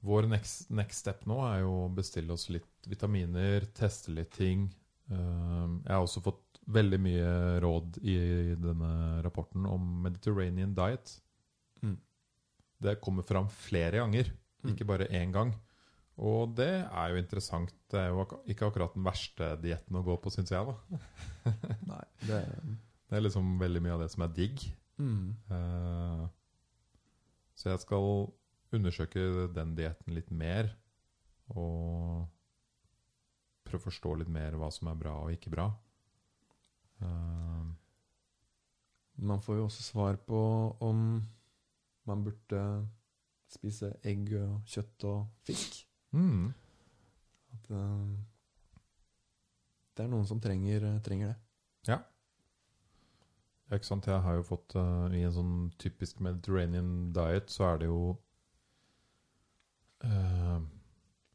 vår 0.06 0.28
next, 0.32 0.70
next 0.74 1.04
step 1.04 1.26
nå 1.30 1.40
er 1.46 1.64
jo 1.64 1.72
å 1.86 1.94
bestille 1.94 2.36
oss 2.36 2.50
litt 2.52 2.90
vitaminer, 2.90 3.68
teste 3.76 4.14
litt 4.16 4.34
ting. 4.36 4.68
Um, 5.10 5.80
jeg 5.86 5.94
har 5.94 6.04
også 6.04 6.24
fått 6.24 6.49
veldig 6.70 6.99
mye 7.01 7.30
råd 7.63 7.97
i 8.05 8.15
denne 8.61 8.89
rapporten 9.26 9.65
om 9.65 9.88
Mediterranean 10.05 10.76
diet. 10.78 11.15
Mm. 11.82 11.95
Det 12.80 12.97
kommer 13.01 13.24
fram 13.28 13.47
flere 13.49 14.03
ganger, 14.03 14.30
Mm. 14.59 14.74
ikke 14.74 14.86
bare 14.86 15.05
én 15.15 15.32
gang. 15.32 15.53
Og 16.20 16.51
det 16.57 16.67
er 16.91 17.09
jo 17.13 17.15
interessant. 17.22 17.72
Det 17.89 17.95
er 17.99 18.09
jo 18.11 18.26
ikke 18.51 18.67
akkurat 18.67 18.93
den 18.93 19.05
verste 19.07 19.53
dietten 19.63 19.95
å 19.95 20.03
gå 20.03 20.17
på, 20.20 20.30
syns 20.36 20.51
jeg. 20.51 20.65
da. 20.67 20.99
Nei, 21.88 22.03
det 22.28 22.41
Det 23.09 23.15
er 23.17 23.22
liksom 23.24 23.53
veldig 23.57 23.82
mye 23.82 23.93
av 23.95 24.01
det 24.03 24.09
som 24.11 24.24
er 24.28 24.34
digg. 24.36 24.65
mm. 24.99 25.30
Eh, 25.49 26.28
så 27.55 27.70
jeg 27.72 27.80
skal 27.86 28.28
undersøke 28.76 29.47
den 29.55 29.76
dietten 29.76 30.13
litt 30.13 30.30
mer. 30.32 30.70
Og 31.55 32.28
prøve 33.63 33.80
å 33.82 33.88
forstå 33.88 34.17
litt 34.20 34.30
mer 34.30 34.51
hva 34.59 34.70
som 34.72 34.88
er 34.91 34.95
bra 34.99 35.15
og 35.24 35.32
ikke 35.32 35.49
bra. 35.55 35.70
Eh, 37.02 37.66
Man 39.22 39.41
får 39.43 39.58
jo 39.58 39.66
også 39.68 39.84
svar 39.84 40.16
på 40.24 40.39
om 40.80 41.22
man 42.08 42.24
burde 42.24 42.62
spise 43.52 43.89
egg 44.08 44.32
og 44.39 44.62
kjøtt 44.70 45.04
og 45.10 45.26
fisk. 45.43 45.82
mm, 46.16 46.54
At 47.54 47.70
eh, 47.72 48.16
det 49.97 50.06
er 50.06 50.10
noen 50.14 50.26
som 50.30 50.39
trenger, 50.39 50.86
trenger 51.04 51.34
det. 51.34 51.36
ja, 51.89 51.97
ikke 53.76 53.86
sant. 53.86 54.08
Jeg 54.08 54.22
har 54.24 54.34
jo 54.39 54.43
fått 54.47 54.74
uh, 54.80 55.12
I 55.14 55.26
en 55.28 55.34
sånn 55.36 55.56
typisk 55.78 56.22
Mediterranean 56.24 57.12
diet 57.14 57.52
så 57.54 57.68
er 57.74 57.78
det 57.84 57.89
jo 57.91 58.16
uh, 60.08 60.62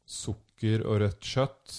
sukker 0.05 0.83
og 0.87 0.99
rødt 1.05 1.21
kjøtt. 1.23 1.77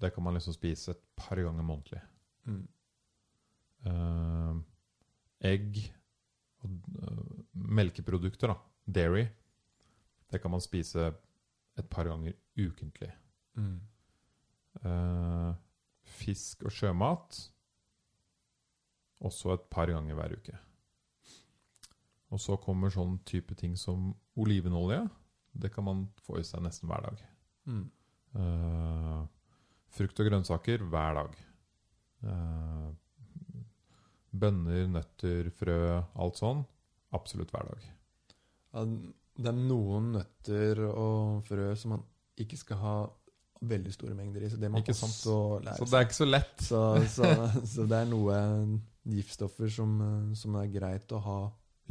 Det 0.00 0.14
kan 0.14 0.24
man 0.24 0.38
liksom 0.38 0.54
spise 0.56 0.94
et 0.94 1.02
par 1.16 1.36
ganger 1.42 1.66
månedlig. 1.66 2.00
Mm. 2.46 2.62
Uh, 3.84 4.60
egg 5.44 5.80
og 6.64 6.70
uh, 7.00 7.34
melkeprodukter, 7.52 8.52
da. 8.52 8.58
Dairy. 8.84 9.26
Det 10.30 10.40
kan 10.42 10.52
man 10.52 10.62
spise 10.64 11.10
et 11.78 11.88
par 11.90 12.08
ganger 12.08 12.36
ukentlig. 12.58 13.10
Mm. 13.56 13.80
Uh, 14.84 15.52
fisk 16.04 16.64
og 16.66 16.74
sjømat 16.74 17.40
også 19.24 19.54
et 19.54 19.68
par 19.72 19.88
ganger 19.88 20.16
hver 20.18 20.36
uke. 20.36 20.56
Og 22.34 22.40
så 22.42 22.56
kommer 22.60 22.90
sånn 22.92 23.20
type 23.28 23.54
ting 23.56 23.76
som 23.78 24.10
olivenolje. 24.40 25.04
Det 25.54 25.70
kan 25.72 25.86
man 25.86 26.04
få 26.26 26.40
i 26.40 26.44
seg 26.46 26.64
nesten 26.64 26.90
hver 26.90 27.04
dag. 27.06 27.20
Mm. 27.70 27.84
Frukt 29.94 30.18
og 30.18 30.28
grønnsaker 30.28 30.82
hver 30.90 31.20
dag. 31.20 31.36
Eh, 32.24 33.64
bønner, 34.34 34.86
nøtter, 34.90 35.50
frø, 35.54 35.76
alt 36.18 36.40
sånn. 36.40 36.64
Absolutt 37.14 37.52
hver 37.54 37.68
dag. 37.70 37.84
Ja, 38.74 38.84
det 39.34 39.50
er 39.50 39.58
noen 39.58 40.12
nøtter 40.16 40.80
og 40.90 41.44
frø 41.46 41.68
som 41.78 41.94
man 41.96 42.02
ikke 42.42 42.58
skal 42.58 42.80
ha 42.82 42.94
veldig 43.64 43.92
store 43.94 44.16
mengder 44.18 44.42
i. 44.44 44.50
Så 44.50 44.58
det 44.60 44.68
må 44.70 44.78
man 44.80 44.82
Ikke 44.82 44.96
også 44.96 45.36
lære 45.64 45.76
Så 45.78 45.86
det 45.90 45.98
er 46.00 46.06
ikke 46.08 46.18
så 46.18 46.26
lett. 46.28 46.64
Så, 46.66 46.80
så, 47.14 47.30
så 47.76 47.86
det 47.90 48.00
er 48.02 48.10
noe 48.10 48.38
giftstoffer 49.14 49.70
som, 49.70 49.94
som 50.36 50.56
er 50.60 50.72
greit 50.74 51.12
å 51.14 51.20
ha 51.22 51.38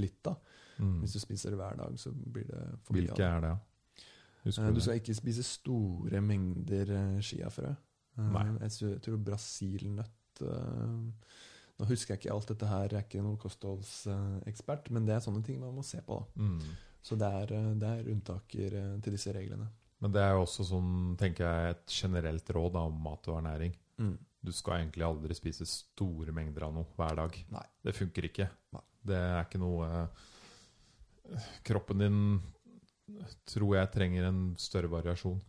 litt 0.02 0.28
av. 0.28 0.42
Mm. 0.82 0.98
Hvis 1.04 1.14
du 1.16 1.22
spiser 1.22 1.54
det 1.54 1.60
hver 1.62 1.78
dag, 1.80 1.96
så 2.02 2.12
blir 2.12 2.48
det 2.50 2.62
for 2.84 2.96
mye 2.98 3.06
Hvilke 3.06 3.30
er 3.30 3.44
det? 3.48 3.54
Husker 4.44 4.66
Eh, 4.66 4.74
du 4.74 4.80
det? 4.80 4.84
skal 4.84 5.00
ikke 5.00 5.16
spise 5.16 5.44
store 5.48 6.20
mengder 6.26 6.90
skiafrø. 7.24 7.70
Eh, 8.18 8.32
Nei. 8.34 8.46
Jeg 8.68 9.00
tror- 9.06 9.22
brasilnøtt 9.30 10.12
Nå 10.44 11.88
husker 11.90 12.14
jeg 12.14 12.22
ikke 12.22 12.34
alt 12.36 12.50
dette 12.52 12.70
her, 12.70 12.90
jeg 12.92 13.00
er 13.00 13.06
ikke 13.08 13.24
noen 13.26 13.40
kostholdsekspert, 13.42 14.92
men 14.94 15.08
det 15.08 15.16
er 15.16 15.24
sånne 15.26 15.42
ting 15.46 15.58
man 15.62 15.74
må 15.76 15.86
se 15.86 16.02
på. 16.06 16.20
Mm. 16.38 16.60
Så 17.04 17.18
det 17.20 17.30
er, 17.42 17.54
eh, 17.58 17.72
det 17.82 17.90
er 17.90 18.12
unntaker 18.14 18.76
eh, 18.80 18.92
til 19.04 19.18
disse 19.18 19.34
reglene. 19.36 19.68
Men 20.04 20.14
det 20.14 20.22
er 20.24 20.36
jo 20.36 20.44
også 20.44 20.66
sånn, 20.68 20.94
tenker 21.20 21.48
jeg, 21.48 21.74
et 21.76 21.96
generelt 21.96 22.54
råd 22.56 22.76
da, 22.76 22.86
om 22.88 23.02
mat 23.04 23.28
og 23.32 23.40
ernæring. 23.40 23.76
Mm. 24.00 24.16
Du 24.44 24.52
skal 24.56 24.82
egentlig 24.82 25.06
aldri 25.08 25.36
spise 25.38 25.68
store 25.68 26.36
mengder 26.36 26.68
av 26.68 26.74
noe 26.76 26.88
hver 26.98 27.16
dag. 27.22 27.38
Nei. 27.56 27.64
Det 27.88 27.96
funker 27.96 28.28
ikke. 28.28 28.48
Nei. 28.76 28.84
Det 29.04 29.20
er 29.20 29.42
ikke 29.44 29.64
noe 29.64 29.88
eh, 29.90 30.30
Kroppen 31.64 32.04
din 32.04 32.18
tror 33.48 33.78
jeg 33.78 33.92
trenger 33.94 34.28
en 34.28 34.42
større 34.60 34.92
variasjon. 34.92 35.40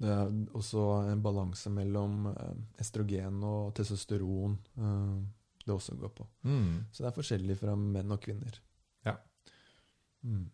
Det 0.00 0.08
er 0.08 0.30
også 0.56 0.86
en 1.10 1.20
balanse 1.24 1.70
mellom 1.72 2.30
eh, 2.30 2.56
estrogen 2.80 3.42
og 3.44 3.74
testosteron 3.76 4.56
eh, 4.80 5.18
det 5.60 5.74
også 5.74 5.96
går 6.00 6.14
på. 6.16 6.26
Mm. 6.48 6.86
Så 6.88 7.04
det 7.04 7.10
er 7.10 7.18
forskjellig 7.18 7.58
fra 7.60 7.76
menn 7.76 8.14
og 8.14 8.22
kvinner. 8.24 8.56
Ja. 9.04 9.18
Mm. 10.24 10.48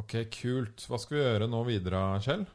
Ok, 0.00 0.16
kult. 0.32 0.86
Hva 0.88 0.98
skal 0.98 1.18
vi 1.18 1.22
gjøre 1.22 1.50
nå 1.50 1.60
videre, 1.68 2.00
Kjell? 2.24 2.46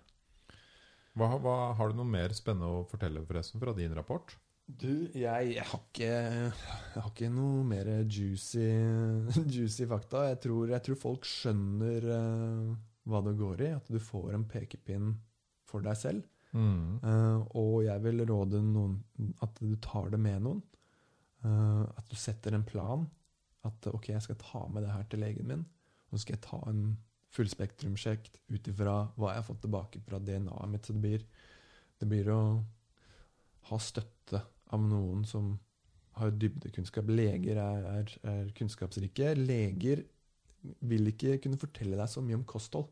Hva, 1.18 1.32
hva, 1.42 1.56
har 1.78 1.92
du 1.92 2.00
noe 2.00 2.10
mer 2.18 2.34
spennende 2.36 2.82
å 2.82 2.86
fortelle 2.90 3.24
forresten 3.28 3.62
fra 3.62 3.76
din 3.78 3.94
rapport? 3.96 4.34
Du, 4.70 5.10
jeg, 5.18 5.54
jeg, 5.56 5.66
har 5.66 5.80
ikke, 5.80 6.10
jeg 6.10 6.98
har 6.98 7.08
ikke 7.10 7.32
noe 7.34 7.64
mer 7.66 7.88
juicy, 8.06 8.68
juicy 9.56 9.88
fakta. 9.90 10.28
Jeg 10.34 10.42
tror, 10.46 10.68
jeg 10.74 10.86
tror 10.86 11.00
folk 11.06 11.26
skjønner 11.30 12.06
uh, 12.10 12.76
hva 13.10 13.24
det 13.26 13.38
går 13.40 13.66
i. 13.66 13.72
At 13.78 13.90
du 13.90 13.98
får 14.02 14.36
en 14.38 14.46
pekepinn 14.50 15.16
for 15.70 15.86
deg 15.86 15.98
selv. 16.00 16.26
Mm. 16.52 16.98
Eh, 17.06 17.42
og 17.62 17.84
jeg 17.86 18.02
vil 18.04 18.26
råde 18.26 18.62
noen 18.66 18.98
at 19.46 19.62
du 19.62 19.76
tar 19.84 20.10
det 20.14 20.20
med 20.22 20.42
noen. 20.46 20.64
Eh, 21.46 21.84
at 21.86 22.10
du 22.10 22.18
setter 22.18 22.58
en 22.58 22.66
plan. 22.68 23.06
At 23.68 23.90
ok, 23.92 24.12
jeg 24.16 24.26
skal 24.26 24.40
ta 24.42 24.66
med 24.72 24.86
det 24.86 24.96
her 24.96 25.06
til 25.12 25.24
legen 25.24 25.50
min. 25.52 25.64
Og 26.10 26.18
så 26.18 26.24
skal 26.24 26.38
jeg 26.38 26.46
ta 26.48 26.60
en 26.72 26.84
fullspektrumsjekk 27.36 28.30
ut 28.50 28.68
ifra 28.72 28.94
hva 29.14 29.34
jeg 29.34 29.44
har 29.44 29.48
fått 29.48 29.64
tilbake 29.66 30.02
fra 30.06 30.20
DNA-et 30.24 30.72
mitt. 30.74 30.88
Så 30.88 30.96
det 30.96 31.04
blir, 31.06 31.26
det 32.02 32.10
blir 32.10 32.32
å 32.34 32.42
ha 33.70 33.82
støtte 33.82 34.42
av 34.74 34.82
noen 34.82 35.26
som 35.30 35.58
har 36.20 36.34
dybdekunnskap. 36.36 37.10
Leger 37.14 37.60
er, 37.62 37.86
er, 38.00 38.16
er 38.32 38.50
kunnskapsrike. 38.58 39.36
Leger 39.38 40.04
vil 40.90 41.12
ikke 41.14 41.38
kunne 41.44 41.60
fortelle 41.62 42.00
deg 42.00 42.12
så 42.12 42.24
mye 42.26 42.40
om 42.40 42.48
kosthold. 42.48 42.90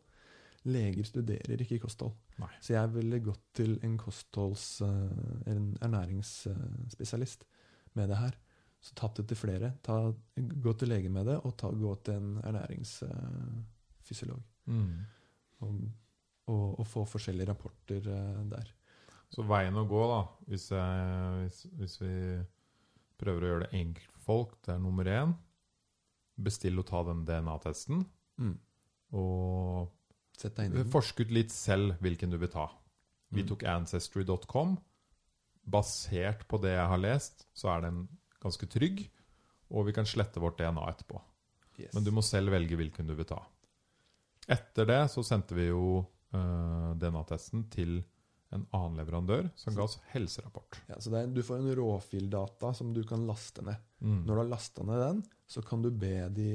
Leger 0.68 1.08
studerer 1.08 1.64
ikke 1.64 1.82
kosthold. 1.84 2.14
Nei. 2.38 2.50
Så 2.62 2.74
jeg 2.76 2.94
ville 2.94 3.20
gått 3.26 3.46
til 3.58 3.80
en 3.86 3.98
kostholds- 3.98 4.82
eller 4.84 5.56
en 5.58 5.78
ernæringsspesialist 5.82 7.46
med 7.98 8.10
det 8.12 8.18
her. 8.22 8.34
Så 8.80 8.94
tatt 8.98 9.16
det 9.18 9.26
til 9.32 9.40
flere. 9.40 9.72
Ta, 9.84 10.14
gå 10.38 10.74
til 10.78 10.90
lege 10.94 11.10
med 11.10 11.26
det, 11.28 11.38
og 11.44 11.58
ta, 11.58 11.68
gå 11.74 11.96
til 12.06 12.14
en 12.20 12.38
ernæringsfysiolog. 12.46 14.44
Mm. 14.70 14.98
Og, 15.66 15.72
og, 16.54 16.80
og 16.80 16.86
få 16.88 17.06
forskjellige 17.10 17.50
rapporter 17.50 18.02
eh, 18.14 18.44
der. 18.52 18.68
Så 19.34 19.44
veien 19.48 19.76
å 19.76 19.90
gå, 19.90 20.04
da, 20.08 20.22
hvis, 20.48 20.70
jeg, 20.72 20.94
hvis, 21.42 21.60
hvis 21.80 21.96
vi 22.04 22.14
prøver 23.20 23.42
å 23.44 23.48
gjøre 23.52 23.66
det 23.66 23.82
enkelt 23.82 24.12
for 24.14 24.22
folk, 24.28 24.52
det 24.64 24.72
er 24.76 24.82
nummer 24.84 25.06
én 25.12 25.32
Bestill 26.38 26.78
og 26.78 26.86
ta 26.86 27.00
den 27.02 27.26
DNA-testen. 27.26 28.04
Mm. 28.38 28.58
Og 29.18 29.90
Sett 30.38 30.56
deg 30.58 30.68
inn 30.68 30.76
i 30.76 30.82
den. 30.84 30.92
forsk 30.94 31.24
ut 31.24 31.34
litt 31.34 31.54
selv 31.54 31.98
hvilken 32.04 32.34
du 32.34 32.38
vil 32.38 32.52
ta. 32.54 32.68
Vi 33.34 33.44
tok 33.48 33.66
ancestry.com. 33.68 34.78
Basert 35.68 36.46
på 36.48 36.60
det 36.64 36.76
jeg 36.76 36.92
har 36.94 37.02
lest, 37.02 37.48
så 37.58 37.74
er 37.74 37.88
den 37.90 38.06
ganske 38.44 38.70
trygg, 38.72 39.02
og 39.74 39.90
vi 39.90 39.96
kan 39.98 40.08
slette 40.08 40.40
vårt 40.40 40.62
DNA 40.62 40.86
etterpå. 40.94 41.20
Yes. 41.78 41.92
Men 41.94 42.06
du 42.06 42.14
må 42.16 42.24
selv 42.26 42.54
velge 42.54 42.78
hvilken 42.80 43.10
du 43.10 43.18
vil 43.18 43.28
ta. 43.28 43.42
Etter 44.48 44.88
det 44.88 45.02
så 45.12 45.26
sendte 45.28 45.58
vi 45.58 45.68
jo 45.68 46.06
uh, 46.34 46.94
DNA-testen 46.96 47.66
til 47.74 48.00
en 48.56 48.64
annen 48.72 49.02
leverandør 49.02 49.50
som 49.60 49.76
ga 49.76 49.84
oss 49.84 49.98
helserapport. 50.14 50.80
ja, 50.88 50.96
så 51.04 51.12
er, 51.20 51.28
du 51.28 51.42
får 51.44 51.60
en 51.60 51.74
råfildata 51.76 52.72
som 52.78 52.94
du 52.96 53.02
kan 53.08 53.26
laste 53.28 53.66
ned. 53.66 53.82
Mm. 54.00 54.22
Når 54.24 54.32
du 54.32 54.40
har 54.40 54.52
lasta 54.54 54.86
ned 54.88 55.04
den, 55.04 55.22
så 55.52 55.64
kan 55.68 55.84
du 55.84 55.90
be 55.92 56.30
de 56.32 56.52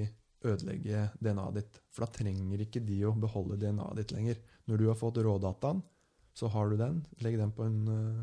ødelegge 0.49 1.07
DNA-et 1.23 1.59
ditt. 1.61 1.81
For 1.93 2.07
da 2.07 2.13
trenger 2.19 2.63
ikke 2.65 2.83
de 2.85 3.01
å 3.09 3.15
beholde 3.19 3.59
DNA-et 3.61 4.03
ditt 4.03 4.15
lenger. 4.17 4.45
Når 4.71 4.81
du 4.81 4.87
har 4.91 4.99
fått 4.99 5.21
rådataen, 5.23 5.83
så 6.35 6.49
har 6.53 6.71
du 6.71 6.79
den. 6.81 7.03
Legg 7.25 7.37
den 7.39 7.53
på 7.53 7.67
en, 7.67 7.79
eh, 7.89 8.23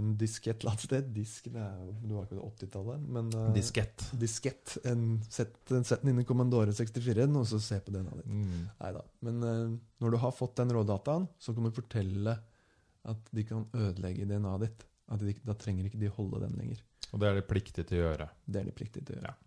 en 0.00 0.12
diskett 0.18 0.56
et 0.56 0.64
eller 0.64 0.74
annet 0.74 0.86
sted. 0.86 1.10
Disk, 1.14 1.48
det 1.52 1.62
er 1.62 1.78
jo 1.78 1.94
Du 2.02 2.14
var 2.14 2.26
ikke 2.26 2.38
det 2.38 2.48
80-tallet, 2.48 3.08
men 3.16 3.32
uh, 3.34 3.48
Diskett. 3.54 4.06
Diskett. 4.18 4.76
En, 4.84 5.22
sett, 5.30 5.56
sett 5.68 6.02
den 6.02 6.14
inn 6.14 6.22
i 6.22 6.28
Commandore 6.28 6.74
64-en, 6.76 7.40
og 7.40 7.48
så 7.48 7.60
se 7.62 7.80
på 7.84 7.94
DNA-et 7.94 8.22
ditt. 8.22 8.30
Mm. 8.30 8.68
Neida. 8.80 9.04
Men 9.26 9.42
uh, 9.42 9.66
når 10.02 10.14
du 10.14 10.20
har 10.24 10.36
fått 10.36 10.56
den 10.62 10.74
rådataen, 10.76 11.28
så 11.38 11.54
kan 11.54 11.66
du 11.66 11.74
fortelle 11.74 12.38
at 13.10 13.34
de 13.34 13.44
kan 13.48 13.66
ødelegge 13.74 14.28
DNA-et 14.28 14.66
ditt. 14.66 14.86
De, 15.20 15.34
da 15.42 15.56
trenger 15.58 15.88
ikke 15.88 15.98
de 15.98 16.10
holde 16.14 16.42
den 16.44 16.58
lenger. 16.58 16.82
Og 17.10 17.18
det 17.18 17.26
er 17.26 17.38
de 17.40 17.46
pliktige 17.46 17.88
til 17.88 17.98
å 17.98 18.10
gjøre. 18.10 18.28
Det 18.46 18.60
er 18.60 18.68
de 18.68 18.74
pliktige 18.74 19.06
til 19.06 19.16
å 19.16 19.22
gjøre. 19.22 19.38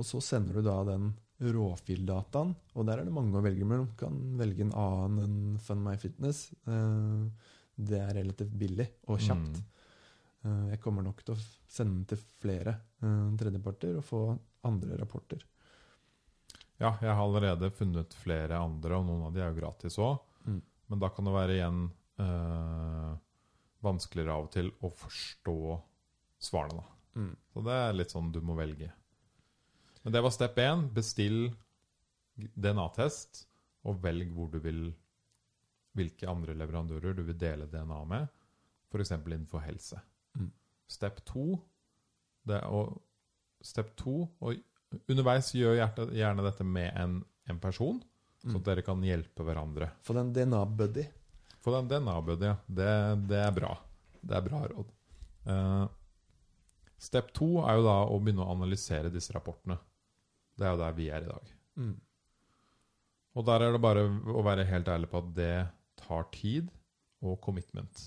Og 0.00 0.06
så 0.08 0.22
sender 0.24 0.56
du 0.56 0.64
da 0.64 0.78
den 0.88 1.10
råfil-dataen, 1.40 2.54
og 2.76 2.86
der 2.88 3.00
er 3.00 3.08
det 3.08 3.14
mange 3.16 3.36
å 3.36 3.44
velge 3.44 3.64
mellom. 3.68 3.88
Du 3.92 3.96
kan 4.00 4.16
velge 4.40 4.64
en 4.64 4.74
annen 4.76 5.22
enn 5.24 5.60
FunMyFitness. 5.64 6.42
Fitness. 6.52 7.50
Det 7.80 8.00
er 8.00 8.16
relativt 8.18 8.52
billig 8.60 8.86
og 9.08 9.20
kjapt. 9.22 9.60
Mm. 9.60 9.70
Eh, 10.44 10.66
Jeg 10.74 10.82
kommer 10.84 11.04
nok 11.06 11.22
til 11.24 11.36
å 11.36 11.44
sende 11.70 12.00
den 12.00 12.08
til 12.12 12.20
flere 12.42 12.76
eh, 13.00 13.30
tredjeparter 13.40 13.96
og 14.00 14.04
få 14.04 14.20
andre 14.68 14.98
rapporter. 15.00 15.44
Ja, 16.80 16.94
jeg 17.00 17.12
har 17.12 17.22
allerede 17.22 17.70
funnet 17.76 18.14
flere 18.16 18.56
andre, 18.60 18.96
og 18.96 19.08
noen 19.08 19.26
av 19.28 19.34
de 19.34 19.42
er 19.42 19.50
jo 19.50 19.58
gratis 19.60 19.98
òg. 20.00 20.20
Mm. 20.48 20.60
Men 20.90 21.02
da 21.02 21.10
kan 21.12 21.28
det 21.28 21.34
være 21.34 21.56
igjen 21.58 21.82
øh, 22.24 23.10
vanskeligere 23.84 24.36
av 24.36 24.46
og 24.48 24.54
til 24.54 24.72
å 24.80 24.92
forstå 25.02 25.58
svarene, 26.40 26.80
da. 26.80 26.96
Mm. 27.20 27.34
Så 27.52 27.64
det 27.66 27.76
er 27.76 27.96
litt 27.98 28.14
sånn 28.14 28.32
du 28.32 28.40
må 28.44 28.56
velge. 28.56 28.88
Men 30.02 30.12
det 30.14 30.22
var 30.24 30.32
step 30.34 30.58
én. 30.58 30.86
Bestill 30.94 31.50
DNA-test, 32.36 33.44
og 33.84 34.00
velg 34.02 34.30
hvor 34.36 34.48
du 34.52 34.58
vil 34.64 34.82
hvilke 35.98 36.28
andre 36.30 36.54
leverandører 36.54 37.16
du 37.16 37.24
vil 37.26 37.38
dele 37.38 37.66
DNA 37.66 37.98
med, 38.08 38.28
f.eks. 38.92 39.10
innenfor 39.18 39.64
helse. 39.64 39.98
Mm. 40.38 40.50
Step 40.90 41.20
to 41.26 41.58
det 42.48 42.62
å, 42.66 42.84
Step 43.60 43.90
to 43.98 44.22
og 44.40 44.56
Underveis 45.10 45.52
gjør 45.54 45.76
gjerne, 45.76 46.42
dette 46.42 46.64
med 46.66 46.94
en, 46.98 47.20
en 47.50 47.58
person, 47.62 48.00
så 48.40 48.48
Mm. 48.48 48.56
at 48.56 48.64
dere 48.64 48.82
kan 48.82 49.02
hjelpe 49.04 49.44
hverandre. 49.44 49.90
Få 50.02 50.14
den 50.16 50.32
DNA-buddy. 50.32 51.04
Få 51.60 51.74
den 51.76 51.90
DNA-buddy, 51.90 52.46
ja. 52.48 52.56
Det, 52.66 52.88
det 53.28 53.36
er 53.36 53.52
bra. 53.52 53.74
Det 54.22 54.38
er 54.38 54.46
bra 54.46 54.62
råd. 54.70 54.94
Uh, 55.44 55.84
step 56.98 57.34
to 57.36 57.50
er 57.60 57.76
jo 57.76 57.84
da 57.84 57.98
å 58.08 58.16
begynne 58.18 58.46
å 58.46 58.54
analysere 58.56 59.12
disse 59.12 59.34
rapportene. 59.36 59.76
Det 60.60 60.66
er 60.68 60.74
jo 60.76 60.80
der 60.82 60.96
vi 60.96 61.08
er 61.08 61.24
i 61.24 61.30
dag. 61.30 61.50
Mm. 61.80 61.94
Og 63.38 63.46
der 63.46 63.62
er 63.64 63.72
det 63.74 63.80
bare 63.82 64.02
å 64.34 64.42
være 64.44 64.66
helt 64.68 64.88
ærlig 64.92 65.08
på 65.12 65.20
at 65.22 65.30
det 65.36 65.52
tar 66.00 66.26
tid 66.34 66.68
og 67.24 67.38
commitment. 67.44 68.02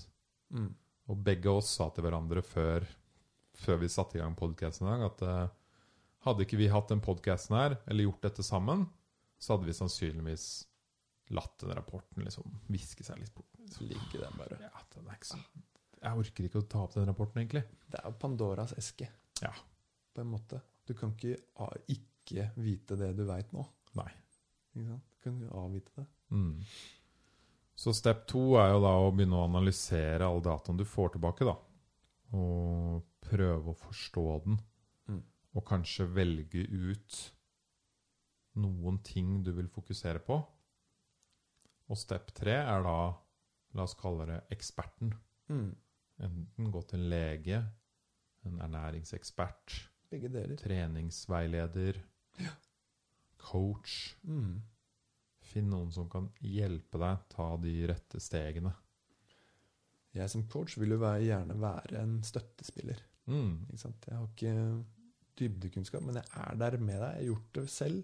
Mm. 0.54 0.68
Og 1.10 1.22
begge 1.26 1.50
oss 1.52 1.72
sa 1.78 1.88
til 1.92 2.04
hverandre 2.06 2.42
før, 2.46 2.86
før 3.58 3.80
vi 3.82 3.90
satte 3.92 4.18
i 4.18 4.22
gang 4.22 4.36
podkasten 4.38 4.86
i 4.86 4.92
dag, 4.92 5.06
at 5.08 5.24
uh, 5.26 5.56
hadde 6.28 6.44
ikke 6.46 6.60
vi 6.60 6.70
hatt 6.72 6.92
den 6.92 7.02
podkasten 7.04 7.56
her, 7.58 7.76
eller 7.90 8.06
gjort 8.06 8.22
dette 8.28 8.44
sammen, 8.46 8.86
så 9.40 9.56
hadde 9.56 9.68
vi 9.68 9.76
sannsynligvis 9.76 10.46
latt 11.34 11.58
den 11.64 11.72
rapporten 11.76 12.24
liksom 12.26 12.54
viske 12.72 13.04
seg 13.06 13.18
litt 13.20 13.34
bort. 13.34 13.50
Liksom. 13.64 13.88
Ligge 13.90 14.20
den 14.20 14.38
bare. 14.38 14.60
Ja, 14.60 14.84
den 14.94 15.08
er 15.08 15.16
ikke 15.18 15.32
så 15.34 15.40
Jeg 16.04 16.20
orker 16.20 16.46
ikke 16.48 16.60
å 16.60 16.66
ta 16.68 16.82
opp 16.84 16.94
den 16.96 17.08
rapporten, 17.08 17.40
egentlig. 17.40 17.64
Det 17.90 18.00
er 18.00 18.10
jo 18.10 18.16
Pandoras 18.20 18.74
eske, 18.76 19.08
Ja. 19.40 19.52
på 20.14 20.20
en 20.20 20.30
måte. 20.36 20.60
Du 20.84 20.92
kan 20.94 21.14
ikke 21.16 21.38
a- 21.64 21.72
ikke 22.24 22.50
vite 22.64 22.98
det 22.98 23.12
du 23.18 23.24
veit 23.28 23.52
nå. 23.54 23.64
Nei. 24.00 24.10
Ikke 24.74 24.88
sant? 24.90 25.08
Du 25.14 25.24
kan 25.24 25.40
avvite 25.60 25.92
det. 26.00 26.06
Mm. 26.34 26.56
Så 27.74 27.94
step 27.96 28.26
to 28.30 28.54
er 28.60 28.72
jo 28.72 28.82
da 28.84 28.92
å 29.02 29.12
begynne 29.14 29.38
å 29.38 29.46
analysere 29.48 30.26
all 30.26 30.42
dataen 30.44 30.78
du 30.78 30.84
får 30.86 31.14
tilbake, 31.14 31.46
da. 31.46 31.54
Og 32.34 33.04
prøve 33.24 33.72
å 33.72 33.78
forstå 33.78 34.26
den. 34.44 34.58
Mm. 35.10 35.22
Og 35.54 35.66
kanskje 35.68 36.06
velge 36.10 36.64
ut 36.70 37.20
noen 38.62 39.00
ting 39.06 39.40
du 39.44 39.52
vil 39.56 39.70
fokusere 39.70 40.22
på. 40.24 40.38
Og 41.90 42.00
step 42.00 42.30
tre 42.36 42.56
er 42.62 42.84
da, 42.86 42.98
la 43.74 43.86
oss 43.86 43.96
kalle 43.98 44.28
det 44.30 44.40
eksperten. 44.54 45.12
Mm. 45.50 45.72
Enten 46.24 46.70
gå 46.72 46.82
til 46.88 47.00
en 47.00 47.10
lege, 47.10 47.60
en 48.46 48.60
ernæringsekspert, 48.62 49.80
treningsveileder, 50.60 51.98
coach. 53.44 54.14
Mm. 54.26 54.62
Finn 55.44 55.68
noen 55.70 55.92
som 55.94 56.08
kan 56.10 56.30
hjelpe 56.40 57.00
deg 57.00 57.28
ta 57.34 57.50
de 57.62 57.74
rette 57.90 58.22
stegene. 58.22 58.72
Jeg 60.14 60.30
som 60.30 60.44
coach 60.50 60.76
vil 60.78 60.94
jo 60.94 61.00
være, 61.02 61.26
gjerne 61.26 61.58
være 61.58 62.00
en 62.00 62.18
støttespiller. 62.26 63.00
Mm. 63.26 63.66
Jeg 63.74 64.14
har 64.14 64.26
ikke 64.28 64.54
dybdekunnskap, 65.38 66.04
men 66.06 66.20
jeg 66.20 66.30
er 66.44 66.58
der 66.60 66.78
med 66.78 67.00
deg. 67.00 67.08
Jeg 67.08 67.20
har 67.20 67.28
gjort 67.32 67.58
det 67.58 67.64
selv. 67.72 68.02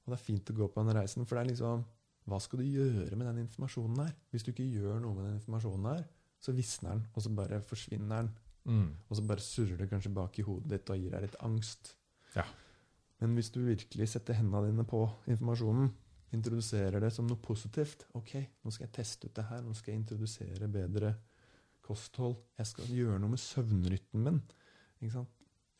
Og 0.00 0.12
det 0.12 0.16
er 0.18 0.24
fint 0.24 0.50
å 0.50 0.56
gå 0.58 0.68
på 0.68 0.82
den 0.82 0.96
reisen, 0.96 1.26
for 1.26 1.36
det 1.36 1.44
er 1.44 1.52
liksom 1.52 1.84
Hva 2.30 2.38
skal 2.42 2.60
du 2.60 2.66
gjøre 2.66 3.16
med 3.16 3.26
den 3.30 3.44
informasjonen 3.44 4.02
her? 4.04 4.10
Hvis 4.30 4.44
du 4.44 4.50
ikke 4.52 4.66
gjør 4.66 4.98
noe 5.02 5.16
med 5.16 5.24
den 5.26 5.38
informasjonen 5.38 5.86
her, 5.88 6.02
så 6.40 6.52
visner 6.56 6.92
den, 6.92 7.06
og 7.14 7.24
så 7.24 7.32
bare 7.34 7.60
forsvinner 7.66 8.20
den. 8.20 8.28
Mm. 8.70 8.90
Og 9.08 9.16
så 9.16 9.24
bare 9.26 9.44
surrer 9.44 9.80
det 9.80 9.88
kanskje 9.90 10.12
bak 10.14 10.36
i 10.38 10.44
hodet 10.46 10.70
ditt 10.70 10.92
og 10.92 11.00
gir 11.00 11.14
deg 11.14 11.24
litt 11.24 11.38
angst. 11.46 11.94
Ja. 12.36 12.44
Men 13.20 13.34
hvis 13.36 13.50
du 13.52 13.60
virkelig 13.66 14.08
setter 14.14 14.38
hendene 14.38 14.70
dine 14.70 14.86
på 14.88 15.02
informasjonen, 15.28 15.90
introduserer 16.32 17.02
det 17.02 17.10
som 17.12 17.26
noe 17.28 17.40
positivt. 17.42 18.06
Ok, 18.16 18.36
nå 18.62 18.72
skal 18.72 18.86
jeg 18.86 18.94
teste 19.00 19.28
ut 19.28 19.34
det 19.36 19.44
her. 19.50 19.62
Nå 19.66 19.74
skal 19.76 19.92
jeg 19.92 20.00
introdusere 20.02 20.70
bedre 20.72 21.14
kosthold. 21.84 22.36
Jeg 22.60 22.70
skal 22.70 22.92
gjøre 22.94 23.18
noe 23.20 23.34
med 23.34 23.42
søvnrytmen 23.42 24.26
min. 24.28 24.42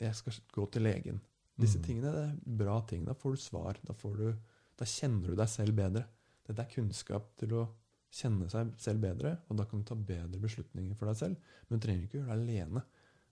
Jeg 0.01 0.17
skal 0.17 0.39
gå 0.53 0.65
til 0.73 0.85
legen. 0.85 1.21
Disse 1.61 1.77
Mm. 1.79 1.83
tingene 1.83 2.11
det 2.11 2.23
er 2.25 2.57
bra 2.57 2.81
ting. 2.87 3.05
Da 3.05 3.13
får 3.13 3.31
du 3.31 3.37
svar. 3.37 3.77
Da, 3.85 3.93
får 3.93 4.17
du, 4.17 4.35
da 4.77 4.85
kjenner 4.85 5.29
du 5.29 5.35
deg 5.35 5.49
selv 5.49 5.75
bedre. 5.75 6.05
Dette 6.47 6.61
er 6.61 6.73
kunnskap 6.73 7.37
til 7.37 7.53
å 7.53 7.69
kjenne 8.11 8.49
seg 8.49 8.73
selv 8.77 9.01
bedre, 9.01 9.37
og 9.49 9.57
da 9.57 9.63
kan 9.65 9.79
du 9.79 9.85
ta 9.85 9.95
bedre 9.95 10.39
beslutninger 10.41 10.95
for 10.95 11.07
deg 11.07 11.15
selv. 11.15 11.35
Men 11.69 11.79
du 11.79 11.85
trenger 11.85 12.03
ikke 12.03 12.17
å 12.19 12.25
gjøre 12.25 12.35
det 12.35 12.49
alene. 12.49 12.83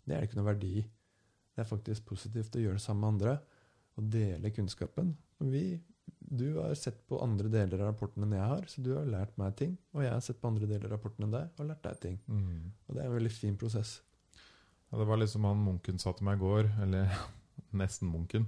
Det 0.05 0.15
er 0.15 0.21
det 0.21 0.29
ikke 0.29 0.39
noe 0.39 0.53
verdi. 0.53 0.75
Det 1.55 1.65
er 1.65 1.67
faktisk 1.67 2.05
positivt 2.05 2.55
å 2.55 2.61
gjøre 2.63 2.77
det 2.79 2.81
sammen 2.81 3.01
med 3.01 3.09
andre 3.17 3.39
og 3.99 4.11
dele 4.11 4.51
kunnskapen. 4.55 5.11
Vi, 5.51 5.63
du 6.19 6.47
har 6.57 6.73
sett 6.79 7.01
på 7.09 7.19
andre 7.23 7.51
deler 7.51 7.81
av 7.81 7.91
rapporten 7.91 8.25
enn 8.25 8.37
jeg 8.37 8.51
har, 8.53 8.67
så 8.71 8.83
du 8.85 8.93
har 8.95 9.09
lært 9.09 9.35
meg 9.41 9.57
ting. 9.59 9.75
Og 9.95 10.05
jeg 10.05 10.13
har 10.13 10.23
sett 10.23 10.39
på 10.41 10.51
andre 10.51 10.69
deler 10.69 10.87
av 10.87 10.95
rapporten 10.97 11.27
enn 11.27 11.35
deg 11.35 11.59
og 11.59 11.69
lært 11.69 11.83
deg 11.85 11.99
ting. 12.05 12.21
Mm. 12.27 12.71
Og 12.87 12.95
det 12.95 13.03
er 13.03 13.09
en 13.09 13.17
veldig 13.17 13.33
fin 13.33 13.59
prosess. 13.59 13.99
Ja, 14.89 14.97
det 14.97 15.05
var 15.09 15.21
liksom 15.21 15.45
han 15.45 15.61
munken 15.61 16.01
sa 16.01 16.15
til 16.17 16.25
meg 16.29 16.39
i 16.39 16.43
går, 16.43 16.71
eller 16.85 17.13
nesten 17.83 18.09
munken. 18.11 18.47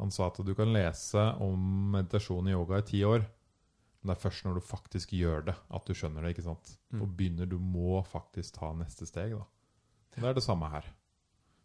Han 0.00 0.10
sa 0.10 0.30
at 0.30 0.40
du 0.42 0.54
kan 0.58 0.72
lese 0.74 1.28
om 1.44 1.92
meditasjon 1.92 2.48
i 2.48 2.56
yoga 2.56 2.80
i 2.80 2.88
ti 2.88 3.04
år, 3.06 3.22
men 4.02 4.10
det 4.10 4.16
er 4.16 4.22
først 4.24 4.46
når 4.48 4.56
du 4.58 4.64
faktisk 4.66 5.12
gjør 5.14 5.44
det, 5.52 5.54
at 5.54 5.86
du 5.86 5.94
skjønner 5.94 6.24
det. 6.24 6.32
ikke 6.34 6.48
sant? 6.48 6.72
Mm. 6.90 7.04
Og 7.04 7.12
begynner, 7.18 7.46
du 7.46 7.60
må 7.62 8.00
faktisk 8.08 8.56
ta 8.56 8.72
neste 8.74 9.06
steg. 9.06 9.36
da. 9.36 9.44
Det 10.16 10.26
er 10.26 10.34
det 10.34 10.42
samme 10.42 10.66
her. 10.72 10.88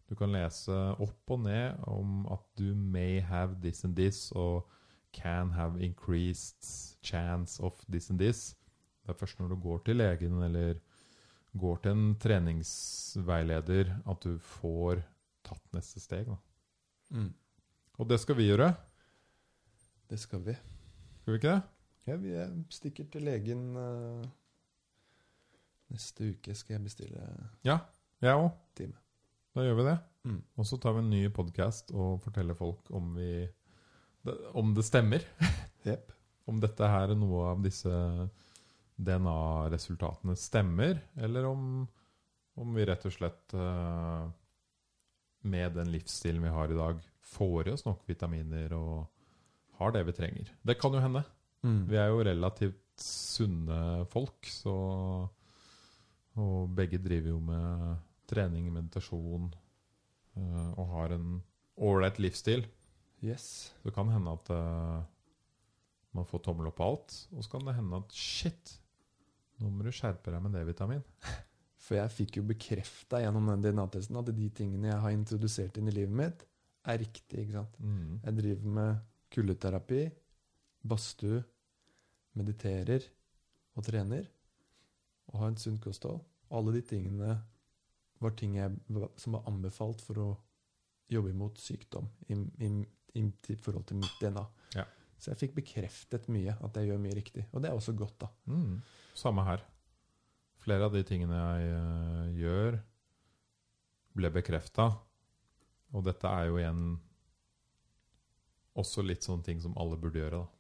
Du 0.08 0.16
kan 0.16 0.32
lese 0.32 0.72
opp 1.04 1.32
og 1.36 1.42
ned 1.44 1.82
om 1.88 2.26
at 2.32 2.44
du 2.60 2.72
may 2.76 3.20
have 3.22 3.58
this 3.62 3.84
and 3.84 3.96
this, 3.98 4.32
og 4.32 4.68
can 5.14 5.52
have 5.52 5.80
increased 5.84 6.64
chance 7.04 7.60
of 7.64 7.80
this 7.90 8.10
and 8.10 8.20
this. 8.20 8.56
Det 9.04 9.10
er 9.14 9.20
først 9.20 9.40
når 9.40 9.48
du 9.54 9.56
går 9.64 9.78
til 9.86 10.00
legen 10.00 10.42
eller 10.44 10.80
går 11.58 11.76
til 11.84 11.92
en 11.96 12.16
treningsveileder 12.22 13.94
at 14.08 14.24
du 14.24 14.38
får 14.40 15.02
tatt 15.48 15.64
neste 15.74 16.00
steg. 16.04 16.30
Mm. 17.10 17.32
Og 17.98 18.10
det 18.10 18.20
skal 18.20 18.38
vi 18.38 18.50
gjøre, 18.50 18.74
Det 20.10 20.20
skal 20.20 20.40
vi. 20.46 20.54
skal 21.22 21.34
vi 21.34 21.38
ikke 21.38 21.50
det? 21.56 21.62
Ja, 22.08 22.16
vi 22.16 22.64
stikker 22.72 23.04
til 23.12 23.22
legen 23.28 23.76
uh, 23.76 24.24
Neste 25.92 26.30
uke 26.32 26.56
skal 26.56 26.74
jeg 26.78 26.84
bestille 26.84 27.50
Jeg 27.64 28.36
òg. 28.36 28.50
time. 28.76 28.94
Da 29.58 29.64
gjør 29.66 29.80
vi 29.80 29.88
det. 29.88 29.96
Mm. 30.30 30.42
Og 30.62 30.68
så 30.70 30.78
tar 30.78 30.94
vi 30.94 31.02
en 31.02 31.10
ny 31.10 31.24
podkast 31.34 31.90
og 31.90 32.20
forteller 32.22 32.54
folk 32.58 32.92
om 32.94 33.16
vi 33.18 33.48
Om 34.54 34.76
det 34.78 34.86
stemmer. 34.86 35.24
Yep. 35.88 36.10
Om 36.52 36.58
dette 36.60 36.88
her 36.92 37.14
er 37.14 37.16
noe 37.16 37.46
av 37.48 37.62
disse 37.64 37.92
DNA-resultatene 39.00 40.34
stemmer, 40.36 40.98
eller 41.16 41.46
om, 41.48 41.62
om 42.60 42.74
vi 42.76 42.84
rett 42.90 43.06
og 43.08 43.14
slett 43.16 43.56
eh, 43.56 44.26
med 45.48 45.78
den 45.78 45.94
livsstilen 45.94 46.44
vi 46.44 46.52
har 46.52 46.74
i 46.74 46.76
dag, 46.76 47.00
får 47.24 47.70
i 47.70 47.76
oss 47.78 47.86
nok 47.88 48.04
vitaminer 48.10 48.76
og 48.76 49.06
har 49.80 49.96
det 49.96 50.04
vi 50.10 50.18
trenger. 50.18 50.52
Det 50.60 50.76
kan 50.82 50.98
jo 50.98 51.06
hende. 51.06 51.24
Mm. 51.64 51.80
Vi 51.88 52.02
er 52.02 52.12
jo 52.12 52.28
relativt 52.28 52.84
sunne 53.00 54.04
folk, 54.12 54.52
så 54.52 54.76
Og 56.44 56.76
begge 56.76 57.00
driver 57.00 57.32
jo 57.32 57.40
med 57.40 57.96
trening, 58.30 58.70
meditasjon 58.74 59.52
uh, 60.38 60.72
og 60.78 60.86
har 60.96 61.16
en 61.18 61.38
ålreit 61.78 62.20
livsstil. 62.22 62.66
Yes. 63.24 63.74
Så 63.82 63.90
det 63.90 63.96
hende 63.98 64.34
at 64.34 64.52
uh, 64.54 65.02
man 66.18 66.28
får 66.30 66.44
tommel 66.46 66.70
opp 66.70 66.78
på 66.80 66.88
alt. 66.92 67.18
Og 67.34 67.44
så 67.44 67.54
kan 67.54 67.66
det 67.68 67.78
hende 67.78 68.02
at 68.02 68.14
shit, 68.16 68.78
nå 69.62 69.72
må 69.74 69.86
du 69.86 69.94
skjerpe 69.94 70.34
deg 70.34 70.44
med 70.44 70.58
D-vitamin. 70.58 71.04
For 71.88 71.96
jeg 71.96 72.12
fikk 72.14 72.40
jo 72.40 72.48
bekrefta 72.50 73.22
gjennom 73.24 73.48
den 73.54 73.64
DNA-testen 73.64 74.20
at 74.20 74.32
de 74.36 74.48
tingene 74.54 74.90
jeg 74.90 75.02
har 75.04 75.14
introdusert 75.16 75.78
inn 75.80 75.88
i 75.88 75.96
livet 75.96 76.18
mitt, 76.20 76.42
er 76.88 77.00
riktig. 77.00 77.46
ikke 77.46 77.60
sant? 77.62 77.78
Mm. 77.80 78.18
Jeg 78.24 78.38
driver 78.42 78.74
med 78.78 79.06
kuldeterapi, 79.34 80.02
badstue, 80.88 81.44
mediterer 82.38 83.06
og 83.78 83.86
trener. 83.88 84.28
Og 85.32 85.40
har 85.42 85.54
et 85.54 85.64
sunt 85.64 85.82
kosthold. 85.84 86.22
Alle 86.52 86.78
de 86.78 86.84
tingene 86.88 87.38
var 88.24 88.36
ting 88.40 88.58
jeg, 88.58 88.76
som 89.22 89.38
var 89.38 89.48
anbefalt 89.50 90.02
for 90.06 90.22
å 90.22 90.28
jobbe 91.12 91.32
imot 91.32 91.60
sykdom 91.62 92.08
i, 92.28 92.36
i, 92.66 92.70
i, 93.20 93.24
i 93.24 93.58
forhold 93.62 93.88
til 93.88 94.00
mitt 94.02 94.20
DNA. 94.22 94.44
Ja. 94.76 94.86
Så 95.18 95.32
jeg 95.32 95.42
fikk 95.42 95.56
bekreftet 95.58 96.28
mye, 96.32 96.54
at 96.62 96.78
jeg 96.78 96.92
gjør 96.92 97.02
mye 97.02 97.18
riktig. 97.18 97.48
Og 97.52 97.64
det 97.64 97.72
er 97.72 97.78
også 97.78 97.96
godt, 97.98 98.20
da. 98.22 98.30
Mm. 98.52 98.78
Samme 99.18 99.46
her. 99.48 99.64
Flere 100.62 100.90
av 100.90 100.94
de 100.94 101.02
tingene 101.08 101.38
jeg 101.38 101.74
uh, 101.74 102.28
gjør, 102.38 102.80
ble 104.18 104.32
bekrefta. 104.36 104.92
Og 105.96 106.06
dette 106.06 106.30
er 106.30 106.50
jo 106.50 106.60
igjen 106.60 106.86
også 108.78 109.02
litt 109.06 109.26
sånne 109.26 109.46
ting 109.48 109.62
som 109.64 109.78
alle 109.80 109.98
burde 109.98 110.22
gjøre. 110.22 110.44
Da. 110.44 110.58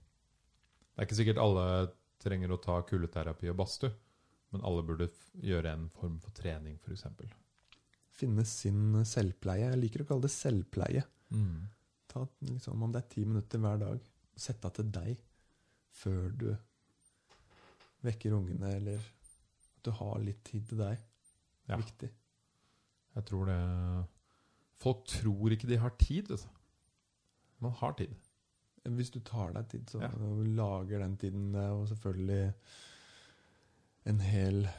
Det 0.90 1.04
er 1.04 1.10
ikke 1.10 1.20
sikkert 1.20 1.42
alle 1.44 1.66
trenger 2.24 2.54
å 2.54 2.62
ta 2.62 2.80
kuldeterapi 2.88 3.52
og 3.52 3.60
badstue, 3.60 3.92
men 4.56 4.64
alle 4.66 4.86
burde 4.88 5.12
gjøre 5.44 5.76
en 5.76 5.86
form 5.94 6.18
for 6.24 6.34
trening, 6.34 6.80
f.eks. 6.82 7.06
Finne 8.18 8.44
sin 8.50 9.04
selvpleie. 9.06 9.70
Jeg 9.72 9.80
liker 9.82 10.04
å 10.04 10.08
kalle 10.10 10.26
det 10.26 10.34
selvpleie. 10.34 11.04
Mm. 11.30 11.68
Ta, 12.10 12.24
liksom, 12.50 12.82
om 12.84 12.94
det 12.94 13.04
er 13.04 13.10
ti 13.14 13.26
minutter 13.28 13.62
hver 13.62 13.78
dag, 13.82 14.00
sett 14.38 14.64
av 14.66 14.74
til 14.78 14.90
deg 14.94 15.18
før 15.98 16.30
du 16.38 16.48
vekker 18.06 18.36
ungene, 18.38 18.76
eller 18.78 18.98
at 19.02 19.82
du 19.86 19.92
har 19.98 20.20
litt 20.24 20.44
tid 20.48 20.66
til 20.70 20.82
deg. 20.82 21.02
Ja. 21.68 21.78
Viktig. 21.82 22.10
Jeg 23.18 23.26
tror 23.28 23.50
det 23.50 23.58
Folk 24.78 25.08
tror 25.10 25.50
ikke 25.56 25.68
de 25.72 25.78
har 25.82 25.90
tid. 25.98 26.28
Altså. 26.30 26.50
Man 27.66 27.72
har 27.80 27.96
tid. 27.98 28.12
Hvis 28.94 29.10
du 29.10 29.18
tar 29.26 29.50
deg 29.56 29.66
tid, 29.72 29.88
så 29.90 30.02
Ja. 30.04 30.12
lager 30.54 31.00
den 31.02 31.16
tiden 31.18 31.48
det, 31.52 31.64
og 31.74 31.88
selvfølgelig 31.90 32.54
en 34.06 34.20
hel 34.20 34.70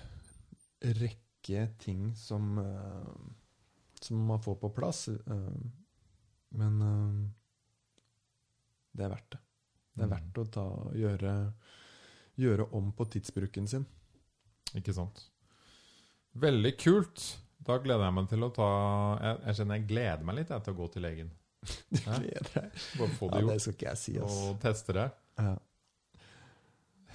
rekke 0.81 1.28
ting 1.83 2.13
som 2.17 2.59
eh, 2.63 3.13
som 4.01 4.21
man 4.29 4.41
får 4.45 4.55
på 4.63 4.69
plass. 4.77 5.09
eh, 5.09 5.59
men 6.59 6.83
eh, 6.83 7.31
det 8.99 9.05
er 9.07 9.13
verdt 9.15 9.31
det. 9.35 9.41
Det 9.99 10.05
er 10.05 10.09
Mm. 10.09 10.15
verdt 10.15 10.39
å 10.39 10.45
ta, 10.55 10.65
gjøre, 10.95 11.33
gjøre 12.39 12.69
om 12.79 12.93
på 12.95 13.05
tidsbruken 13.11 13.67
sin. 13.69 13.87
Ikke 14.79 14.95
sant? 14.95 15.25
Veldig 16.39 16.73
kult. 16.79 17.25
Da 17.67 17.79
gleder 17.83 18.05
jeg 18.07 18.15
meg 18.15 18.29
til 18.31 18.45
å 18.47 18.51
ta 18.55 18.69
Jeg, 19.25 19.41
jeg 19.49 19.57
kjenner 19.59 19.75
jeg 19.81 19.89
gleder 19.91 20.25
meg 20.29 20.37
litt 20.39 20.53
jeg, 20.55 20.63
til 20.65 20.73
å 20.75 20.79
gå 20.79 20.87
til 20.95 21.03
legen. 21.03 21.31
Du 21.91 21.99
gleder 21.99 22.51
deg. 22.55 22.71
Bare 23.01 23.17
få 23.19 23.31
Ja, 23.33 23.41
det 23.41 23.49
det 23.51 23.61
skal 23.65 23.75
ikke 23.75 23.89
jeg 23.91 23.99
si, 24.05 24.15
ass. 24.23 24.37
og 24.47 24.61
teste 24.63 24.95
det. 24.95 25.09
Ja. 25.39 25.57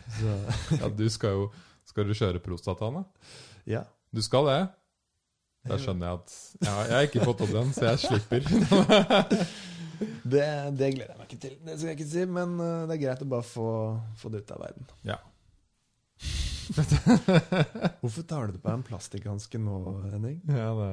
Så, 0.19 0.33
Ja, 0.81 0.89
du 0.89 1.05
skal 1.09 1.37
jo 1.39 1.45
Skal 1.87 2.07
du 2.07 2.13
kjøre 2.15 2.39
prostataen, 2.43 2.99
da? 3.01 3.03
ja. 3.65 3.83
Du 4.13 4.21
skal 4.21 4.45
det? 4.49 4.61
Da 5.69 5.77
skjønner 5.79 6.09
jeg 6.09 6.19
at 6.19 6.33
ja, 6.65 6.73
Jeg 6.87 6.93
har 6.93 7.05
ikke 7.07 7.25
fått 7.25 7.43
opp 7.45 7.53
den, 7.53 7.69
så 7.75 7.93
jeg 7.93 8.01
slipper. 8.07 8.41
Det, 10.03 10.43
det 10.75 10.87
gleder 10.95 11.13
jeg 11.13 11.19
meg 11.19 11.29
ikke 11.29 11.39
til. 11.39 11.53
Det 11.63 11.75
skal 11.77 11.87
jeg 11.87 11.95
ikke 11.95 12.07
si, 12.09 12.23
men 12.27 12.55
uh, 12.59 12.83
det 12.89 12.95
er 12.95 12.99
greit 13.05 13.21
å 13.23 13.27
bare 13.29 13.45
få, 13.47 13.67
få 14.19 14.31
det 14.33 14.41
ut 14.43 14.51
av 14.51 14.63
verden. 14.65 14.89
Ja. 15.07 15.15
Hvorfor 18.01 18.25
tar 18.27 18.51
du 18.51 18.57
på 18.59 18.73
en 18.73 18.83
plastikkhanske 18.83 19.61
nå, 19.61 19.77
Henning? 20.11 20.41
Ja, 20.49 20.73
det 20.79 20.91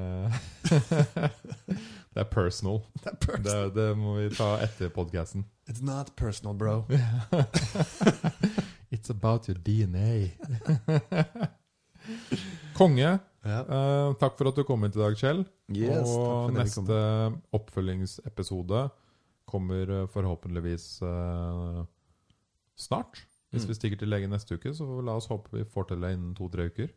Det 2.11 2.23
er 2.23 2.29
personal. 2.31 2.81
Det 3.01 3.07
er 3.07 3.18
personal. 3.25 3.45
Det, 3.71 3.75
det 3.81 3.89
må 3.99 4.14
vi 4.18 4.29
ta 4.35 4.53
etter 4.62 4.93
podkasten. 4.95 5.47
It's 5.66 5.83
not 5.83 6.14
personal, 6.16 6.55
bro. 6.55 6.85
It's 8.91 9.11
about 9.11 9.49
your 9.49 9.59
DNA. 9.59 10.35
Konge. 12.81 13.11
Ja. 13.45 13.61
Uh, 13.68 14.14
takk 14.20 14.37
for 14.39 14.49
at 14.51 14.57
du 14.59 14.64
kom 14.68 14.85
hit 14.87 14.97
i 14.97 15.01
dag, 15.03 15.16
Kjell. 15.20 15.43
Yes, 15.76 16.09
og 16.12 16.53
neste 16.57 16.97
oppfølgingsepisode 17.57 18.87
kommer 19.51 19.91
eh, 19.91 20.07
forhåpentligvis 20.12 20.85
uh, 21.03 21.81
snart. 22.78 23.24
Hvis 23.51 23.64
Mm. 23.64 23.68
vi 23.68 23.74
stikker 23.74 23.99
til 23.99 24.09
legen 24.12 24.31
neste 24.31 24.55
uke, 24.55 24.70
så 24.74 24.87
la 25.03 25.16
oss 25.18 25.26
håpe 25.26 25.51
vi 25.57 25.64
får 25.66 25.89
til 25.91 26.01
det 26.05 26.12
innen 26.14 26.35
to-tre 26.39 26.68
uker. 26.70 26.93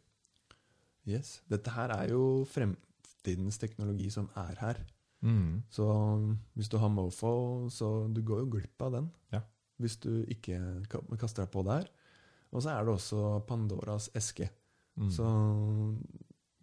Yes. 1.09 1.41
Dette 1.49 1.71
her 1.73 1.89
er 1.95 2.11
jo 2.11 2.45
fremtidens 2.45 3.57
teknologi 3.57 4.11
som 4.13 4.29
er 4.37 4.53
her. 4.61 4.83
Mm. 5.25 5.63
Så 5.73 5.87
um, 5.87 6.37
hvis 6.53 6.69
du 6.69 6.77
har 6.77 6.91
Mofo, 6.93 7.69
så 7.73 7.89
du 8.13 8.21
går 8.21 8.43
jo 8.43 8.51
glipp 8.59 8.85
av 8.85 8.91
den. 8.99 9.09
Ja. 9.33 9.41
Hvis 9.81 9.97
du 10.03 10.11
ikke 10.29 10.59
kaster 11.17 11.43
deg 11.47 11.51
på 11.55 11.63
der. 11.65 11.89
Og 12.53 12.61
så 12.61 12.69
er 12.75 12.85
det 12.85 12.93
også 12.93 13.39
Pandoras 13.49 14.11
eske. 14.13 14.51
Mm. 14.99 15.09
Så 15.11 15.25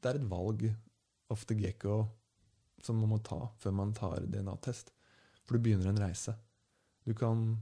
det 0.00 0.10
er 0.10 0.20
et 0.20 0.30
valg 0.30 0.64
ofte 1.30 1.54
gekko 1.54 1.66
gecko 1.70 2.84
som 2.84 2.96
man 3.02 3.12
må 3.12 3.18
ta 3.24 3.42
før 3.60 3.74
man 3.76 3.92
tar 3.96 4.24
DNA-test. 4.24 4.92
For 5.44 5.56
du 5.56 5.64
begynner 5.64 5.90
en 5.90 6.00
reise. 6.00 6.32
Du 7.04 7.12
kan 7.16 7.58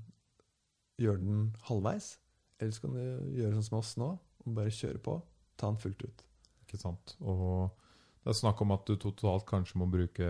gjøre 1.01 1.23
den 1.23 1.43
halvveis. 1.67 2.17
Eller 2.59 2.75
så 2.75 2.85
kan 2.85 2.97
du 2.97 3.35
gjøre 3.39 3.57
sånn 3.57 3.69
som 3.69 3.79
oss 3.79 3.93
nå, 4.01 4.09
og 4.19 4.55
bare 4.55 4.75
kjøre 4.75 5.01
på. 5.03 5.15
Ta 5.59 5.71
den 5.71 5.81
fullt 5.83 6.03
ut. 6.05 6.25
Ikke 6.67 6.81
sant? 6.81 7.15
Og 7.23 7.71
det 8.23 8.33
er 8.35 8.39
snakk 8.39 8.61
om 8.63 8.75
at 8.75 8.87
du 8.87 8.99
totalt 9.01 9.47
kanskje 9.49 9.79
må 9.81 9.89
bruke 9.91 10.27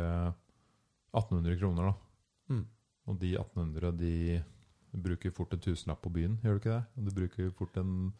1800 1.17 1.59
kroner, 1.61 1.91
da. 1.91 2.55
Mm. 2.55 2.65
Og 3.09 3.21
de 3.23 3.33
1800, 3.41 3.93
de 3.99 5.01
bruker 5.09 5.33
fort 5.35 5.53
en 5.57 5.63
tusenlapp 5.63 6.01
på 6.05 6.13
byen, 6.13 6.37
gjør 6.45 6.57
du 6.57 6.61
ikke 6.63 6.77
det? 6.77 7.07
Du 7.09 7.15
bruker 7.17 7.51
fort 7.57 7.81
en, 7.81 8.13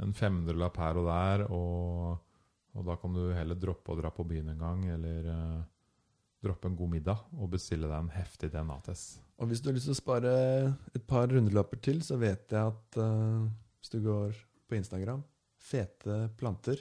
en 0.00 0.14
500-lapp 0.16 0.80
her 0.80 1.00
og 1.00 1.08
der, 1.10 1.44
og, 1.52 2.18
og, 2.74 2.84
da 2.86 2.96
kan 3.00 3.16
du 3.16 3.24
heller 3.36 3.58
droppe 3.60 3.92
å 3.92 3.98
dra 3.98 4.12
på 4.14 4.26
byen 4.28 4.52
en 4.54 4.62
gang, 4.64 4.84
eller 4.94 5.28
uh, 5.30 5.62
droppe 6.40 6.70
en 6.70 6.78
god 6.78 6.94
middag 6.94 7.24
og 7.36 7.50
bestille 7.52 7.88
deg 7.90 7.98
en 7.98 8.14
heftig 8.14 8.52
DNA-test. 8.54 9.20
Og 9.40 9.50
hvis 9.50 9.62
du 9.62 9.70
har 9.70 9.76
lyst 9.76 9.88
til 9.88 9.96
å 9.96 10.00
spare 10.00 10.32
et 10.94 11.04
par 11.08 11.32
hundrelapper 11.32 11.80
til, 11.84 12.00
så 12.04 12.18
vet 12.20 12.52
jeg 12.52 12.72
at 12.74 13.00
uh, 13.00 13.48
hvis 13.80 13.92
du 13.94 14.00
går 14.04 14.36
på 14.70 14.78
Instagram 14.78 15.24
Fete 15.60 16.30
planter. 16.40 16.80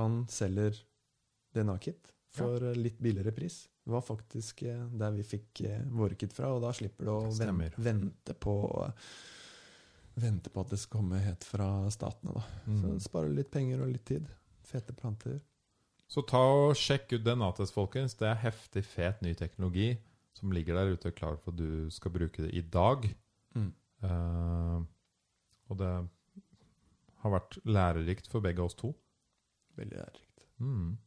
Han 0.00 0.24
selger 0.28 0.74
DNA-kit 1.54 2.10
for 2.34 2.62
ja. 2.62 2.72
litt 2.74 2.98
billigere 2.98 3.32
pris. 3.34 3.62
Det 3.84 3.92
var 3.92 4.02
faktisk 4.06 4.62
eh, 4.62 4.82
der 4.98 5.14
vi 5.14 5.26
fikk 5.26 5.62
eh, 5.66 5.82
våre 5.86 6.18
kit 6.18 6.34
fra, 6.34 6.52
og 6.54 6.62
da 6.64 6.72
slipper 6.74 7.06
du 7.06 7.12
å 7.12 7.20
vente, 7.34 7.82
vente 7.82 8.34
på 8.38 8.54
Vente 10.18 10.50
på 10.50 10.64
at 10.64 10.72
det 10.72 10.80
skal 10.80 11.00
komme 11.00 11.20
helt 11.22 11.44
fra 11.46 11.68
statene. 11.92 12.34
Da. 12.36 12.42
Mm. 12.66 12.80
Så 12.82 12.94
sparer 13.06 13.32
litt 13.34 13.50
penger 13.52 13.84
og 13.84 13.92
litt 13.92 14.06
tid. 14.10 14.26
Fete 14.66 14.94
planter. 14.96 15.38
Så 16.10 16.24
ta 16.26 16.40
og 16.42 16.74
sjekk 16.78 17.14
ut 17.14 17.26
den 17.26 17.42
ATS, 17.46 17.70
folkens. 17.74 18.16
Det 18.18 18.26
er 18.26 18.40
heftig 18.42 18.82
fet 18.88 19.20
ny 19.22 19.34
teknologi 19.38 19.92
som 20.34 20.52
ligger 20.54 20.78
der 20.78 20.96
ute 20.96 21.12
klar 21.14 21.36
for 21.38 21.52
at 21.52 21.60
du 21.60 21.90
skal 21.92 22.12
bruke 22.14 22.42
det 22.42 22.50
i 22.56 22.62
dag. 22.66 23.06
Mm. 23.54 23.70
Uh, 24.02 24.80
og 25.70 25.78
det 25.78 25.92
har 27.22 27.34
vært 27.36 27.58
lærerikt 27.68 28.30
for 28.32 28.42
begge 28.42 28.64
oss 28.64 28.74
to. 28.78 28.94
Veldig 29.78 29.98
lærerikt. 30.00 30.46
Mm. 30.58 30.98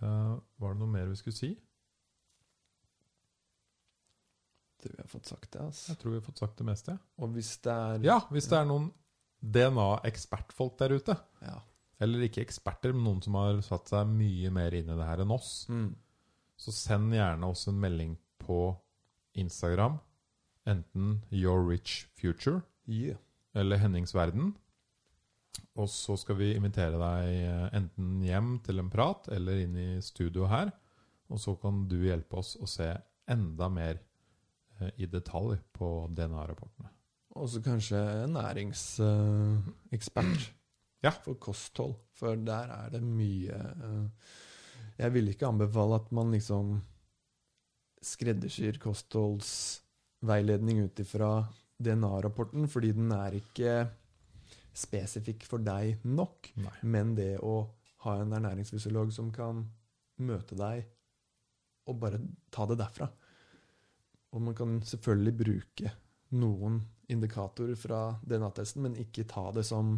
Uh, 0.00 0.36
var 0.62 0.74
det 0.74 0.80
noe 0.80 0.92
mer 0.92 1.10
vi 1.10 1.18
skulle 1.20 1.36
si? 1.36 1.52
Tror 4.86 4.96
vi 4.96 5.02
har 5.02 5.10
fått 5.10 5.32
sagt 5.32 5.50
det. 5.52 5.64
Altså. 5.64 5.92
Jeg 5.92 6.00
tror 6.00 6.14
vi 6.14 6.20
har 6.20 6.26
fått 6.26 6.42
sagt 6.42 6.60
det 6.60 6.66
meste. 6.68 6.96
Og 7.20 7.34
hvis 7.36 7.52
det 7.64 7.74
er 7.74 8.06
Ja, 8.06 8.20
hvis 8.30 8.48
det 8.52 8.58
er 8.58 8.68
noen 8.68 8.90
DNA-ekspertfolk 9.42 10.78
der 10.80 10.96
ute. 10.96 11.16
Ja. 11.44 11.60
Eller 12.02 12.26
ikke 12.26 12.42
eksperter, 12.44 12.92
men 12.92 13.06
noen 13.06 13.22
som 13.24 13.36
har 13.38 13.60
satt 13.64 13.92
seg 13.92 14.08
mye 14.10 14.50
mer 14.52 14.74
inn 14.76 14.90
i 14.90 14.98
det 14.98 15.08
her 15.08 15.22
enn 15.24 15.32
oss. 15.34 15.66
Mm. 15.72 15.94
Så 16.56 16.72
send 16.74 17.14
gjerne 17.14 17.48
oss 17.52 17.66
en 17.70 17.80
melding 17.80 18.16
på 18.42 18.60
Instagram. 19.36 19.98
Enten 20.66 21.20
Your 21.30 21.62
Rich 21.68 22.06
Future 22.18 22.62
yeah. 22.88 23.18
eller 23.54 23.80
Henningsverden. 23.80 24.54
Og 25.76 25.88
så 25.92 26.16
skal 26.20 26.38
vi 26.40 26.54
invitere 26.56 26.98
deg 27.00 27.30
eh, 27.46 27.66
enten 27.76 28.24
hjem 28.24 28.56
til 28.64 28.80
en 28.82 28.90
prat 28.92 29.28
eller 29.32 29.62
inn 29.62 29.76
i 29.78 29.88
studio 30.04 30.48
her. 30.50 30.72
Og 31.32 31.40
så 31.42 31.56
kan 31.60 31.84
du 31.88 31.98
hjelpe 32.04 32.40
oss 32.40 32.54
å 32.60 32.68
se 32.70 32.90
enda 33.30 33.68
mer 33.72 34.00
i 34.96 35.06
detalj 35.08 35.58
på 35.76 36.08
DNA-rapportene. 36.12 36.88
Og 37.36 37.48
så 37.52 37.60
kanskje 37.64 38.00
næringsekspert 38.32 40.42
ja. 41.06 41.12
for 41.24 41.34
kosthold. 41.40 41.94
For 42.16 42.36
der 42.40 42.66
er 42.72 42.88
det 42.94 43.02
mye 43.04 43.52
uh, 43.52 44.06
Jeg 44.96 45.12
vil 45.12 45.28
ikke 45.28 45.48
anbefale 45.48 45.94
at 46.00 46.08
man 46.16 46.32
liksom 46.32 46.80
skreddersyr 48.06 48.78
kostholdsveiledning 48.80 50.84
ut 50.84 51.00
ifra 51.02 51.30
DNA-rapporten, 51.76 52.68
fordi 52.68 52.92
den 52.96 53.12
er 53.12 53.32
ikke 53.36 53.88
spesifikk 54.76 55.44
for 55.48 55.58
deg 55.64 55.98
nok. 56.04 56.52
Nei. 56.60 56.76
Men 56.82 57.14
det 57.16 57.38
å 57.44 57.68
ha 58.06 58.20
en 58.22 58.32
ernæringsfysiolog 58.38 59.12
som 59.12 59.32
kan 59.34 59.64
møte 60.24 60.54
deg 60.56 60.84
og 61.86 62.00
bare 62.00 62.18
ta 62.52 62.66
det 62.70 62.78
derfra 62.80 63.06
Og 64.34 64.42
man 64.42 64.56
kan 64.58 64.80
selvfølgelig 64.84 65.36
bruke 65.38 65.92
noen 66.36 66.80
indikatorer 67.12 67.78
fra 67.78 68.00
DNA-testen, 68.26 68.82
men 68.82 68.98
ikke 69.00 69.26
ta 69.30 69.48
det 69.54 69.64
som 69.68 69.94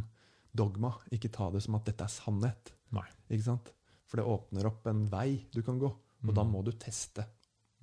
dogma. 0.52 0.92
Ikke 1.14 1.30
ta 1.32 1.48
det 1.54 1.62
som 1.64 1.78
at 1.78 1.88
dette 1.88 2.04
er 2.04 2.12
sannhet. 2.12 2.72
Nei. 2.96 3.06
Ikke 3.30 3.46
sant? 3.46 3.72
For 4.08 4.20
det 4.20 4.28
åpner 4.28 4.68
opp 4.68 4.86
en 4.88 5.04
vei 5.10 5.44
du 5.52 5.60
kan 5.64 5.80
gå, 5.80 5.88
og 5.88 6.30
mm. 6.30 6.34
da 6.36 6.44
må 6.48 6.62
du 6.64 6.72
teste 6.80 7.24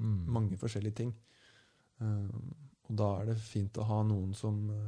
mm. 0.02 0.22
mange 0.34 0.58
forskjellige 0.62 1.00
ting. 1.02 1.12
Um, 2.02 2.54
og 2.90 2.98
da 3.00 3.10
er 3.22 3.32
det 3.32 3.40
fint 3.42 3.78
å 3.82 3.86
ha 3.88 4.00
noen 4.06 4.34
som 4.38 4.58
uh, 4.70 4.88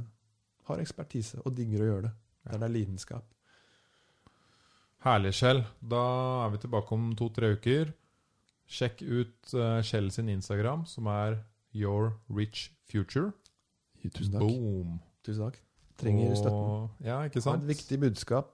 har 0.69 0.81
ekspertise 0.81 1.41
og 1.43 1.53
digger 1.57 1.83
å 1.83 1.89
gjøre 1.91 2.05
det. 2.07 2.13
Der 2.47 2.61
det 2.61 2.67
er 2.67 2.73
lidenskap. 2.73 3.33
Herlig, 5.05 5.33
Kjell. 5.37 5.61
Da 5.79 6.03
er 6.45 6.53
vi 6.53 6.61
tilbake 6.63 6.95
om 6.95 7.09
to-tre 7.17 7.53
uker. 7.55 7.93
Sjekk 8.67 9.01
ut 9.01 9.53
uh, 9.55 9.79
Kjell 9.85 10.09
sin 10.11 10.29
Instagram, 10.31 10.85
som 10.85 11.07
er 11.11 11.39
Your 11.75 12.17
Rich 12.27 12.71
Future. 12.89 13.31
Tusen 14.03 14.35
takk. 14.35 14.43
Boom. 14.43 14.97
Tusen 15.25 15.47
takk. 15.47 15.61
Trenger 15.97 16.31
og, 16.31 16.37
støtten. 16.37 17.07
Ja, 17.07 17.21
ikke 17.25 17.41
sant? 17.41 17.61
Har 17.61 17.63
et 17.63 17.71
viktig 17.71 17.99
budskap. 18.03 18.51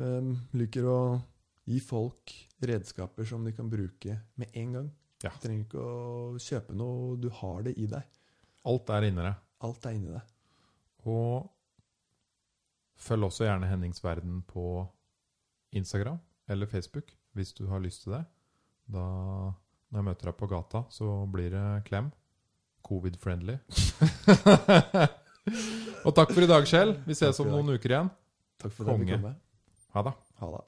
Um, 0.00 0.32
liker 0.56 0.88
å 0.88 1.00
gi 1.68 1.78
folk 1.84 2.32
redskaper 2.64 3.28
som 3.28 3.44
de 3.46 3.52
kan 3.54 3.68
bruke 3.70 4.16
med 4.40 4.56
en 4.58 4.74
gang. 4.78 4.90
Ja. 5.20 5.34
Du 5.36 5.44
trenger 5.44 5.66
ikke 5.66 5.84
å 5.84 6.40
kjøpe 6.40 6.74
noe, 6.76 7.14
du 7.20 7.28
har 7.40 7.62
det 7.66 7.76
i 7.78 7.86
deg. 7.90 8.20
Alt 8.70 8.90
er 8.96 9.06
inni 9.08 9.24
deg. 9.24 9.36
Alt 9.68 9.86
er 9.88 9.96
inni 9.96 10.14
deg. 10.14 10.34
Og 11.08 11.48
følg 13.00 13.28
også 13.28 13.46
gjerne 13.46 13.68
Henningsverden 13.68 14.42
på 14.48 14.64
Instagram 15.76 16.18
eller 16.50 16.68
Facebook 16.68 17.12
hvis 17.36 17.52
du 17.56 17.66
har 17.70 17.80
lyst 17.84 18.04
til 18.04 18.16
det. 18.16 18.24
Da, 18.90 19.04
når 19.90 20.00
jeg 20.00 20.06
møter 20.08 20.30
deg 20.30 20.38
på 20.40 20.48
gata, 20.50 20.84
så 20.90 21.12
blir 21.30 21.52
det 21.54 21.66
klem. 21.86 22.10
Covid-friendly. 22.86 23.58
og 26.06 26.12
takk 26.16 26.32
for 26.32 26.42
i 26.42 26.50
dag, 26.50 26.66
Kjell. 26.66 26.96
Vi 27.06 27.16
ses 27.18 27.40
om 27.44 27.50
noen 27.52 27.76
uker 27.76 27.94
igjen. 27.94 28.10
Takk 28.60 28.74
for 28.74 28.90
Konge. 28.90 29.20
Ha 29.94 30.06
det. 30.06 30.14
Ha 30.42 30.52
det. 30.56 30.62